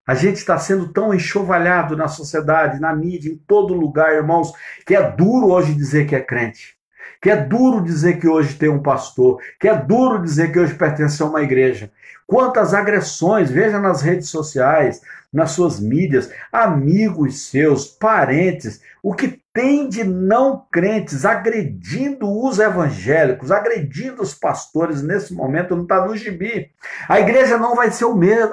A 0.06 0.14
gente 0.14 0.36
está 0.36 0.58
sendo 0.58 0.92
tão 0.92 1.14
enxovalhado 1.14 1.96
na 1.96 2.10
sociedade, 2.10 2.82
na 2.82 2.94
mídia, 2.94 3.32
em 3.32 3.38
todo 3.38 3.74
lugar, 3.74 4.12
irmãos, 4.12 4.52
que 4.86 4.94
é 4.94 5.10
duro 5.10 5.52
hoje 5.54 5.74
dizer 5.74 6.06
que 6.06 6.16
é 6.16 6.20
crente. 6.20 6.76
Que 7.22 7.30
é 7.30 7.38
duro 7.38 7.82
dizer 7.82 8.20
que 8.20 8.28
hoje 8.28 8.56
tem 8.56 8.68
um 8.68 8.82
pastor. 8.82 9.42
Que 9.58 9.70
é 9.70 9.78
duro 9.78 10.22
dizer 10.22 10.52
que 10.52 10.60
hoje 10.60 10.74
pertence 10.74 11.22
a 11.24 11.26
uma 11.26 11.42
igreja. 11.42 11.90
Quantas 12.28 12.74
agressões, 12.74 13.50
veja 13.50 13.80
nas 13.80 14.02
redes 14.02 14.28
sociais, 14.28 15.02
nas 15.32 15.52
suas 15.52 15.80
mídias, 15.80 16.32
amigos 16.52 17.48
seus, 17.48 17.88
parentes, 17.88 18.82
o 19.02 19.14
que 19.14 19.42
tem 19.54 19.88
de 19.88 20.04
não 20.04 20.66
crentes 20.72 21.26
agredindo 21.26 22.30
os 22.30 22.60
evangélicos, 22.60 23.52
agredindo 23.52 24.22
os 24.22 24.34
pastores 24.34 25.02
nesse 25.02 25.34
momento, 25.34 25.76
não 25.76 25.84
está 25.84 26.06
no 26.06 26.16
gibi. 26.16 26.72
A 27.08 27.20
igreja 27.20 27.58
não 27.58 27.76
vai 27.76 27.92
ser 27.92 28.06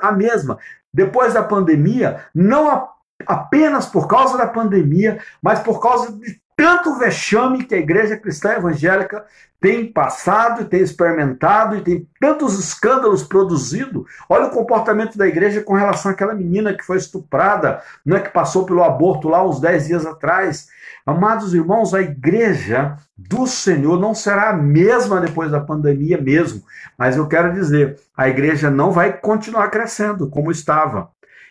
a 0.03 0.13
mesma. 0.13 0.59
Depois 0.93 1.35
da 1.35 1.43
pandemia, 1.43 2.25
não 2.35 2.89
apenas 3.27 3.87
por 3.87 4.07
causa 4.07 4.39
da 4.39 4.47
pandemia, 4.47 5.19
mas 5.43 5.61
por 5.61 5.81
causa 5.81 6.13
de 6.13 6.41
tanto 6.59 6.99
vexame 6.99 7.63
que 7.63 7.73
a 7.77 7.79
igreja 7.79 8.17
cristã 8.17 8.55
evangélica 8.55 9.25
tem 9.61 9.93
passado 9.93 10.65
tem 10.65 10.81
experimentado 10.81 11.77
e 11.77 11.83
tem 11.83 12.09
tantos 12.21 12.59
escândalos 12.59 13.23
produzido. 13.23 14.05
Olha 14.29 14.47
o 14.47 14.51
comportamento 14.51 15.17
da 15.17 15.27
igreja 15.27 15.63
com 15.63 15.75
relação 15.75 16.11
àquela 16.11 16.35
menina 16.35 16.75
que 16.75 16.85
foi 16.85 16.97
estuprada, 16.97 17.81
né, 18.05 18.19
que 18.19 18.31
passou 18.31 18.67
pelo 18.67 18.83
aborto 18.83 19.29
lá 19.29 19.47
uns 19.47 19.61
10 19.61 19.87
dias 19.87 20.05
atrás. 20.05 20.67
Amados 21.07 21.55
irmãos, 21.55 21.95
a 21.95 22.01
igreja 22.01 22.97
do 23.17 23.47
Senhor 23.47 23.99
não 24.01 24.13
será 24.13 24.51
a 24.51 24.57
mesma 24.57 25.21
depois 25.21 25.53
da 25.53 25.61
pandemia 25.61 26.21
mesmo. 26.21 26.65
Mas 26.99 27.17
eu 27.17 27.29
quero 27.29 27.53
dizer, 27.53 28.01
a 28.17 28.29
igreja 28.29 28.69
não 28.69 28.91
vai 28.91 29.13
continuar 29.13 29.69
crescendo 29.71 30.29
como 30.29 30.51
estava. 30.51 31.09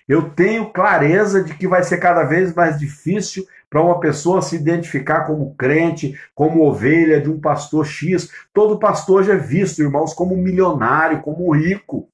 Eu 0.07 0.29
tenho 0.29 0.71
clareza 0.71 1.43
de 1.43 1.53
que 1.53 1.67
vai 1.67 1.83
ser 1.83 1.97
cada 1.97 2.23
vez 2.23 2.53
mais 2.53 2.77
difícil 2.77 3.45
para 3.69 3.81
uma 3.81 3.99
pessoa 3.99 4.41
se 4.41 4.55
identificar 4.55 5.25
como 5.25 5.55
crente, 5.55 6.17
como 6.33 6.63
ovelha 6.63 7.19
de 7.19 7.29
um 7.29 7.39
pastor 7.39 7.85
X. 7.85 8.29
Todo 8.53 8.79
pastor 8.79 9.23
já 9.23 9.33
é 9.33 9.37
visto, 9.37 9.81
irmãos, 9.81 10.13
como 10.13 10.35
milionário, 10.37 11.21
como 11.21 11.51
rico, 11.53 12.09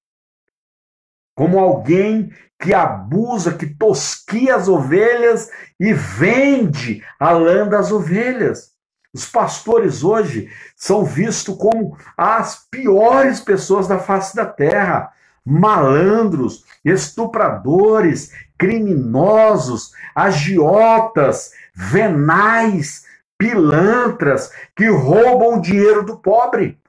como 1.36 1.60
alguém 1.60 2.32
que 2.60 2.74
abusa, 2.74 3.54
que 3.54 3.68
tosquia 3.68 4.56
as 4.56 4.68
ovelhas 4.68 5.50
e 5.80 5.94
vende 5.94 7.04
a 7.20 7.32
lã 7.32 7.68
das 7.68 7.92
ovelhas. 7.92 8.74
Os 9.14 9.26
pastores 9.28 10.04
hoje 10.04 10.50
são 10.76 11.06
vistos 11.06 11.56
como 11.56 11.96
as 12.18 12.68
piores 12.72 13.40
pessoas 13.40 13.88
da 13.88 14.00
face 14.00 14.36
da 14.36 14.46
terra 14.46 15.12
malandros, 15.46 16.64
estupradores, 16.84 18.32
criminosos, 18.58 19.92
agiotas, 20.16 21.52
venais, 21.76 23.06
pilantras 23.38 24.52
que 24.76 24.88
roubam 24.88 25.58
o 25.58 25.62
dinheiro 25.62 26.06
do 26.06 26.18
pobre. 26.18 26.80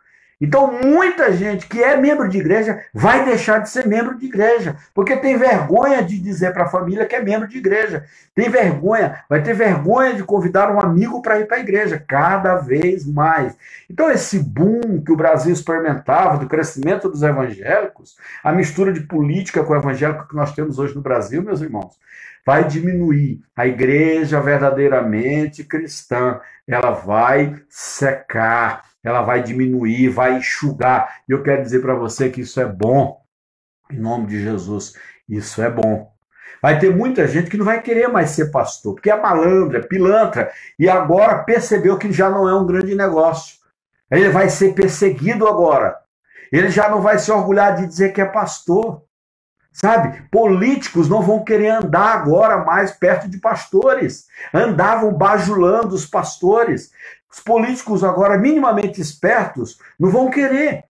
Então, 0.44 0.78
muita 0.82 1.32
gente 1.32 1.66
que 1.66 1.82
é 1.82 1.96
membro 1.96 2.28
de 2.28 2.36
igreja 2.36 2.84
vai 2.92 3.24
deixar 3.24 3.60
de 3.60 3.70
ser 3.70 3.86
membro 3.86 4.18
de 4.18 4.26
igreja, 4.26 4.76
porque 4.92 5.16
tem 5.16 5.38
vergonha 5.38 6.02
de 6.02 6.20
dizer 6.20 6.52
para 6.52 6.64
a 6.64 6.68
família 6.68 7.06
que 7.06 7.16
é 7.16 7.22
membro 7.22 7.48
de 7.48 7.56
igreja. 7.56 8.04
Tem 8.34 8.50
vergonha, 8.50 9.24
vai 9.26 9.42
ter 9.42 9.54
vergonha 9.54 10.12
de 10.12 10.22
convidar 10.22 10.70
um 10.70 10.78
amigo 10.78 11.22
para 11.22 11.40
ir 11.40 11.46
para 11.46 11.56
a 11.56 11.60
igreja, 11.60 12.04
cada 12.06 12.56
vez 12.56 13.06
mais. 13.06 13.56
Então, 13.88 14.10
esse 14.10 14.38
boom 14.38 15.02
que 15.02 15.12
o 15.12 15.16
Brasil 15.16 15.52
experimentava 15.52 16.36
do 16.36 16.46
crescimento 16.46 17.08
dos 17.08 17.22
evangélicos, 17.22 18.18
a 18.42 18.52
mistura 18.52 18.92
de 18.92 19.00
política 19.00 19.64
com 19.64 19.72
o 19.72 19.76
evangélico 19.76 20.28
que 20.28 20.36
nós 20.36 20.52
temos 20.52 20.78
hoje 20.78 20.94
no 20.94 21.00
Brasil, 21.00 21.42
meus 21.42 21.62
irmãos, 21.62 21.98
vai 22.44 22.64
diminuir. 22.64 23.40
A 23.56 23.66
igreja 23.66 24.42
verdadeiramente 24.42 25.64
cristã, 25.64 26.38
ela 26.68 26.90
vai 26.90 27.54
secar 27.70 28.82
ela 29.04 29.22
vai 29.22 29.42
diminuir, 29.42 30.08
vai 30.08 30.38
enxugar. 30.38 31.20
E 31.28 31.32
eu 31.32 31.42
quero 31.42 31.62
dizer 31.62 31.80
para 31.80 31.94
você 31.94 32.30
que 32.30 32.40
isso 32.40 32.60
é 32.60 32.64
bom. 32.64 33.22
Em 33.92 33.98
nome 33.98 34.26
de 34.26 34.42
Jesus, 34.42 34.94
isso 35.28 35.62
é 35.62 35.70
bom. 35.70 36.10
Vai 36.62 36.78
ter 36.78 36.94
muita 36.94 37.28
gente 37.28 37.50
que 37.50 37.58
não 37.58 37.64
vai 37.66 37.82
querer 37.82 38.08
mais 38.08 38.30
ser 38.30 38.50
pastor, 38.50 38.94
porque 38.94 39.10
é 39.10 39.20
malandra, 39.20 39.80
é 39.80 39.82
pilantra, 39.82 40.50
e 40.78 40.88
agora 40.88 41.44
percebeu 41.44 41.98
que 41.98 42.10
já 42.10 42.30
não 42.30 42.48
é 42.48 42.54
um 42.54 42.64
grande 42.64 42.94
negócio. 42.94 43.56
Ele 44.10 44.30
vai 44.30 44.48
ser 44.48 44.74
perseguido 44.74 45.46
agora. 45.46 45.98
Ele 46.50 46.70
já 46.70 46.88
não 46.88 47.02
vai 47.02 47.18
se 47.18 47.30
orgulhar 47.30 47.74
de 47.74 47.86
dizer 47.86 48.12
que 48.14 48.20
é 48.20 48.24
pastor. 48.24 49.02
Sabe? 49.74 50.22
Políticos 50.30 51.08
não 51.08 51.20
vão 51.20 51.42
querer 51.42 51.70
andar 51.70 52.14
agora 52.14 52.64
mais 52.64 52.92
perto 52.92 53.28
de 53.28 53.38
pastores. 53.38 54.26
Andavam 54.54 55.12
bajulando 55.12 55.96
os 55.96 56.06
pastores. 56.06 56.92
Os 57.28 57.40
políticos 57.40 58.04
agora 58.04 58.38
minimamente 58.38 59.00
espertos 59.00 59.76
não 59.98 60.10
vão 60.10 60.30
querer 60.30 60.84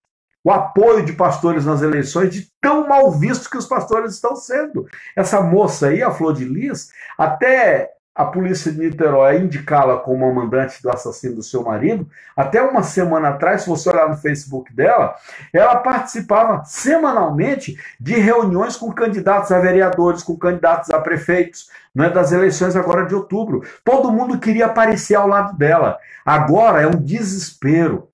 o 0.44 0.50
apoio 0.50 1.02
de 1.02 1.14
pastores 1.14 1.64
nas 1.64 1.80
eleições 1.80 2.28
de 2.28 2.46
tão 2.60 2.86
mal 2.86 3.10
visto 3.10 3.48
que 3.48 3.56
os 3.56 3.66
pastores 3.66 4.12
estão 4.12 4.36
sendo. 4.36 4.86
Essa 5.16 5.40
moça 5.40 5.86
aí, 5.86 6.02
a 6.02 6.10
Flor 6.10 6.34
de 6.34 6.44
Lis, 6.44 6.90
até 7.16 7.90
a 8.14 8.24
polícia 8.24 8.70
de 8.70 8.78
Niterói 8.78 9.38
indicá-la 9.38 9.96
como 9.96 10.32
mandante 10.32 10.80
do 10.80 10.88
assassino 10.88 11.34
do 11.34 11.42
seu 11.42 11.64
marido, 11.64 12.08
até 12.36 12.62
uma 12.62 12.82
semana 12.82 13.30
atrás, 13.30 13.62
se 13.62 13.68
você 13.68 13.90
olhar 13.90 14.08
no 14.08 14.16
Facebook 14.16 14.72
dela, 14.72 15.16
ela 15.52 15.76
participava 15.76 16.62
semanalmente 16.64 17.76
de 17.98 18.14
reuniões 18.14 18.76
com 18.76 18.92
candidatos 18.92 19.50
a 19.50 19.58
vereadores, 19.58 20.22
com 20.22 20.36
candidatos 20.36 20.90
a 20.90 21.00
prefeitos, 21.00 21.68
né, 21.92 22.08
das 22.08 22.30
eleições 22.30 22.76
agora 22.76 23.04
de 23.04 23.14
outubro. 23.14 23.62
Todo 23.84 24.12
mundo 24.12 24.38
queria 24.38 24.66
aparecer 24.66 25.16
ao 25.16 25.26
lado 25.26 25.56
dela. 25.56 25.98
Agora 26.24 26.82
é 26.82 26.86
um 26.86 27.02
desespero. 27.02 28.08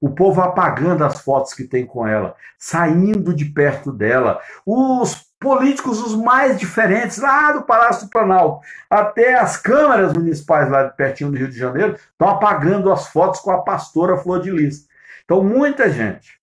O 0.00 0.10
povo 0.10 0.40
apagando 0.42 1.04
as 1.04 1.20
fotos 1.20 1.54
que 1.54 1.64
tem 1.64 1.86
com 1.86 2.06
ela, 2.06 2.34
saindo 2.58 3.34
de 3.34 3.46
perto 3.46 3.90
dela. 3.90 4.40
Os 4.64 5.25
políticos 5.40 6.00
os 6.00 6.14
mais 6.14 6.58
diferentes, 6.58 7.18
lá 7.18 7.52
do 7.52 7.62
Palácio 7.62 8.06
do 8.06 8.10
Planalto, 8.10 8.66
até 8.88 9.34
as 9.34 9.56
câmaras 9.56 10.12
municipais 10.12 10.70
lá 10.70 10.88
pertinho 10.88 11.30
do 11.30 11.36
Rio 11.36 11.48
de 11.48 11.58
Janeiro, 11.58 11.94
estão 11.94 12.28
apagando 12.28 12.90
as 12.90 13.08
fotos 13.08 13.40
com 13.40 13.50
a 13.50 13.62
pastora 13.62 14.16
Flor 14.16 14.40
de 14.40 14.50
Lis. 14.50 14.86
Então, 15.24 15.42
muita 15.42 15.90
gente 15.90 16.40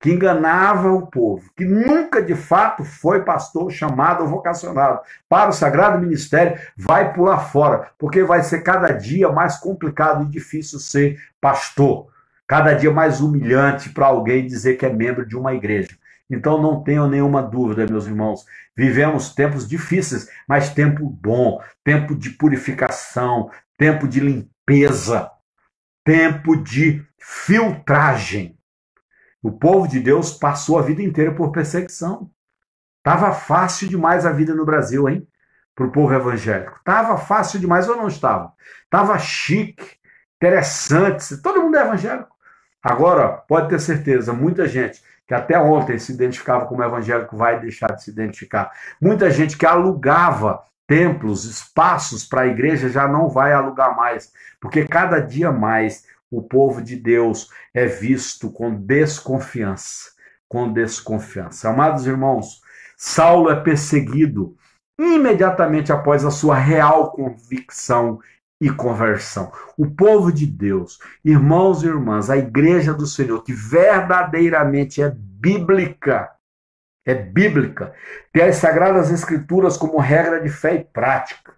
que 0.00 0.10
enganava 0.10 0.90
o 0.90 1.06
povo, 1.06 1.50
que 1.54 1.64
nunca 1.64 2.22
de 2.22 2.34
fato 2.34 2.82
foi 2.82 3.22
pastor 3.22 3.70
chamado 3.70 4.22
ou 4.22 4.28
vocacionado 4.28 5.00
para 5.28 5.50
o 5.50 5.52
sagrado 5.52 5.98
ministério, 5.98 6.58
vai 6.74 7.12
pular 7.12 7.38
fora, 7.38 7.90
porque 7.98 8.24
vai 8.24 8.42
ser 8.42 8.62
cada 8.62 8.92
dia 8.92 9.30
mais 9.30 9.58
complicado 9.58 10.24
e 10.24 10.30
difícil 10.30 10.78
ser 10.78 11.18
pastor, 11.38 12.08
cada 12.46 12.72
dia 12.72 12.90
mais 12.90 13.20
humilhante 13.20 13.90
para 13.90 14.06
alguém 14.06 14.46
dizer 14.46 14.76
que 14.76 14.86
é 14.86 14.90
membro 14.90 15.26
de 15.26 15.36
uma 15.36 15.52
igreja. 15.52 15.99
Então 16.30 16.62
não 16.62 16.82
tenham 16.82 17.08
nenhuma 17.08 17.42
dúvida, 17.42 17.86
meus 17.86 18.06
irmãos. 18.06 18.46
Vivemos 18.76 19.34
tempos 19.34 19.68
difíceis, 19.68 20.30
mas 20.48 20.72
tempo 20.72 21.10
bom, 21.10 21.60
tempo 21.82 22.14
de 22.14 22.30
purificação, 22.30 23.50
tempo 23.76 24.06
de 24.06 24.20
limpeza, 24.20 25.30
tempo 26.04 26.56
de 26.56 27.04
filtragem. 27.18 28.56
O 29.42 29.50
povo 29.50 29.88
de 29.88 29.98
Deus 29.98 30.32
passou 30.32 30.78
a 30.78 30.82
vida 30.82 31.02
inteira 31.02 31.34
por 31.34 31.50
perseguição. 31.50 32.30
Tava 33.02 33.32
fácil 33.32 33.88
demais 33.88 34.24
a 34.24 34.30
vida 34.30 34.54
no 34.54 34.64
Brasil, 34.64 35.08
hein? 35.08 35.26
Para 35.74 35.86
o 35.86 35.92
povo 35.92 36.12
evangélico. 36.12 36.78
Tava 36.84 37.16
fácil 37.16 37.58
demais 37.58 37.88
ou 37.88 37.96
não 37.96 38.06
estava? 38.06 38.52
Tava 38.90 39.18
chique, 39.18 39.96
interessante. 40.36 41.38
Todo 41.38 41.62
mundo 41.62 41.76
é 41.76 41.80
evangélico. 41.80 42.36
Agora, 42.82 43.28
pode 43.28 43.68
ter 43.68 43.80
certeza, 43.80 44.32
muita 44.32 44.68
gente 44.68 45.02
que 45.30 45.34
até 45.34 45.56
ontem 45.56 45.96
se 45.96 46.10
identificava 46.10 46.66
como 46.66 46.82
evangélico 46.82 47.36
vai 47.36 47.60
deixar 47.60 47.94
de 47.94 48.02
se 48.02 48.10
identificar. 48.10 48.72
Muita 49.00 49.30
gente 49.30 49.56
que 49.56 49.64
alugava 49.64 50.60
templos, 50.88 51.44
espaços 51.44 52.24
para 52.24 52.40
a 52.40 52.46
igreja 52.48 52.88
já 52.88 53.06
não 53.06 53.28
vai 53.28 53.52
alugar 53.52 53.96
mais, 53.96 54.32
porque 54.60 54.84
cada 54.88 55.20
dia 55.20 55.52
mais 55.52 56.04
o 56.28 56.42
povo 56.42 56.82
de 56.82 56.96
Deus 56.96 57.48
é 57.72 57.86
visto 57.86 58.50
com 58.50 58.74
desconfiança, 58.74 60.10
com 60.48 60.72
desconfiança. 60.72 61.68
Amados 61.68 62.08
irmãos, 62.08 62.60
Saulo 62.96 63.50
é 63.50 63.60
perseguido 63.62 64.56
imediatamente 64.98 65.92
após 65.92 66.24
a 66.24 66.32
sua 66.32 66.56
real 66.56 67.12
convicção 67.12 68.18
e 68.60 68.70
conversão. 68.70 69.50
O 69.76 69.90
povo 69.90 70.30
de 70.30 70.46
Deus, 70.46 70.98
irmãos 71.24 71.82
e 71.82 71.86
irmãs, 71.86 72.28
a 72.28 72.36
igreja 72.36 72.92
do 72.92 73.06
Senhor, 73.06 73.42
que 73.42 73.52
verdadeiramente 73.52 75.02
é 75.02 75.10
bíblica, 75.10 76.30
é 77.06 77.14
bíblica, 77.14 77.94
tem 78.32 78.42
as 78.42 78.56
sagradas 78.56 79.10
escrituras 79.10 79.76
como 79.76 79.98
regra 79.98 80.40
de 80.40 80.50
fé 80.50 80.74
e 80.74 80.84
prática. 80.84 81.54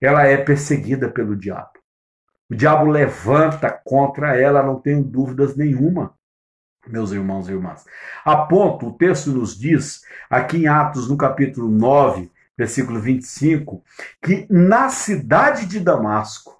Ela 0.00 0.26
é 0.26 0.36
perseguida 0.36 1.08
pelo 1.08 1.34
diabo. 1.34 1.70
O 2.50 2.54
diabo 2.54 2.84
levanta 2.84 3.70
contra 3.84 4.36
ela, 4.36 4.62
não 4.62 4.78
tenho 4.78 5.02
dúvidas 5.02 5.56
nenhuma, 5.56 6.14
meus 6.86 7.10
irmãos 7.10 7.48
e 7.48 7.52
irmãs. 7.52 7.84
A 8.24 8.36
ponto, 8.36 8.88
o 8.88 8.92
texto 8.92 9.30
nos 9.30 9.58
diz, 9.58 10.02
aqui 10.30 10.58
em 10.58 10.68
Atos, 10.68 11.08
no 11.08 11.16
capítulo 11.16 11.68
9, 11.68 12.30
versículo 12.56 13.00
25, 13.00 13.82
que 14.22 14.46
na 14.48 14.88
cidade 14.88 15.66
de 15.66 15.78
Damasco, 15.80 16.56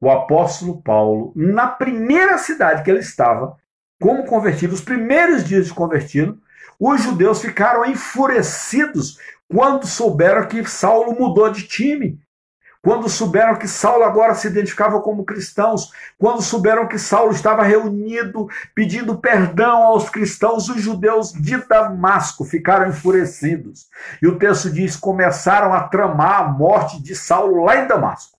o 0.00 0.10
apóstolo 0.10 0.82
Paulo, 0.82 1.32
na 1.36 1.66
primeira 1.66 2.38
cidade 2.38 2.82
que 2.82 2.90
ele 2.90 3.00
estava, 3.00 3.56
como 4.00 4.26
convertido, 4.26 4.74
os 4.74 4.80
primeiros 4.80 5.44
dias 5.44 5.66
de 5.66 5.74
convertido, 5.74 6.40
os 6.78 7.02
judeus 7.02 7.40
ficaram 7.40 7.84
enfurecidos 7.84 9.18
quando 9.48 9.86
souberam 9.86 10.46
que 10.48 10.64
Saulo 10.64 11.18
mudou 11.18 11.50
de 11.50 11.66
time. 11.66 12.20
Quando 12.84 13.08
souberam 13.08 13.56
que 13.56 13.66
Saulo 13.66 14.04
agora 14.04 14.34
se 14.34 14.46
identificava 14.46 15.00
como 15.00 15.24
cristãos, 15.24 15.90
quando 16.18 16.42
souberam 16.42 16.86
que 16.86 16.98
Saulo 16.98 17.32
estava 17.32 17.62
reunido 17.62 18.46
pedindo 18.74 19.16
perdão 19.16 19.84
aos 19.84 20.10
cristãos, 20.10 20.68
os 20.68 20.82
judeus 20.82 21.32
de 21.32 21.56
Damasco 21.66 22.44
ficaram 22.44 22.90
enfurecidos. 22.90 23.88
E 24.20 24.26
o 24.26 24.36
texto 24.38 24.70
diz: 24.70 24.96
começaram 24.96 25.72
a 25.72 25.84
tramar 25.84 26.42
a 26.42 26.48
morte 26.48 27.02
de 27.02 27.16
Saulo 27.16 27.64
lá 27.64 27.82
em 27.82 27.88
Damasco. 27.88 28.36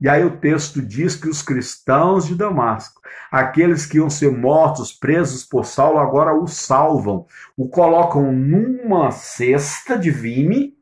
E 0.00 0.08
aí 0.08 0.24
o 0.24 0.38
texto 0.38 0.80
diz 0.80 1.14
que 1.14 1.28
os 1.28 1.42
cristãos 1.42 2.26
de 2.26 2.34
Damasco, 2.34 3.02
aqueles 3.30 3.84
que 3.84 3.98
iam 3.98 4.08
ser 4.08 4.32
mortos, 4.32 4.90
presos 4.90 5.44
por 5.44 5.66
Saulo, 5.66 5.98
agora 5.98 6.32
o 6.32 6.46
salvam, 6.46 7.26
o 7.58 7.68
colocam 7.68 8.32
numa 8.32 9.10
cesta 9.10 9.98
de 9.98 10.10
vime 10.10 10.78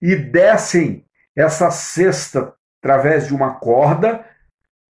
e 0.00 0.14
descem 0.14 1.04
essa 1.36 1.70
cesta 1.70 2.54
através 2.82 3.26
de 3.26 3.34
uma 3.34 3.54
corda 3.54 4.24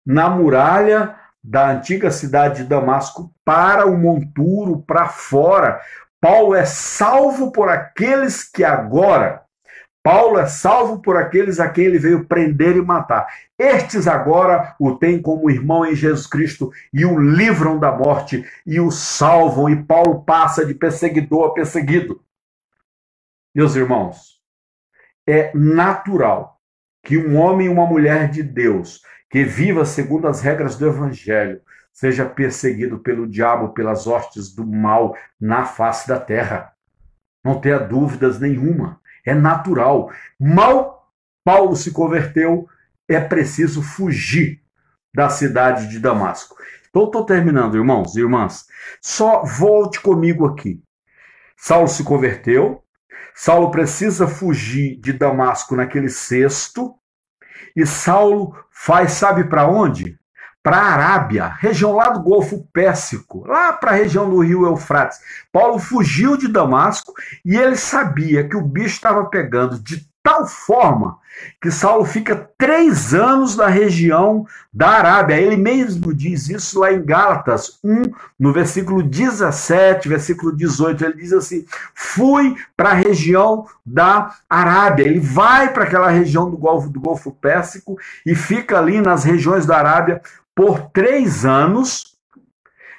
na 0.04 0.28
muralha 0.28 1.14
da 1.42 1.70
antiga 1.70 2.10
cidade 2.10 2.62
de 2.62 2.68
Damasco 2.68 3.32
para 3.44 3.86
o 3.86 3.96
monturo, 3.96 4.82
para 4.82 5.08
fora. 5.08 5.80
Paulo 6.20 6.54
é 6.54 6.64
salvo 6.64 7.52
por 7.52 7.68
aqueles 7.68 8.42
que 8.42 8.64
agora 8.64 9.46
Paulo 10.06 10.38
é 10.38 10.46
salvo 10.46 11.00
por 11.00 11.16
aqueles 11.16 11.58
a 11.58 11.68
quem 11.68 11.86
ele 11.86 11.98
veio 11.98 12.26
prender 12.26 12.76
e 12.76 12.80
matar. 12.80 13.26
Estes 13.58 14.06
agora 14.06 14.76
o 14.78 14.94
têm 14.94 15.20
como 15.20 15.50
irmão 15.50 15.84
em 15.84 15.96
Jesus 15.96 16.28
Cristo 16.28 16.70
e 16.92 17.04
o 17.04 17.18
livram 17.18 17.76
da 17.76 17.90
morte 17.90 18.46
e 18.64 18.78
o 18.78 18.88
salvam. 18.92 19.68
E 19.68 19.82
Paulo 19.82 20.22
passa 20.22 20.64
de 20.64 20.74
perseguidor 20.74 21.46
a 21.46 21.54
perseguido. 21.54 22.22
Meus 23.52 23.74
irmãos, 23.74 24.35
é 25.26 25.50
natural 25.54 26.60
que 27.02 27.16
um 27.18 27.36
homem 27.36 27.66
e 27.66 27.70
uma 27.70 27.86
mulher 27.86 28.30
de 28.30 28.42
Deus 28.42 29.00
que 29.30 29.44
viva 29.44 29.84
segundo 29.84 30.28
as 30.28 30.40
regras 30.40 30.76
do 30.76 30.86
Evangelho 30.86 31.60
seja 31.92 32.24
perseguido 32.24 32.98
pelo 32.98 33.26
diabo, 33.26 33.70
pelas 33.70 34.06
hostes 34.06 34.54
do 34.54 34.66
mal 34.66 35.16
na 35.40 35.64
face 35.64 36.06
da 36.06 36.20
terra. 36.20 36.72
Não 37.44 37.60
tenha 37.60 37.78
dúvidas 37.78 38.38
nenhuma 38.38 39.00
é 39.26 39.34
natural. 39.34 40.10
Mal 40.38 41.12
Paulo 41.44 41.76
se 41.76 41.90
converteu, 41.90 42.68
é 43.08 43.20
preciso 43.20 43.82
fugir 43.82 44.62
da 45.14 45.28
cidade 45.28 45.88
de 45.88 45.98
Damasco. 45.98 46.56
Então, 46.88 47.04
estou 47.04 47.26
terminando, 47.26 47.76
irmãos 47.76 48.16
e 48.16 48.20
irmãs. 48.20 48.66
Só 49.02 49.44
volte 49.44 50.00
comigo 50.00 50.46
aqui. 50.46 50.82
Saulo 51.56 51.88
se 51.88 52.04
converteu, 52.04 52.82
Saulo 53.34 53.70
precisa 53.70 54.26
fugir 54.26 54.98
de 55.00 55.12
Damasco 55.12 55.76
naquele 55.76 56.08
cesto, 56.08 56.94
e 57.74 57.86
Saulo 57.86 58.54
faz, 58.70 59.12
sabe 59.12 59.44
para 59.44 59.66
onde? 59.66 60.18
para 60.66 60.78
a 60.78 60.94
Arábia, 60.94 61.46
região 61.60 61.92
lá 61.92 62.08
do 62.08 62.24
Golfo 62.24 62.66
Pérsico, 62.72 63.46
lá 63.46 63.72
para 63.72 63.92
a 63.92 63.94
região 63.94 64.28
do 64.28 64.40
rio 64.40 64.66
Eufrates. 64.66 65.20
Paulo 65.52 65.78
fugiu 65.78 66.36
de 66.36 66.48
Damasco 66.48 67.12
e 67.44 67.56
ele 67.56 67.76
sabia 67.76 68.48
que 68.48 68.56
o 68.56 68.62
bicho 68.62 68.96
estava 68.96 69.26
pegando 69.26 69.78
de 69.78 70.04
tal 70.26 70.44
forma 70.44 71.18
que 71.60 71.70
Saulo 71.70 72.04
fica 72.04 72.50
três 72.58 73.14
anos 73.14 73.54
na 73.54 73.68
região 73.68 74.44
da 74.72 74.88
Arábia. 74.88 75.36
Ele 75.40 75.56
mesmo 75.56 76.12
diz 76.12 76.48
isso 76.48 76.80
lá 76.80 76.92
em 76.92 77.04
Gálatas 77.04 77.78
1, 77.84 78.02
no 78.36 78.52
versículo 78.52 79.04
17, 79.04 80.08
versículo 80.08 80.56
18. 80.56 81.04
Ele 81.04 81.14
diz 81.14 81.32
assim: 81.32 81.64
Fui 81.94 82.56
para 82.76 82.90
a 82.90 82.94
região 82.94 83.66
da 83.84 84.34
Arábia. 84.50 85.04
Ele 85.04 85.20
vai 85.20 85.72
para 85.72 85.84
aquela 85.84 86.10
região 86.10 86.50
do 86.50 86.56
Golfo, 86.56 86.88
do 86.88 87.00
Golfo 87.00 87.30
Pérsico 87.30 87.96
e 88.24 88.34
fica 88.34 88.78
ali 88.78 89.00
nas 89.00 89.22
regiões 89.22 89.64
da 89.64 89.76
Arábia 89.76 90.20
por 90.56 90.90
três 90.90 91.44
anos. 91.44 92.15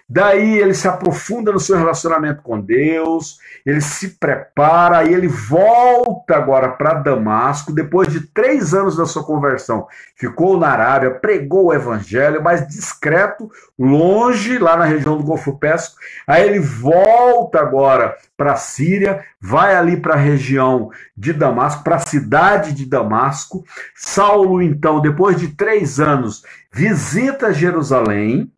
Daí 0.09 0.57
ele 0.57 0.73
se 0.73 0.87
aprofunda 0.87 1.51
no 1.51 1.59
seu 1.59 1.77
relacionamento 1.77 2.41
com 2.41 2.61
Deus, 2.61 3.39
ele 3.65 3.81
se 3.81 4.11
prepara 4.11 5.03
e 5.03 5.13
ele 5.13 5.27
volta 5.27 6.33
agora 6.37 6.69
para 6.69 6.93
Damasco, 6.93 7.73
depois 7.73 8.07
de 8.07 8.21
três 8.21 8.73
anos 8.73 8.95
da 8.95 9.05
sua 9.05 9.25
conversão. 9.25 9.85
Ficou 10.15 10.57
na 10.57 10.69
Arábia, 10.69 11.11
pregou 11.11 11.65
o 11.65 11.73
evangelho, 11.73 12.41
mas 12.41 12.65
discreto, 12.65 13.51
longe, 13.77 14.57
lá 14.57 14.77
na 14.77 14.85
região 14.85 15.17
do 15.17 15.23
Golfo 15.25 15.57
Pérsico. 15.59 15.97
Aí 16.25 16.47
ele 16.47 16.59
volta 16.59 17.59
agora 17.59 18.15
para 18.37 18.53
a 18.53 18.57
Síria, 18.57 19.21
vai 19.41 19.75
ali 19.75 19.97
para 19.97 20.13
a 20.13 20.17
região 20.17 20.89
de 21.17 21.33
Damasco, 21.33 21.83
para 21.83 21.97
a 21.97 21.99
cidade 21.99 22.71
de 22.71 22.85
Damasco. 22.85 23.65
Saulo, 23.93 24.61
então, 24.61 25.01
depois 25.01 25.37
de 25.37 25.49
três 25.49 25.99
anos, 25.99 26.43
visita 26.71 27.53
Jerusalém. 27.53 28.49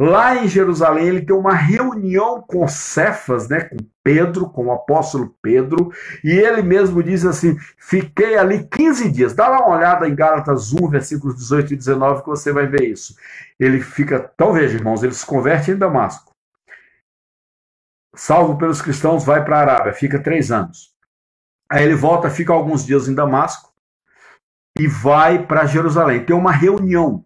Lá 0.00 0.34
em 0.34 0.48
Jerusalém, 0.48 1.08
ele 1.08 1.20
tem 1.20 1.36
uma 1.36 1.52
reunião 1.52 2.40
com 2.40 2.66
Cefas, 2.66 3.50
né, 3.50 3.60
com 3.60 3.76
Pedro, 4.02 4.48
com 4.48 4.68
o 4.68 4.72
apóstolo 4.72 5.36
Pedro, 5.42 5.92
e 6.24 6.30
ele 6.30 6.62
mesmo 6.62 7.02
diz 7.02 7.26
assim: 7.26 7.54
Fiquei 7.76 8.38
ali 8.38 8.66
15 8.66 9.10
dias. 9.10 9.34
Dá 9.34 9.46
lá 9.46 9.58
uma 9.58 9.76
olhada 9.76 10.08
em 10.08 10.14
Gálatas 10.14 10.72
1, 10.72 10.88
versículos 10.88 11.36
18 11.36 11.74
e 11.74 11.76
19, 11.76 12.22
que 12.22 12.28
você 12.30 12.50
vai 12.50 12.66
ver 12.66 12.84
isso. 12.84 13.14
Ele 13.58 13.78
fica, 13.78 14.30
então 14.34 14.54
veja, 14.54 14.78
irmãos, 14.78 15.02
ele 15.02 15.12
se 15.12 15.26
converte 15.26 15.70
em 15.70 15.76
Damasco. 15.76 16.34
Salvo 18.16 18.56
pelos 18.56 18.80
cristãos, 18.80 19.22
vai 19.22 19.44
para 19.44 19.58
a 19.58 19.60
Arábia, 19.60 19.92
fica 19.92 20.18
três 20.18 20.50
anos. 20.50 20.94
Aí 21.70 21.84
ele 21.84 21.94
volta, 21.94 22.30
fica 22.30 22.54
alguns 22.54 22.86
dias 22.86 23.06
em 23.06 23.14
Damasco 23.14 23.70
e 24.78 24.86
vai 24.86 25.46
para 25.46 25.66
Jerusalém. 25.66 26.24
Tem 26.24 26.34
uma 26.34 26.52
reunião 26.52 27.22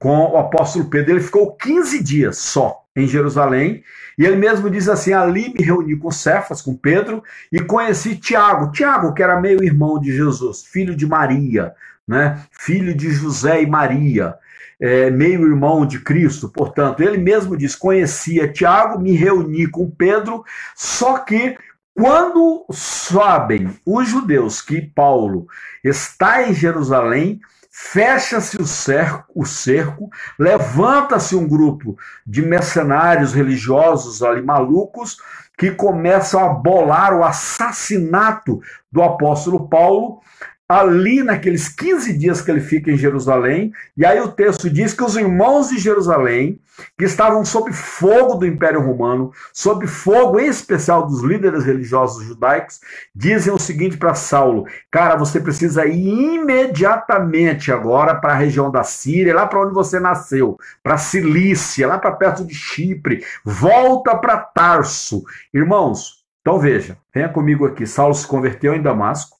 com 0.00 0.32
o 0.32 0.38
apóstolo 0.38 0.86
Pedro. 0.86 1.12
Ele 1.12 1.20
ficou 1.20 1.54
15 1.54 2.02
dias 2.02 2.38
só 2.38 2.82
em 2.96 3.06
Jerusalém, 3.06 3.84
e 4.18 4.24
ele 4.26 4.34
mesmo 4.34 4.68
diz 4.68 4.88
assim: 4.88 5.12
ali 5.12 5.54
me 5.56 5.64
reuni 5.64 5.96
com 5.96 6.10
Cefas, 6.10 6.60
com 6.60 6.74
Pedro, 6.74 7.22
e 7.52 7.60
conheci 7.60 8.16
Tiago. 8.16 8.72
Tiago, 8.72 9.14
que 9.14 9.22
era 9.22 9.40
meio 9.40 9.62
irmão 9.62 10.00
de 10.00 10.10
Jesus, 10.10 10.64
filho 10.64 10.96
de 10.96 11.06
Maria, 11.06 11.72
né? 12.08 12.42
filho 12.50 12.94
de 12.94 13.12
José 13.12 13.62
e 13.62 13.66
Maria. 13.66 14.34
É, 14.82 15.10
meio 15.10 15.46
irmão 15.46 15.84
de 15.84 16.00
Cristo, 16.00 16.48
portanto, 16.48 17.02
ele 17.02 17.18
mesmo 17.18 17.54
diz: 17.54 17.76
conhecia 17.76 18.50
Tiago, 18.50 18.98
me 18.98 19.12
reuni 19.12 19.66
com 19.66 19.90
Pedro, 19.90 20.42
só 20.74 21.18
que 21.18 21.54
quando 22.00 22.64
sabem 22.70 23.78
os 23.84 24.08
judeus 24.08 24.62
que 24.62 24.80
Paulo 24.80 25.46
está 25.84 26.48
em 26.48 26.54
Jerusalém, 26.54 27.38
fecha-se 27.70 28.56
o 28.56 28.66
cerco, 28.66 29.30
o 29.34 29.44
cerco 29.44 30.08
levanta-se 30.38 31.36
um 31.36 31.46
grupo 31.46 31.98
de 32.26 32.40
mercenários 32.40 33.34
religiosos 33.34 34.22
ali 34.22 34.40
malucos 34.40 35.18
que 35.58 35.72
começam 35.72 36.42
a 36.42 36.54
bolar 36.54 37.14
o 37.14 37.22
assassinato 37.22 38.62
do 38.90 39.02
apóstolo 39.02 39.68
Paulo 39.68 40.22
ali 40.70 41.20
naqueles 41.20 41.68
15 41.68 42.16
dias 42.16 42.40
que 42.40 42.48
ele 42.48 42.60
fica 42.60 42.92
em 42.92 42.96
Jerusalém, 42.96 43.72
e 43.96 44.06
aí 44.06 44.20
o 44.20 44.30
texto 44.30 44.70
diz 44.70 44.94
que 44.94 45.02
os 45.02 45.16
irmãos 45.16 45.68
de 45.68 45.80
Jerusalém, 45.80 46.60
que 46.96 47.04
estavam 47.04 47.44
sob 47.44 47.72
fogo 47.72 48.36
do 48.36 48.46
Império 48.46 48.80
Romano, 48.80 49.32
sob 49.52 49.88
fogo 49.88 50.38
em 50.38 50.46
especial 50.46 51.08
dos 51.08 51.24
líderes 51.24 51.64
religiosos 51.64 52.24
judaicos, 52.24 52.78
dizem 53.12 53.52
o 53.52 53.58
seguinte 53.58 53.96
para 53.96 54.14
Saulo: 54.14 54.64
Cara, 54.92 55.16
você 55.16 55.40
precisa 55.40 55.86
ir 55.86 56.36
imediatamente 56.36 57.72
agora 57.72 58.14
para 58.14 58.34
a 58.34 58.36
região 58.36 58.70
da 58.70 58.84
Síria, 58.84 59.34
lá 59.34 59.48
para 59.48 59.62
onde 59.62 59.74
você 59.74 59.98
nasceu, 59.98 60.56
para 60.84 60.96
Cilícia, 60.96 61.88
lá 61.88 61.98
para 61.98 62.12
perto 62.12 62.44
de 62.44 62.54
Chipre, 62.54 63.24
volta 63.44 64.16
para 64.16 64.36
Tarso. 64.36 65.24
Irmãos, 65.52 66.24
então 66.42 66.60
veja, 66.60 66.96
venha 67.12 67.28
comigo 67.28 67.66
aqui. 67.66 67.84
Saulo 67.88 68.14
se 68.14 68.24
converteu 68.24 68.72
em 68.72 68.80
Damasco 68.80 69.39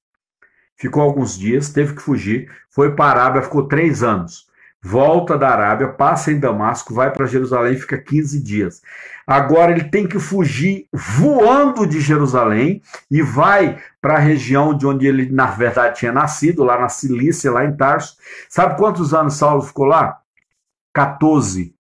ficou 0.81 1.03
alguns 1.03 1.39
dias, 1.39 1.69
teve 1.69 1.95
que 1.95 2.01
fugir, 2.01 2.51
foi 2.71 2.95
para 2.95 3.21
a 3.21 3.25
Arábia, 3.25 3.43
ficou 3.43 3.69
três 3.69 4.03
anos. 4.03 4.49
Volta 4.83 5.37
da 5.37 5.51
Arábia, 5.51 5.89
passa 5.89 6.33
em 6.33 6.41
Damasco, 6.41 6.95
vai 6.95 7.13
para 7.13 7.27
Jerusalém, 7.27 7.77
fica 7.77 7.99
15 7.99 8.43
dias. 8.43 8.81
Agora 9.27 9.73
ele 9.73 9.85
tem 9.85 10.09
que 10.09 10.19
fugir 10.19 10.87
voando 10.91 11.87
de 11.87 12.01
Jerusalém 12.01 12.81
e 13.11 13.21
vai 13.21 13.79
para 14.01 14.15
a 14.15 14.19
região 14.19 14.75
de 14.75 14.87
onde 14.87 15.07
ele, 15.07 15.31
na 15.31 15.47
verdade, 15.47 15.99
tinha 15.99 16.13
nascido, 16.13 16.65
lá 16.65 16.81
na 16.81 16.89
Cilícia, 16.89 17.53
lá 17.53 17.63
em 17.63 17.77
Tarso. 17.77 18.17
Sabe 18.49 18.79
quantos 18.79 19.13
anos 19.13 19.35
Saulo 19.35 19.61
ficou 19.61 19.85
lá? 19.85 20.19
14. 20.95 21.75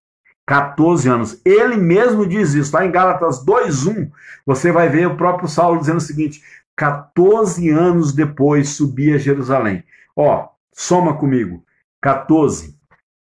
14 0.46 1.08
anos. 1.08 1.40
Ele 1.44 1.76
mesmo 1.76 2.26
diz 2.26 2.54
isso, 2.54 2.74
lá 2.74 2.84
em 2.84 2.90
Gálatas 2.90 3.42
2:1, 3.44 4.10
você 4.44 4.70
vai 4.70 4.88
ver 4.88 5.06
o 5.06 5.16
próprio 5.16 5.48
Saulo 5.48 5.80
dizendo 5.80 5.98
o 5.98 6.00
seguinte: 6.00 6.42
14 6.80 7.68
anos 7.68 8.10
depois 8.14 8.70
subi 8.70 9.12
a 9.12 9.18
Jerusalém. 9.18 9.84
Ó, 10.16 10.48
soma 10.72 11.14
comigo. 11.14 11.62
14 12.00 12.74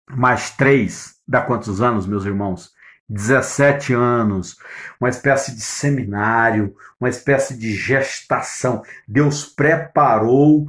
mais 0.10 0.52
3 0.52 1.16
dá 1.28 1.42
quantos 1.42 1.82
anos, 1.82 2.08
meus 2.08 2.24
irmãos? 2.24 2.72
17 3.10 3.94
anos, 3.94 4.56
uma 4.98 5.10
espécie 5.10 5.54
de 5.54 5.60
seminário, 5.60 6.74
uma 6.98 7.10
espécie 7.10 7.58
de 7.58 7.76
gestação. 7.76 8.82
Deus 9.06 9.44
preparou 9.44 10.66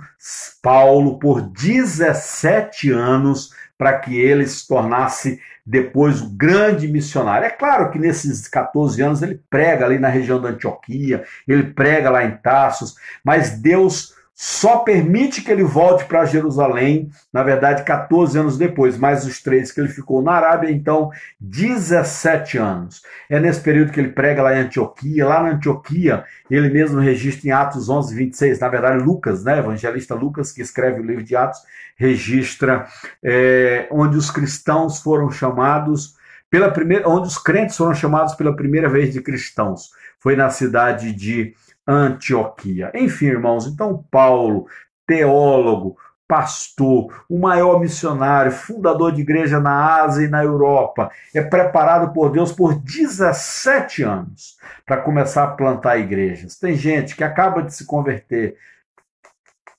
Paulo 0.61 1.21
por 1.21 1.43
17 1.43 2.91
anos 2.91 3.51
para 3.77 3.99
que 3.99 4.19
ele 4.19 4.47
se 4.47 4.67
tornasse 4.67 5.41
depois 5.67 6.21
o 6.21 6.31
grande 6.31 6.87
missionário. 6.89 7.47
É 7.47 7.51
claro 7.51 7.91
que 7.91 7.99
nesses 7.99 8.47
14 8.49 9.01
anos 9.03 9.23
ele 9.23 9.41
prega 9.49 9.85
ali 9.85 9.99
na 9.99 10.09
região 10.09 10.41
da 10.41 10.51
Antioquia, 10.51 11.25
ele 11.49 11.73
prega 11.73 12.11
lá 12.11 12.25
em 12.25 12.37
Tassos, 12.37 12.95
mas 13.25 13.59
Deus 13.61 14.14
só 14.35 14.79
permite 14.79 15.43
que 15.43 15.53
ele 15.53 15.63
volte 15.63 16.05
para 16.07 16.25
Jerusalém, 16.25 17.09
na 17.33 17.45
verdade, 17.45 17.85
14 17.85 18.37
anos 18.37 18.59
depois, 18.59 18.99
mais 18.99 19.25
os 19.25 19.41
três 19.41 19.71
que 19.71 19.81
ele 19.81 19.89
ficou 19.89 20.21
na 20.21 20.33
Arábia, 20.33 20.73
então 20.73 21.11
17 21.39 22.59
anos. 22.59 23.03
É 23.31 23.39
nesse 23.39 23.61
período 23.61 23.93
que 23.93 24.01
ele 24.01 24.09
prega 24.09 24.43
lá 24.43 24.57
em 24.57 24.63
Antioquia. 24.63 25.25
Lá 25.25 25.41
na 25.41 25.51
Antioquia, 25.51 26.25
ele 26.51 26.69
mesmo 26.69 26.99
registra 26.99 27.49
em 27.49 27.53
Atos 27.53 27.89
11, 27.89 28.13
26, 28.13 28.59
na 28.59 28.69
verdade, 28.69 29.05
Lucas, 29.05 29.45
né, 29.45 29.61
evangelista 29.61 30.17
Lucas, 30.17 30.51
que 30.51 30.63
escreve 30.63 31.01
o 31.01 31.05
livro 31.05 31.23
de 31.23 31.37
Atos, 31.37 31.61
registra 31.97 32.87
é, 33.23 33.87
onde 33.93 34.17
os 34.17 34.33
cristãos 34.33 35.01
foram 35.01 35.31
chamados 35.31 36.17
pela 36.51 36.73
primeira, 36.73 37.09
onde 37.09 37.29
os 37.29 37.39
crentes 37.39 37.77
foram 37.77 37.95
chamados 37.95 38.35
pela 38.35 38.55
primeira 38.55 38.89
vez 38.89 39.13
de 39.13 39.21
cristãos. 39.21 39.91
Foi 40.19 40.35
na 40.35 40.51
cidade 40.51 41.13
de 41.13 41.55
Antioquia. 41.87 42.91
Enfim, 42.95 43.27
irmãos, 43.27 43.67
então 43.67 44.05
Paulo, 44.11 44.67
teólogo, 45.07 45.97
pastor, 46.27 47.25
o 47.29 47.39
maior 47.39 47.79
missionário, 47.79 48.51
fundador 48.51 49.13
de 49.13 49.21
igreja 49.21 49.61
na 49.61 50.03
Ásia 50.03 50.25
e 50.25 50.29
na 50.29 50.43
Europa, 50.43 51.11
é 51.35 51.43
preparado 51.43 52.13
por 52.13 52.31
Deus 52.31 52.51
por 52.51 52.75
17 52.75 54.03
anos 54.03 54.57
para 54.87 55.03
começar 55.03 55.45
a 55.45 55.51
plantar 55.51 55.99
igrejas. 55.99 56.59
Tem 56.59 56.75
gente 56.75 57.15
que 57.15 57.23
acaba 57.23 57.63
de 57.63 57.75
se 57.75 57.87
converter, 57.87 58.57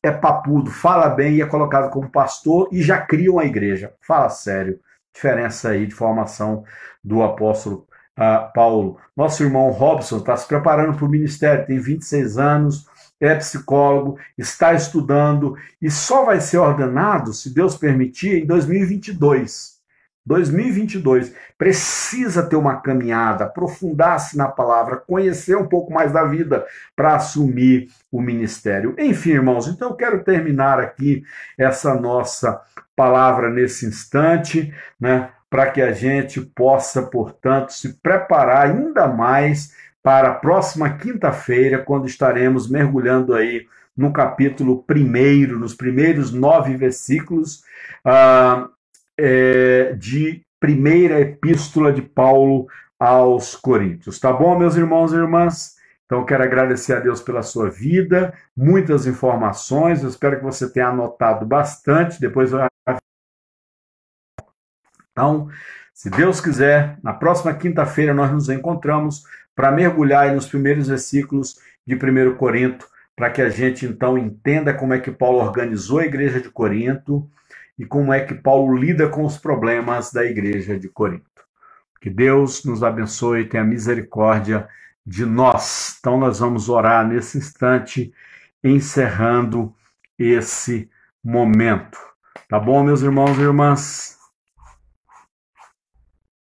é 0.04 0.12
papudo, 0.12 0.70
fala 0.70 1.10
bem 1.10 1.36
e 1.36 1.42
é 1.42 1.46
colocado 1.48 1.90
como 1.90 2.10
pastor 2.10 2.70
e 2.72 2.82
já 2.84 3.02
cria 3.02 3.32
uma 3.32 3.44
igreja. 3.44 3.94
Fala 4.02 4.30
sério. 4.30 4.80
Diferença 5.12 5.70
aí 5.70 5.88
de 5.88 5.96
formação 5.96 6.64
do 7.04 7.24
apóstolo 7.24 7.88
Paulo. 8.54 8.98
Nosso 9.16 9.44
irmão 9.44 9.70
Robson 9.72 10.18
está 10.18 10.36
se 10.38 10.48
preparando 10.48 10.96
para 10.96 11.06
o 11.06 11.10
ministério, 11.10 11.66
tem 11.66 11.80
26 11.80 12.38
anos, 12.38 12.86
é 13.20 13.36
psicólogo, 13.36 14.18
está 14.38 14.74
estudando 14.74 15.56
e 15.82 15.90
só 15.90 16.26
vai 16.26 16.40
ser 16.40 16.58
ordenado, 16.58 17.34
se 17.34 17.54
Deus 17.54 17.78
permitir, 17.78 18.44
em 18.44 18.46
2022. 18.46 19.76
2022 20.26 21.34
precisa 21.56 22.42
ter 22.42 22.56
uma 22.56 22.78
caminhada, 22.78 23.46
aprofundar-se 23.46 24.36
na 24.36 24.48
palavra, 24.48 24.98
conhecer 24.98 25.56
um 25.56 25.68
pouco 25.68 25.94
mais 25.94 26.12
da 26.12 26.26
vida 26.26 26.66
para 26.96 27.16
assumir 27.16 27.90
o 28.12 28.20
ministério. 28.20 28.96
Enfim, 28.98 29.32
irmãos, 29.32 29.68
então 29.68 29.90
eu 29.90 29.96
quero 29.96 30.24
terminar 30.24 30.80
aqui 30.80 31.24
essa 31.58 31.94
nossa 31.94 32.60
palavra 32.96 33.52
nesse 33.52 33.86
instante, 33.86 34.74
né? 35.00 35.30
Para 35.56 35.72
que 35.72 35.82
a 35.82 35.94
gente 35.94 36.42
possa, 36.42 37.04
portanto, 37.04 37.70
se 37.70 37.94
preparar 38.02 38.68
ainda 38.68 39.08
mais 39.08 39.74
para 40.04 40.32
a 40.32 40.34
próxima 40.34 40.98
quinta-feira, 40.98 41.78
quando 41.78 42.08
estaremos 42.08 42.70
mergulhando 42.70 43.34
aí 43.34 43.66
no 43.96 44.12
capítulo 44.12 44.84
primeiro, 44.84 45.58
nos 45.58 45.74
primeiros 45.74 46.34
nove 46.34 46.76
versículos 46.76 47.64
ah, 48.04 48.68
é, 49.18 49.94
de 49.98 50.42
primeira 50.60 51.22
epístola 51.22 51.94
de 51.94 52.02
Paulo 52.02 52.68
aos 53.00 53.56
Coríntios. 53.56 54.20
Tá 54.20 54.34
bom, 54.34 54.60
meus 54.60 54.76
irmãos 54.76 55.14
e 55.14 55.16
irmãs? 55.16 55.76
Então, 56.06 56.26
quero 56.26 56.44
agradecer 56.44 56.98
a 56.98 57.00
Deus 57.00 57.22
pela 57.22 57.42
sua 57.42 57.70
vida, 57.70 58.34
muitas 58.58 59.08
informações, 59.08 60.04
eu 60.04 60.10
espero 60.10 60.36
que 60.36 60.44
você 60.44 60.70
tenha 60.70 60.90
anotado 60.90 61.46
bastante, 61.46 62.20
depois 62.20 62.52
vai 62.52 62.68
então, 65.16 65.48
se 65.94 66.10
Deus 66.10 66.42
quiser, 66.42 67.00
na 67.02 67.14
próxima 67.14 67.54
quinta-feira 67.54 68.14
nós 68.14 68.30
nos 68.30 68.50
encontramos 68.50 69.24
para 69.56 69.72
mergulhar 69.72 70.36
nos 70.36 70.46
primeiros 70.46 70.90
versículos 70.90 71.58
de 71.88 71.96
1 71.96 72.36
Corinto, 72.36 72.86
para 73.16 73.30
que 73.30 73.42
a 73.42 73.48
gente 73.48 73.86
então 73.86 74.18
entenda 74.18 74.74
como 74.74 74.94
é 74.94 75.00
que 75.00 75.10
Paulo 75.10 75.40
organizou 75.40 76.00
a 76.00 76.06
igreja 76.06 76.42
de 76.42 76.50
Corinto 76.50 77.26
e 77.80 77.86
como 77.86 78.12
é 78.12 78.20
que 78.20 78.34
Paulo 78.34 78.76
lida 78.76 79.08
com 79.08 79.24
os 79.24 79.38
problemas 79.38 80.12
da 80.12 80.26
igreja 80.26 80.78
de 80.78 80.90
Corinto. 80.90 81.24
Que 82.02 82.10
Deus 82.10 82.66
nos 82.66 82.84
abençoe 82.84 83.42
e 83.42 83.46
tenha 83.46 83.64
misericórdia 83.64 84.68
de 85.06 85.26
nós. 85.26 85.96
Então, 85.98 86.20
nós 86.20 86.40
vamos 86.40 86.68
orar 86.68 87.08
nesse 87.08 87.38
instante, 87.38 88.14
encerrando 88.62 89.74
esse 90.20 90.90
momento. 91.24 91.98
Tá 92.50 92.60
bom, 92.60 92.84
meus 92.84 93.02
irmãos 93.02 93.38
e 93.38 93.42
irmãs? 93.42 94.15